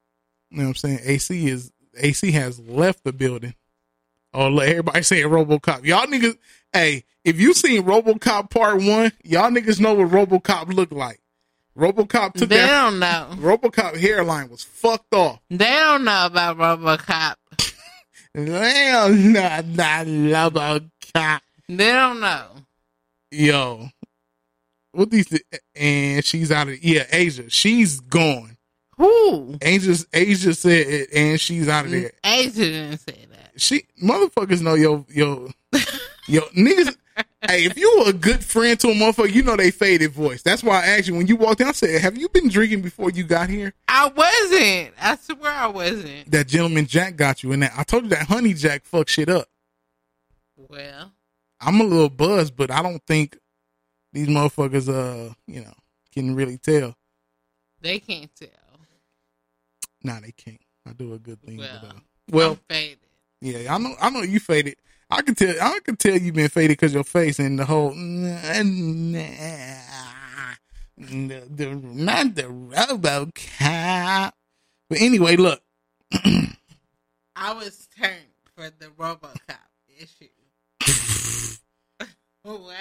[0.51, 0.99] You know what I'm saying?
[1.03, 3.55] AC is AC has left the building.
[4.33, 5.85] Oh, everybody saying RoboCop.
[5.85, 6.37] Y'all niggas,
[6.71, 11.19] hey, if you seen RoboCop Part One, y'all niggas know what RoboCop looked like.
[11.77, 12.81] RoboCop took They that.
[12.81, 13.27] don't know.
[13.35, 15.39] RoboCop hairline was fucked off.
[15.49, 17.35] They don't know about RoboCop.
[18.33, 18.45] They
[18.91, 21.41] don't know about RoboCop.
[21.67, 22.47] They don't know.
[23.31, 23.89] Yo,
[24.93, 25.27] what these?
[25.75, 27.49] And she's out of yeah, Asia.
[27.49, 28.57] She's gone.
[29.01, 29.57] Who?
[29.63, 29.95] Asia.
[30.13, 32.11] Asia said it, and she's out of there.
[32.23, 33.59] Asia didn't say that.
[33.59, 35.49] She motherfuckers know yo yo
[36.27, 36.95] yo niggas.
[37.47, 40.43] hey, if you were a good friend to a motherfucker, you know they faded voice.
[40.43, 41.67] That's why I asked you when you walked in.
[41.67, 44.93] I said, "Have you been drinking before you got here?" I wasn't.
[45.01, 46.29] I swear I wasn't.
[46.29, 47.73] That gentleman Jack got you in that.
[47.75, 49.47] I told you that Honey Jack fucked shit up.
[50.55, 51.11] Well,
[51.59, 53.35] I'm a little buzzed, but I don't think
[54.13, 55.73] these motherfuckers, uh, you know,
[56.13, 56.95] can really tell.
[57.81, 58.49] they can't tell.
[60.03, 60.61] Nah, they can't.
[60.87, 61.57] I do a good thing.
[61.57, 61.99] Well, but, uh,
[62.31, 62.97] well, I'm faded.
[63.41, 63.95] yeah, I know.
[64.01, 64.75] I know you faded.
[65.09, 65.55] I can tell.
[65.61, 67.91] I can tell you've been faded because your face and the whole.
[67.91, 69.13] The,
[70.97, 74.31] the, not the RoboCop.
[74.89, 75.61] But anyway, look.
[76.13, 78.17] I was turned
[78.55, 79.57] for the RoboCop
[79.99, 80.27] issue.
[82.43, 82.75] what?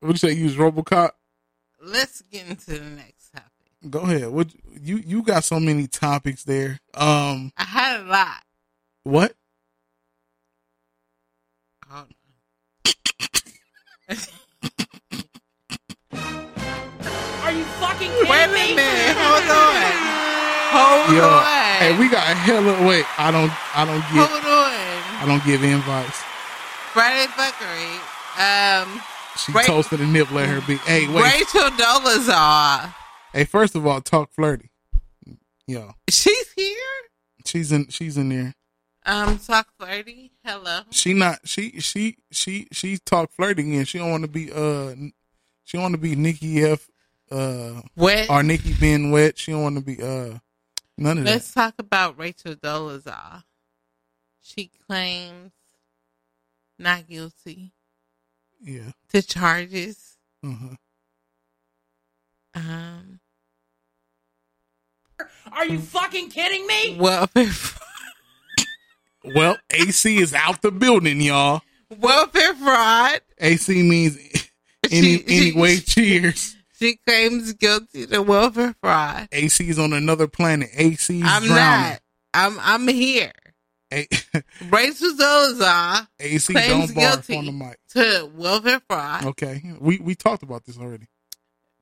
[0.00, 0.32] What you say?
[0.32, 1.10] You was RoboCop?
[1.80, 3.17] Let's get into the next.
[3.88, 4.28] Go ahead.
[4.28, 4.48] What
[4.80, 6.80] you you got so many topics there.
[6.94, 8.42] Um, I had a lot.
[9.04, 9.34] what?
[11.88, 12.06] Hold
[16.10, 18.74] Are you fucking kidding Wait a me?
[18.74, 19.16] minute.
[19.16, 20.18] Hold on.
[20.68, 21.44] Hold Yo, on.
[21.78, 22.86] hey, we got a hell hella.
[22.86, 25.22] Wait, I don't, I don't give, Hold on.
[25.22, 26.20] I don't give invites.
[26.92, 27.96] Friday fuckery.
[28.36, 29.00] Um,
[29.38, 30.76] She Ra- toasted a nip, let her be.
[30.78, 31.22] Hey, wait.
[31.24, 32.92] Rachel Dolezal.
[33.32, 34.70] Hey, first of all, talk flirty.
[35.66, 36.76] Yo, She's here.
[37.44, 38.54] she's in, she's in there.
[39.04, 40.32] Um, talk flirty.
[40.44, 40.80] Hello.
[40.90, 44.94] She not, she, she, she, she talk flirty and She don't want to be, uh,
[45.64, 46.88] she don't want to be Nikki F.
[47.30, 48.30] Uh, Wet.
[48.30, 49.36] or Nikki being wet.
[49.38, 50.38] She don't want to be, uh,
[50.96, 51.30] none of that.
[51.32, 53.42] Let's talk about Rachel Dolezal.
[54.40, 55.52] She claims
[56.78, 57.72] not guilty
[58.62, 58.92] Yeah.
[59.10, 60.16] to charges.
[60.42, 60.76] Uh-huh.
[62.58, 63.20] Um,
[65.52, 66.96] Are you fucking kidding me?
[66.98, 67.50] welfare,
[69.24, 71.62] Well, AC is out the building, y'all.
[71.98, 73.20] welfare fraud.
[73.38, 74.16] AC means
[74.90, 76.54] any, She- anyway, she- cheers.
[76.78, 79.28] She claims guilty to welfare fraud.
[79.32, 80.70] AC is on another planet.
[80.74, 81.90] AC I'm drowning.
[81.90, 82.00] not.
[82.34, 83.32] I'm I'm here.
[83.92, 84.06] A-
[84.70, 87.78] Rachel Dolezal AC claims guilty on the mic.
[87.94, 89.24] to welfare fraud.
[89.24, 91.08] Okay, we we talked about this already.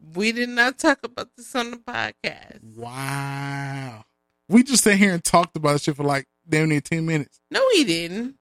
[0.00, 2.62] We did not talk about this on the podcast.
[2.76, 4.04] Wow,
[4.48, 7.40] we just sat here and talked about this shit for like damn near ten minutes.
[7.50, 8.36] No, we didn't.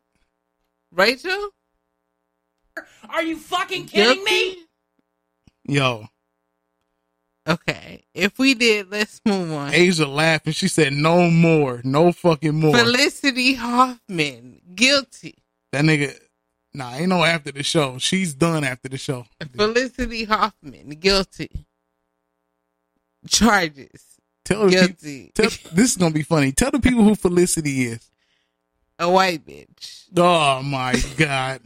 [0.92, 1.50] Rachel,
[3.10, 4.58] Are you fucking kidding me?
[5.68, 6.08] Yo,
[7.48, 9.72] Okay, if we did, let's move on.
[9.74, 15.44] Asia laughed and she said, "No more, no fucking more." Felicity Huffman, guilty.
[15.72, 16.18] that nigga,
[16.76, 17.98] nah, ain't no after the show.
[17.98, 19.26] She's done after the show.
[19.56, 21.66] Felicity Huffman, guilty.
[23.28, 24.04] Charges.
[24.44, 25.24] Tell Guilty.
[25.26, 26.52] peop- tell, this is gonna be funny.
[26.52, 28.12] Tell the people who Felicity is.
[29.00, 30.04] A white bitch.
[30.16, 31.62] Oh my god.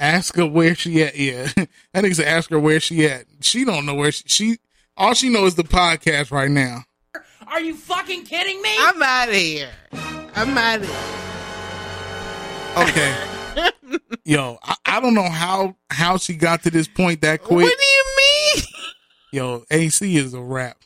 [0.00, 1.16] Ask her where she at.
[1.16, 3.26] Yeah, that nigga said ask her where she at.
[3.40, 4.24] She don't know where she.
[4.26, 4.58] she
[4.96, 6.84] all she knows is the podcast right now.
[7.46, 8.70] Are you fucking kidding me?
[8.78, 9.70] I'm out of here.
[10.34, 11.37] I'm out of here.
[12.82, 13.14] Okay.
[14.24, 17.64] Yo, I, I don't know how how she got to this point that quick.
[17.64, 18.64] What do you mean?
[19.32, 20.76] Yo, AC is a wrap.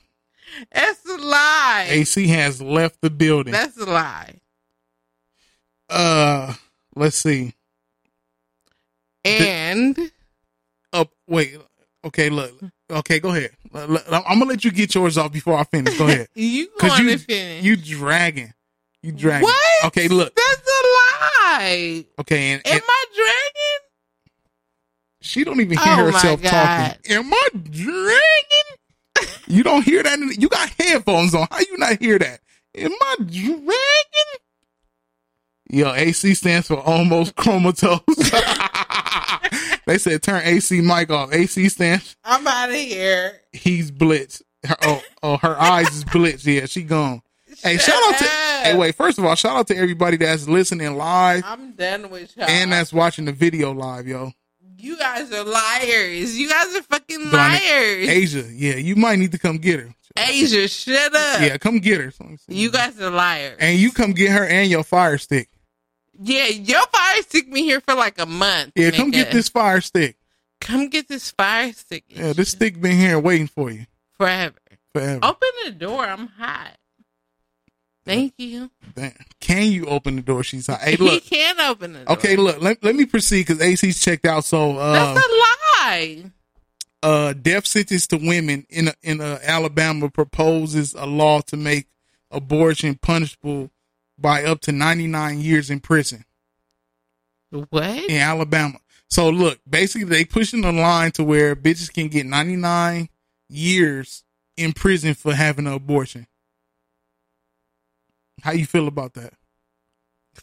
[0.73, 1.87] That's a lie.
[1.89, 3.53] AC has left the building.
[3.53, 4.41] That's a lie.
[5.91, 6.55] uh,
[6.95, 7.55] let's see.
[9.25, 9.99] And
[10.93, 11.57] Oh, wait.
[12.05, 12.53] Okay, look.
[12.91, 13.51] Okay, go ahead.
[13.75, 15.97] I'm gonna let you get yours off before I finish.
[15.99, 16.29] Go ahead.
[16.35, 17.65] you Cause going you to finish.
[17.65, 18.53] you dragging.
[19.03, 19.45] You dragging.
[19.45, 19.85] What?
[19.87, 20.35] Okay, look.
[20.35, 20.52] That's
[22.21, 23.89] Okay, and, Am and I dragging?
[25.21, 26.99] she don't even hear Oh, herself talking.
[27.17, 29.29] Am I dragging?
[29.47, 30.19] you don't hear that?
[30.19, 31.47] In, you got headphones on.
[31.51, 32.41] How you not hear that?
[32.77, 33.73] Am I dragging?
[35.71, 38.01] Yo, AC stands for almost comatose.
[39.87, 41.33] they said turn AC mic off.
[41.33, 42.17] AC stands.
[42.25, 43.41] I'm out of here.
[43.53, 44.43] He's blitzed.
[44.67, 46.45] Her, oh, oh, her eyes is blitzed.
[46.45, 47.23] Yeah, she gone.
[47.63, 48.25] Hey, shout out to.
[48.63, 48.95] Hey, wait.
[48.95, 52.47] First of all, shout out to everybody that's listening live I'm done with y'all.
[52.49, 54.33] and that's watching the video live, yo.
[54.79, 56.39] you guys are liars.
[56.39, 58.09] You guys are fucking liars.
[58.09, 59.95] Asia, yeah, you might need to come get her.
[60.17, 61.41] Asia, shut up.
[61.41, 62.13] Yeah, come get her.
[62.49, 63.57] You guys are liars.
[63.61, 65.49] And you come get her and your fire stick.
[66.21, 68.73] Yeah, your fire stick me here for like a month.
[68.77, 70.17] Yeah, come get this fire stick.
[70.61, 73.87] Come get this fire stick Yeah, this stick been here waiting for you
[74.17, 74.55] forever.
[74.95, 75.19] forever.
[75.23, 76.05] Open the door.
[76.05, 76.77] I'm hot.
[78.05, 78.71] Thank you.
[79.41, 80.43] Can you open the door?
[80.43, 80.81] She's hot.
[80.81, 82.17] Hey, he can't open the door.
[82.17, 82.61] Okay, look.
[82.61, 84.45] Let, let me proceed because AC's checked out.
[84.45, 85.31] So, uh, That's a
[85.89, 86.25] lie.
[87.03, 91.87] uh, death sentence to women in in uh, Alabama proposes a law to make
[92.31, 93.71] abortion punishable
[94.19, 96.25] by up to 99 years in prison
[97.51, 97.85] What?
[98.09, 98.79] in Alabama.
[99.11, 103.09] So look, basically they pushing the line to where bitches can get 99
[103.49, 104.25] years
[104.57, 106.27] in prison for having an abortion.
[108.43, 109.35] How you feel about that?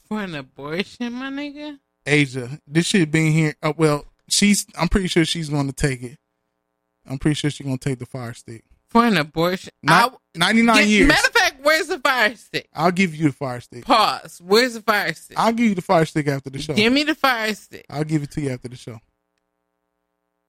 [0.07, 1.77] For an abortion, my nigga?
[2.05, 3.55] Asia, this shit been here.
[3.61, 4.65] Uh, well, she's.
[4.77, 6.17] I'm pretty sure she's going to take it.
[7.07, 8.63] I'm pretty sure she's going to take the fire stick.
[8.87, 9.71] For an abortion?
[9.83, 11.07] Not, 99 Get- years.
[11.09, 12.69] Matter of fact, where's the fire stick?
[12.73, 13.85] I'll give you the fire stick.
[13.85, 14.41] Pause.
[14.43, 15.37] Where's the fire stick?
[15.37, 16.73] I'll give you the fire stick after the show.
[16.73, 17.85] Give me the fire stick.
[17.89, 18.99] I'll give it to you after the show.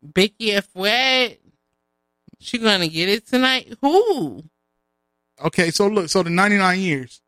[0.02, 0.68] Becky F.
[0.74, 1.39] Wet.
[2.39, 3.74] She gonna get it tonight?
[3.82, 4.44] Who?
[5.44, 7.20] Okay, so look, so the 99 years.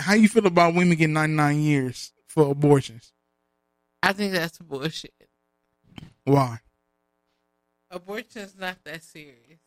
[0.00, 3.12] How you feel about women getting 99 years for abortions?
[4.02, 5.12] I think that's bullshit.
[6.24, 6.60] Why?
[7.90, 9.58] Abortion is not that serious.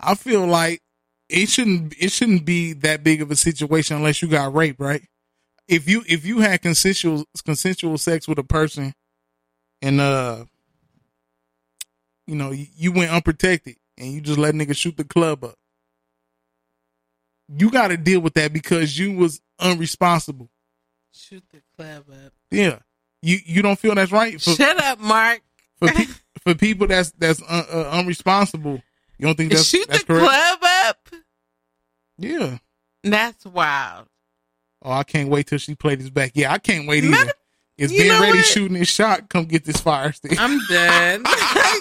[0.00, 0.82] I feel like
[1.28, 5.02] it shouldn't it shouldn't be that big of a situation unless you got raped, right?
[5.66, 8.94] If you if you had consensual consensual sex with a person
[9.80, 10.44] and uh,
[12.26, 15.54] you know, you, you went unprotected and you just let niggas shoot the club up.
[17.48, 20.48] You got to deal with that because you was unresponsible.
[21.12, 22.32] Shoot the club up.
[22.50, 22.78] Yeah,
[23.22, 24.40] you you don't feel that's right.
[24.40, 25.40] For, Shut up, Mark.
[25.78, 26.06] for pe-
[26.42, 28.82] for people that's that's uh, uh, unresponsible.
[29.18, 30.26] You don't think that's Shoot that's the correct?
[30.26, 31.08] club up.
[32.18, 32.58] Yeah.
[33.04, 34.06] That's wild.
[34.82, 36.32] Oh, I can't wait till she plays this back.
[36.34, 37.32] Yeah, I can't wait either.
[37.78, 38.46] Is you Ben Ready what?
[38.46, 39.28] shooting his shot?
[39.28, 40.38] Come get this fire stick.
[40.38, 41.22] I'm done.
[41.26, 41.80] I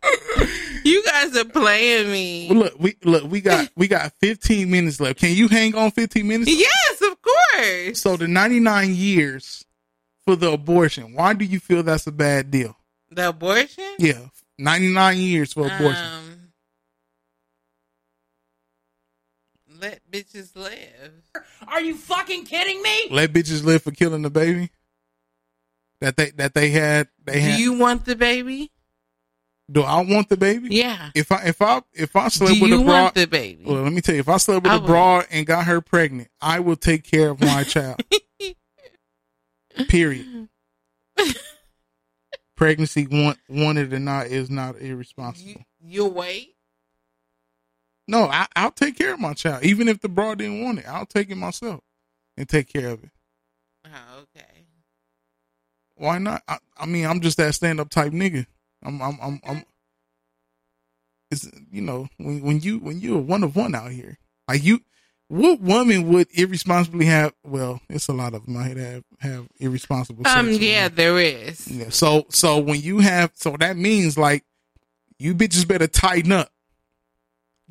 [0.00, 0.48] can't.
[0.84, 2.48] You guys are playing me.
[2.50, 5.18] Well, look, we look, we got we got 15 minutes left.
[5.20, 6.50] Can you hang on 15 minutes?
[6.50, 8.00] Yes, of course.
[8.00, 9.64] So the 99 years
[10.24, 11.14] for the abortion.
[11.14, 12.76] Why do you feel that's a bad deal?
[13.10, 13.84] The abortion?
[13.98, 14.26] Yeah,
[14.58, 16.04] 99 years for abortion.
[16.04, 16.52] Um,
[19.80, 21.12] let bitches live.
[21.68, 23.08] Are you fucking kidding me?
[23.10, 24.70] Let bitches live for killing the baby.
[26.00, 27.60] That they that they had they Do had.
[27.60, 28.71] you want the baby?
[29.70, 30.68] Do I want the baby?
[30.70, 31.10] Yeah.
[31.14, 33.64] If I if I if I slept Do with you a broad, want the baby?
[33.64, 35.80] Well, let me tell you, if I slept with I a broad and got her
[35.80, 38.02] pregnant, I will take care of my child.
[39.88, 40.48] Period.
[42.56, 45.64] Pregnancy, want wanted or not, is not irresponsible.
[45.80, 46.54] You'll wait.
[48.06, 50.86] No, I, I'll take care of my child, even if the broad didn't want it.
[50.88, 51.80] I'll take it myself
[52.36, 53.10] and take care of it.
[53.86, 54.66] Oh, okay.
[55.94, 56.42] Why not?
[56.48, 58.46] I, I mean, I'm just that stand up type nigga.
[58.82, 59.64] I'm, I'm, I'm, I'm.
[61.30, 64.18] It's you know when when you when you're one of one out here,
[64.48, 64.80] like you,
[65.28, 67.32] what woman would irresponsibly have?
[67.42, 70.26] Well, it's a lot of them out here have, have irresponsible.
[70.26, 71.66] Um, yeah, there is.
[71.68, 71.88] Yeah.
[71.88, 74.44] So so when you have so that means like
[75.18, 76.50] you bitches better tighten up.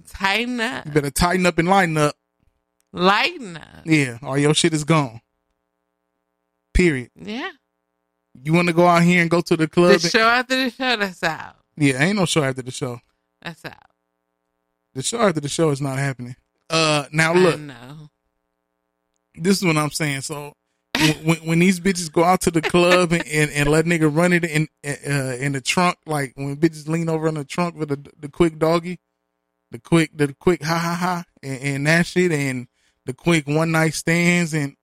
[0.08, 0.86] Tighten up.
[0.88, 2.16] You better tighten up and lighten up.
[2.94, 3.86] Lighten up.
[3.86, 5.22] Yeah, or your shit is gone.
[6.74, 7.12] Period.
[7.16, 7.52] Yeah.
[8.44, 9.90] You want to go out here and go to the club?
[9.90, 11.56] The and- show after the show, that's out.
[11.78, 13.00] yeah, ain't no show after the show.
[13.42, 13.74] That's out.
[14.94, 16.36] The show after the show is not happening.
[16.70, 18.10] Uh, now look, No.
[19.36, 20.22] this is what I'm saying.
[20.22, 20.54] So
[21.24, 24.34] when, when, these bitches go out to the club and, and, and let nigga run
[24.34, 27.90] it in uh, in the trunk, like when bitches lean over in the trunk with
[27.90, 29.00] the the quick doggy,
[29.72, 32.68] the quick the quick ha ha ha, and, and that shit, and
[33.06, 34.76] the quick one night stands, and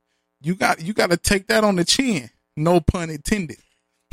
[0.43, 2.31] you got you got to take that on the chin.
[2.59, 3.59] No pun intended.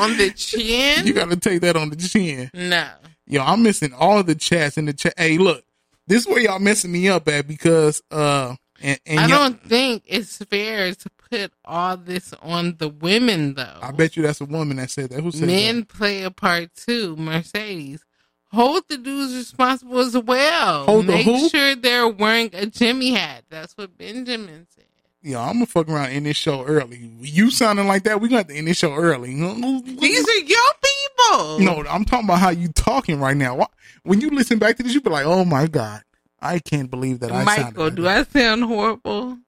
[0.00, 1.06] On the chin?
[1.06, 2.50] You got to take that on the chin.
[2.52, 2.88] No.
[3.26, 5.14] Yo, I'm missing all the chats in the chat.
[5.16, 5.64] Hey, look,
[6.06, 10.02] this is where y'all messing me up at because uh, and, and I don't think
[10.06, 13.78] it's fair to put all this on the women, though.
[13.80, 15.22] I bet you that's a woman that said that.
[15.22, 15.88] Who said Men that?
[15.88, 17.16] play a part too.
[17.16, 18.04] Mercedes.
[18.52, 20.84] Hold the dudes responsible as well.
[20.84, 21.48] Hold the Make who?
[21.48, 23.44] sure they're wearing a Jimmy hat.
[23.50, 24.84] That's what Benjamin said.
[25.26, 27.10] Yo, I'm gonna fuck around in this show early.
[27.20, 28.20] You sounding like that?
[28.20, 29.34] We gonna end this show early.
[29.34, 31.58] These are your people.
[31.58, 33.66] No, I'm talking about how you talking right now.
[34.04, 36.02] When you listen back to this, you be like, "Oh my god,
[36.40, 39.38] I can't believe that I sounded." Michael, Like do I sound horrible?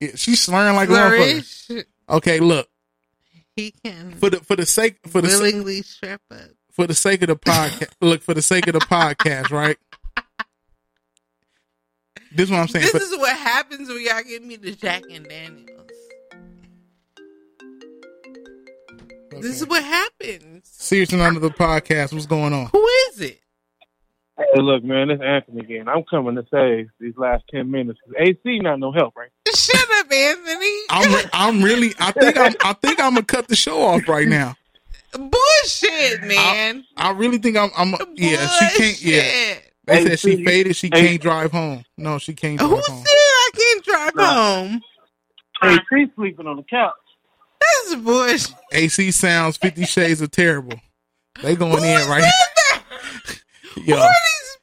[0.00, 1.68] Yeah, she's slurring like a Flourish.
[1.68, 1.84] motherfucker.
[2.10, 2.68] Okay, look
[3.54, 6.40] He can for the for the sake for the willingly strap up.
[6.72, 7.92] for the sake of the podcast.
[8.00, 9.78] look for the sake of the podcast, right?
[12.34, 12.82] This is what I'm saying.
[12.84, 15.70] This For- is what happens when y'all give me the Jack and Daniels.
[19.40, 20.62] This is what happens.
[20.64, 22.12] Serious and under the podcast.
[22.12, 22.66] What's going on?
[22.72, 23.40] Who is it?
[24.36, 25.88] Hey, look, man, it's Anthony again.
[25.88, 28.00] I'm coming to save these last ten minutes.
[28.18, 29.30] AC not no help, right?
[29.54, 30.76] Shut up, Anthony.
[30.90, 34.08] I'm re- I'm really I think I'm I think I'm gonna cut the show off
[34.08, 34.56] right now.
[35.12, 36.84] Bullshit, man.
[36.96, 39.54] I really think I'm I'm yeah she can't yeah.
[39.86, 40.04] Bullshit.
[40.04, 40.76] They Hey, said she see, faded.
[40.76, 41.84] She can't drive home.
[41.96, 42.80] No, she can't drive home.
[42.86, 43.04] Who home.
[43.04, 44.34] said I can't drive Nah.
[44.34, 44.80] home?
[45.62, 46.92] AC sleeping on the couch.
[47.60, 48.54] That's bullshit.
[48.72, 50.78] AC sounds Fifty Shades of Terrible.
[51.42, 52.24] They going in right.
[53.76, 54.10] Yo, Who are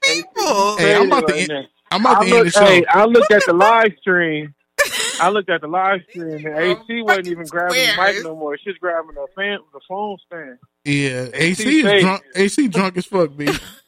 [0.04, 0.78] these people?
[0.78, 1.64] hey, I'm about to Right end, now.
[1.92, 2.66] I'm about I to end the show.
[2.66, 4.54] hey, I looked at the live stream.
[5.20, 8.58] I looked at the live stream, and AC wasn't even grabbing the mic no more.
[8.58, 10.58] She's grabbing the fan, the phone stand.
[10.86, 12.24] Yeah, AC AC is drunk.
[12.36, 13.48] AC drunk as fuck, b.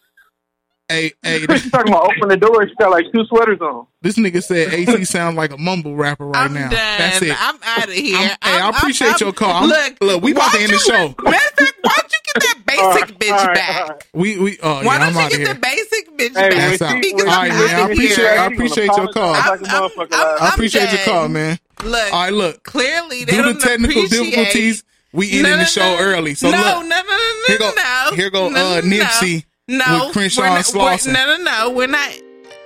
[0.93, 2.67] hey, hey, She's talking about open the door.
[2.67, 3.87] She got like two sweaters on.
[4.01, 6.69] this nigga said AC sounds like a mumble rapper right I'm now.
[6.69, 6.71] done.
[6.71, 7.35] That's it.
[7.37, 8.15] I'm out of here.
[8.17, 9.51] I'm- hey, I I'm- appreciate I'm- your call.
[9.51, 11.15] I'm- look, look, we about to why'd end the show.
[11.23, 13.81] Matter of fact, why don't you get that basic All right, bitch all right, back?
[13.81, 14.03] all right.
[14.13, 15.53] we we oh Why I'm don't you get here.
[15.53, 16.79] the basic bitch Hey, back?
[16.79, 16.93] That's.
[17.01, 17.69] Because All right, I'm man.
[17.69, 18.39] I outta appreciate here.
[18.39, 19.31] I appreciate your call.
[19.31, 19.99] Like a I'm- motherfucker.
[19.99, 21.59] I'm- last I I'm appreciate your call, man.
[21.83, 22.63] Look, All right, look.
[22.63, 26.33] clearly they Due to don't technical difficulties, we ending No, no, the show early.
[26.33, 30.49] So no, look, no, no, no, here go here go uh, Nipsey no, with we're
[30.49, 31.72] not, we're, no, no, no.
[31.72, 32.11] We're not.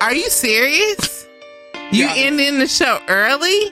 [0.02, 1.16] Are you serious?
[1.90, 2.14] You yeah.
[2.18, 3.72] ending the show early?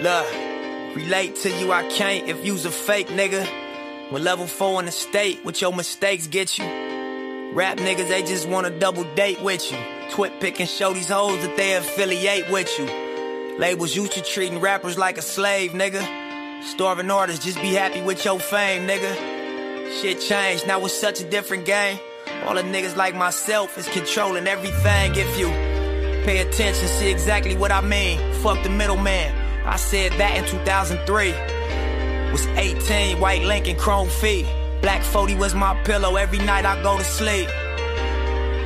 [0.00, 0.26] Look,
[0.96, 3.46] relate to you, I can't if you's a fake nigga.
[4.10, 6.64] with level four in the state, what your mistakes get you.
[7.52, 9.78] Rap niggas, they just wanna double date with you.
[10.10, 12.86] Twit pick and show these hoes that they affiliate with you.
[13.58, 16.02] Labels used to treating rappers like a slave, nigga.
[16.64, 19.14] Starving artists, just be happy with your fame, nigga.
[20.00, 22.00] Shit changed, now it's such a different game.
[22.46, 25.14] All the niggas like myself is controlling everything.
[25.14, 25.46] If you
[26.24, 28.18] pay attention, see exactly what I mean.
[28.42, 29.32] Fuck the middleman.
[29.64, 32.32] I said that in 2003.
[32.32, 34.46] Was 18, white Lincoln, chrome feet.
[34.82, 37.46] Black 40 was my pillow every night I go to sleep.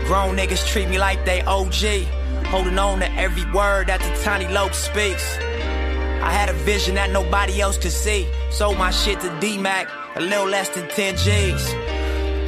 [0.07, 2.09] Grown niggas treat me like they OG.
[2.51, 5.37] Holding on to every word that the tiny lope speaks.
[5.37, 8.27] I had a vision that nobody else could see.
[8.51, 11.75] Sold my shit to D-Mac, a little less than 10 G's.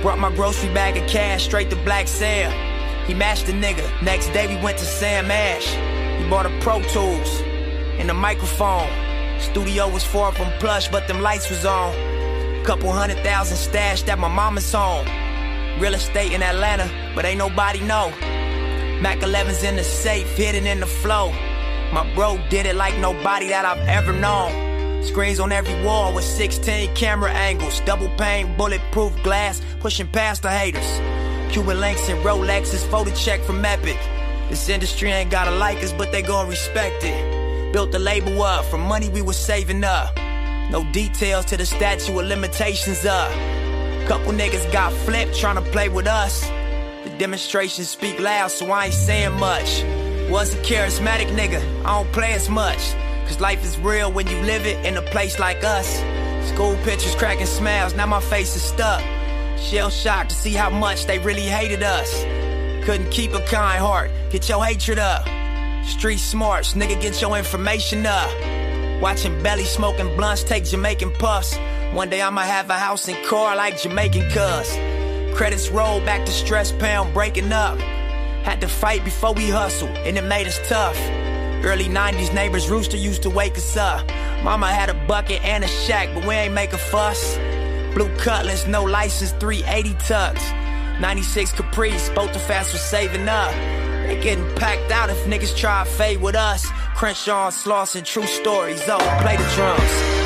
[0.01, 2.51] Brought my grocery bag of cash straight to Blacc Sam.
[3.07, 3.85] He matched the nigga.
[4.03, 5.67] Next day we went to Sam Ash.
[6.19, 7.43] He bought a Pro Tools
[8.01, 8.89] and a microphone.
[9.39, 11.93] Studio was far from plush, but them lights was on.
[12.65, 15.07] Couple hundred thousand stashed at my mama's home.
[15.79, 18.11] Real estate in Atlanta, but ain't nobody know.
[19.01, 21.33] Mac 11's in the safe, hidden in the flow.
[21.91, 25.03] My bro did it like nobody that I've ever known.
[25.03, 30.51] Screens on every wall with 16 camera angles, double pane, bulletproof glass, pushing past the
[30.51, 30.85] haters.
[31.51, 33.97] Cuban links and Rolexes, photo check from Epic.
[34.51, 37.73] This industry ain't gotta like us, but they gon' respect it.
[37.73, 40.15] Built the label up from money we was saving up.
[40.71, 43.31] No details to the statute of limitations up.
[44.07, 46.45] Couple niggas got flipped trying to play with us.
[47.21, 49.83] Demonstrations speak loud, so I ain't saying much.
[50.31, 52.95] Was a charismatic nigga, I don't play as much.
[53.27, 55.99] Cause life is real when you live it in a place like us.
[56.49, 59.03] School pictures cracking smiles, now my face is stuck.
[59.59, 62.11] Shell shocked to see how much they really hated us.
[62.87, 65.29] Couldn't keep a kind heart, get your hatred up.
[65.85, 68.31] Street smarts, nigga, get your information up.
[69.03, 71.55] Watching belly smoking blunts take Jamaican puffs.
[71.93, 75.00] One day I'ma have a house and car like Jamaican cuz.
[75.41, 77.79] Credits roll back to stress pound breaking up.
[78.45, 80.99] Had to fight before we hustle, and it made us tough.
[81.65, 84.07] Early 90s neighbors rooster used to wake us up.
[84.45, 87.39] Mama had a bucket and a shack, but we ain't make a fuss.
[87.95, 90.51] Blue Cutlass, no license, 380 tucks.
[91.01, 93.51] 96 Caprice, both the fast was saving up.
[94.09, 96.67] They getting packed out if niggas try to fade with us.
[96.95, 98.83] Crenshaw, Slauson, true stories.
[98.89, 100.20] Oh, play the drums.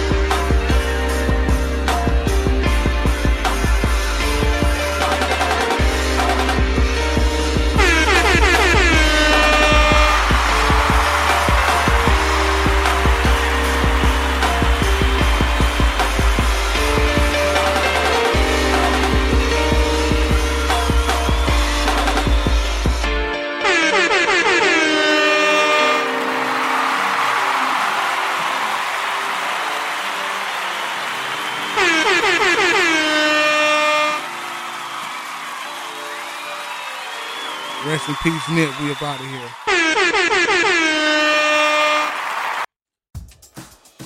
[38.25, 38.81] Peace, Nip.
[38.81, 39.51] We up out of here.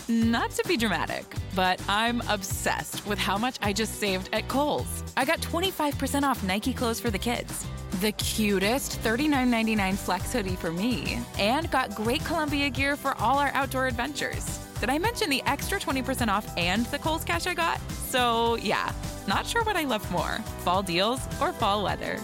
[0.08, 1.24] Not to be dramatic,
[1.54, 5.04] but I'm obsessed with how much I just saved at Kohl's.
[5.16, 7.64] I got 25% off Nike clothes for the kids,
[8.00, 13.52] the cutest $39.99 flex hoodie for me, and got great Columbia gear for all our
[13.54, 14.58] outdoor adventures.
[14.80, 17.78] Did I mention the extra 20% off and the Kohl's cash I got?
[17.90, 18.90] So, yeah,
[19.28, 22.18] not sure what I love more fall deals or fall weather.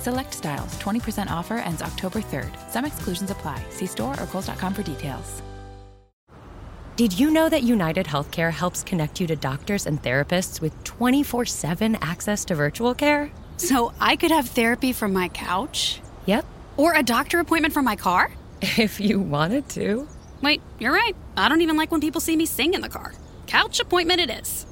[0.00, 2.70] Select styles, 20% offer ends October 3rd.
[2.70, 3.62] Some exclusions apply.
[3.70, 5.42] See store or Kohl's.com for details.
[6.96, 11.46] Did you know that United Healthcare helps connect you to doctors and therapists with 24
[11.46, 13.30] 7 access to virtual care?
[13.56, 16.00] So I could have therapy from my couch?
[16.26, 16.44] Yep.
[16.76, 18.30] Or a doctor appointment from my car?
[18.78, 20.06] If you wanted to.
[20.42, 21.16] Wait, you're right.
[21.36, 23.14] I don't even like when people see me sing in the car.
[23.46, 24.66] Couch appointment it is.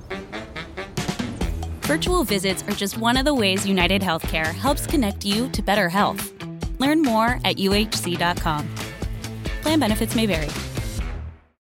[1.88, 5.88] Virtual visits are just one of the ways United Healthcare helps connect you to better
[5.88, 6.34] health.
[6.78, 8.68] Learn more at uhc.com.
[9.62, 10.50] Plan benefits may vary.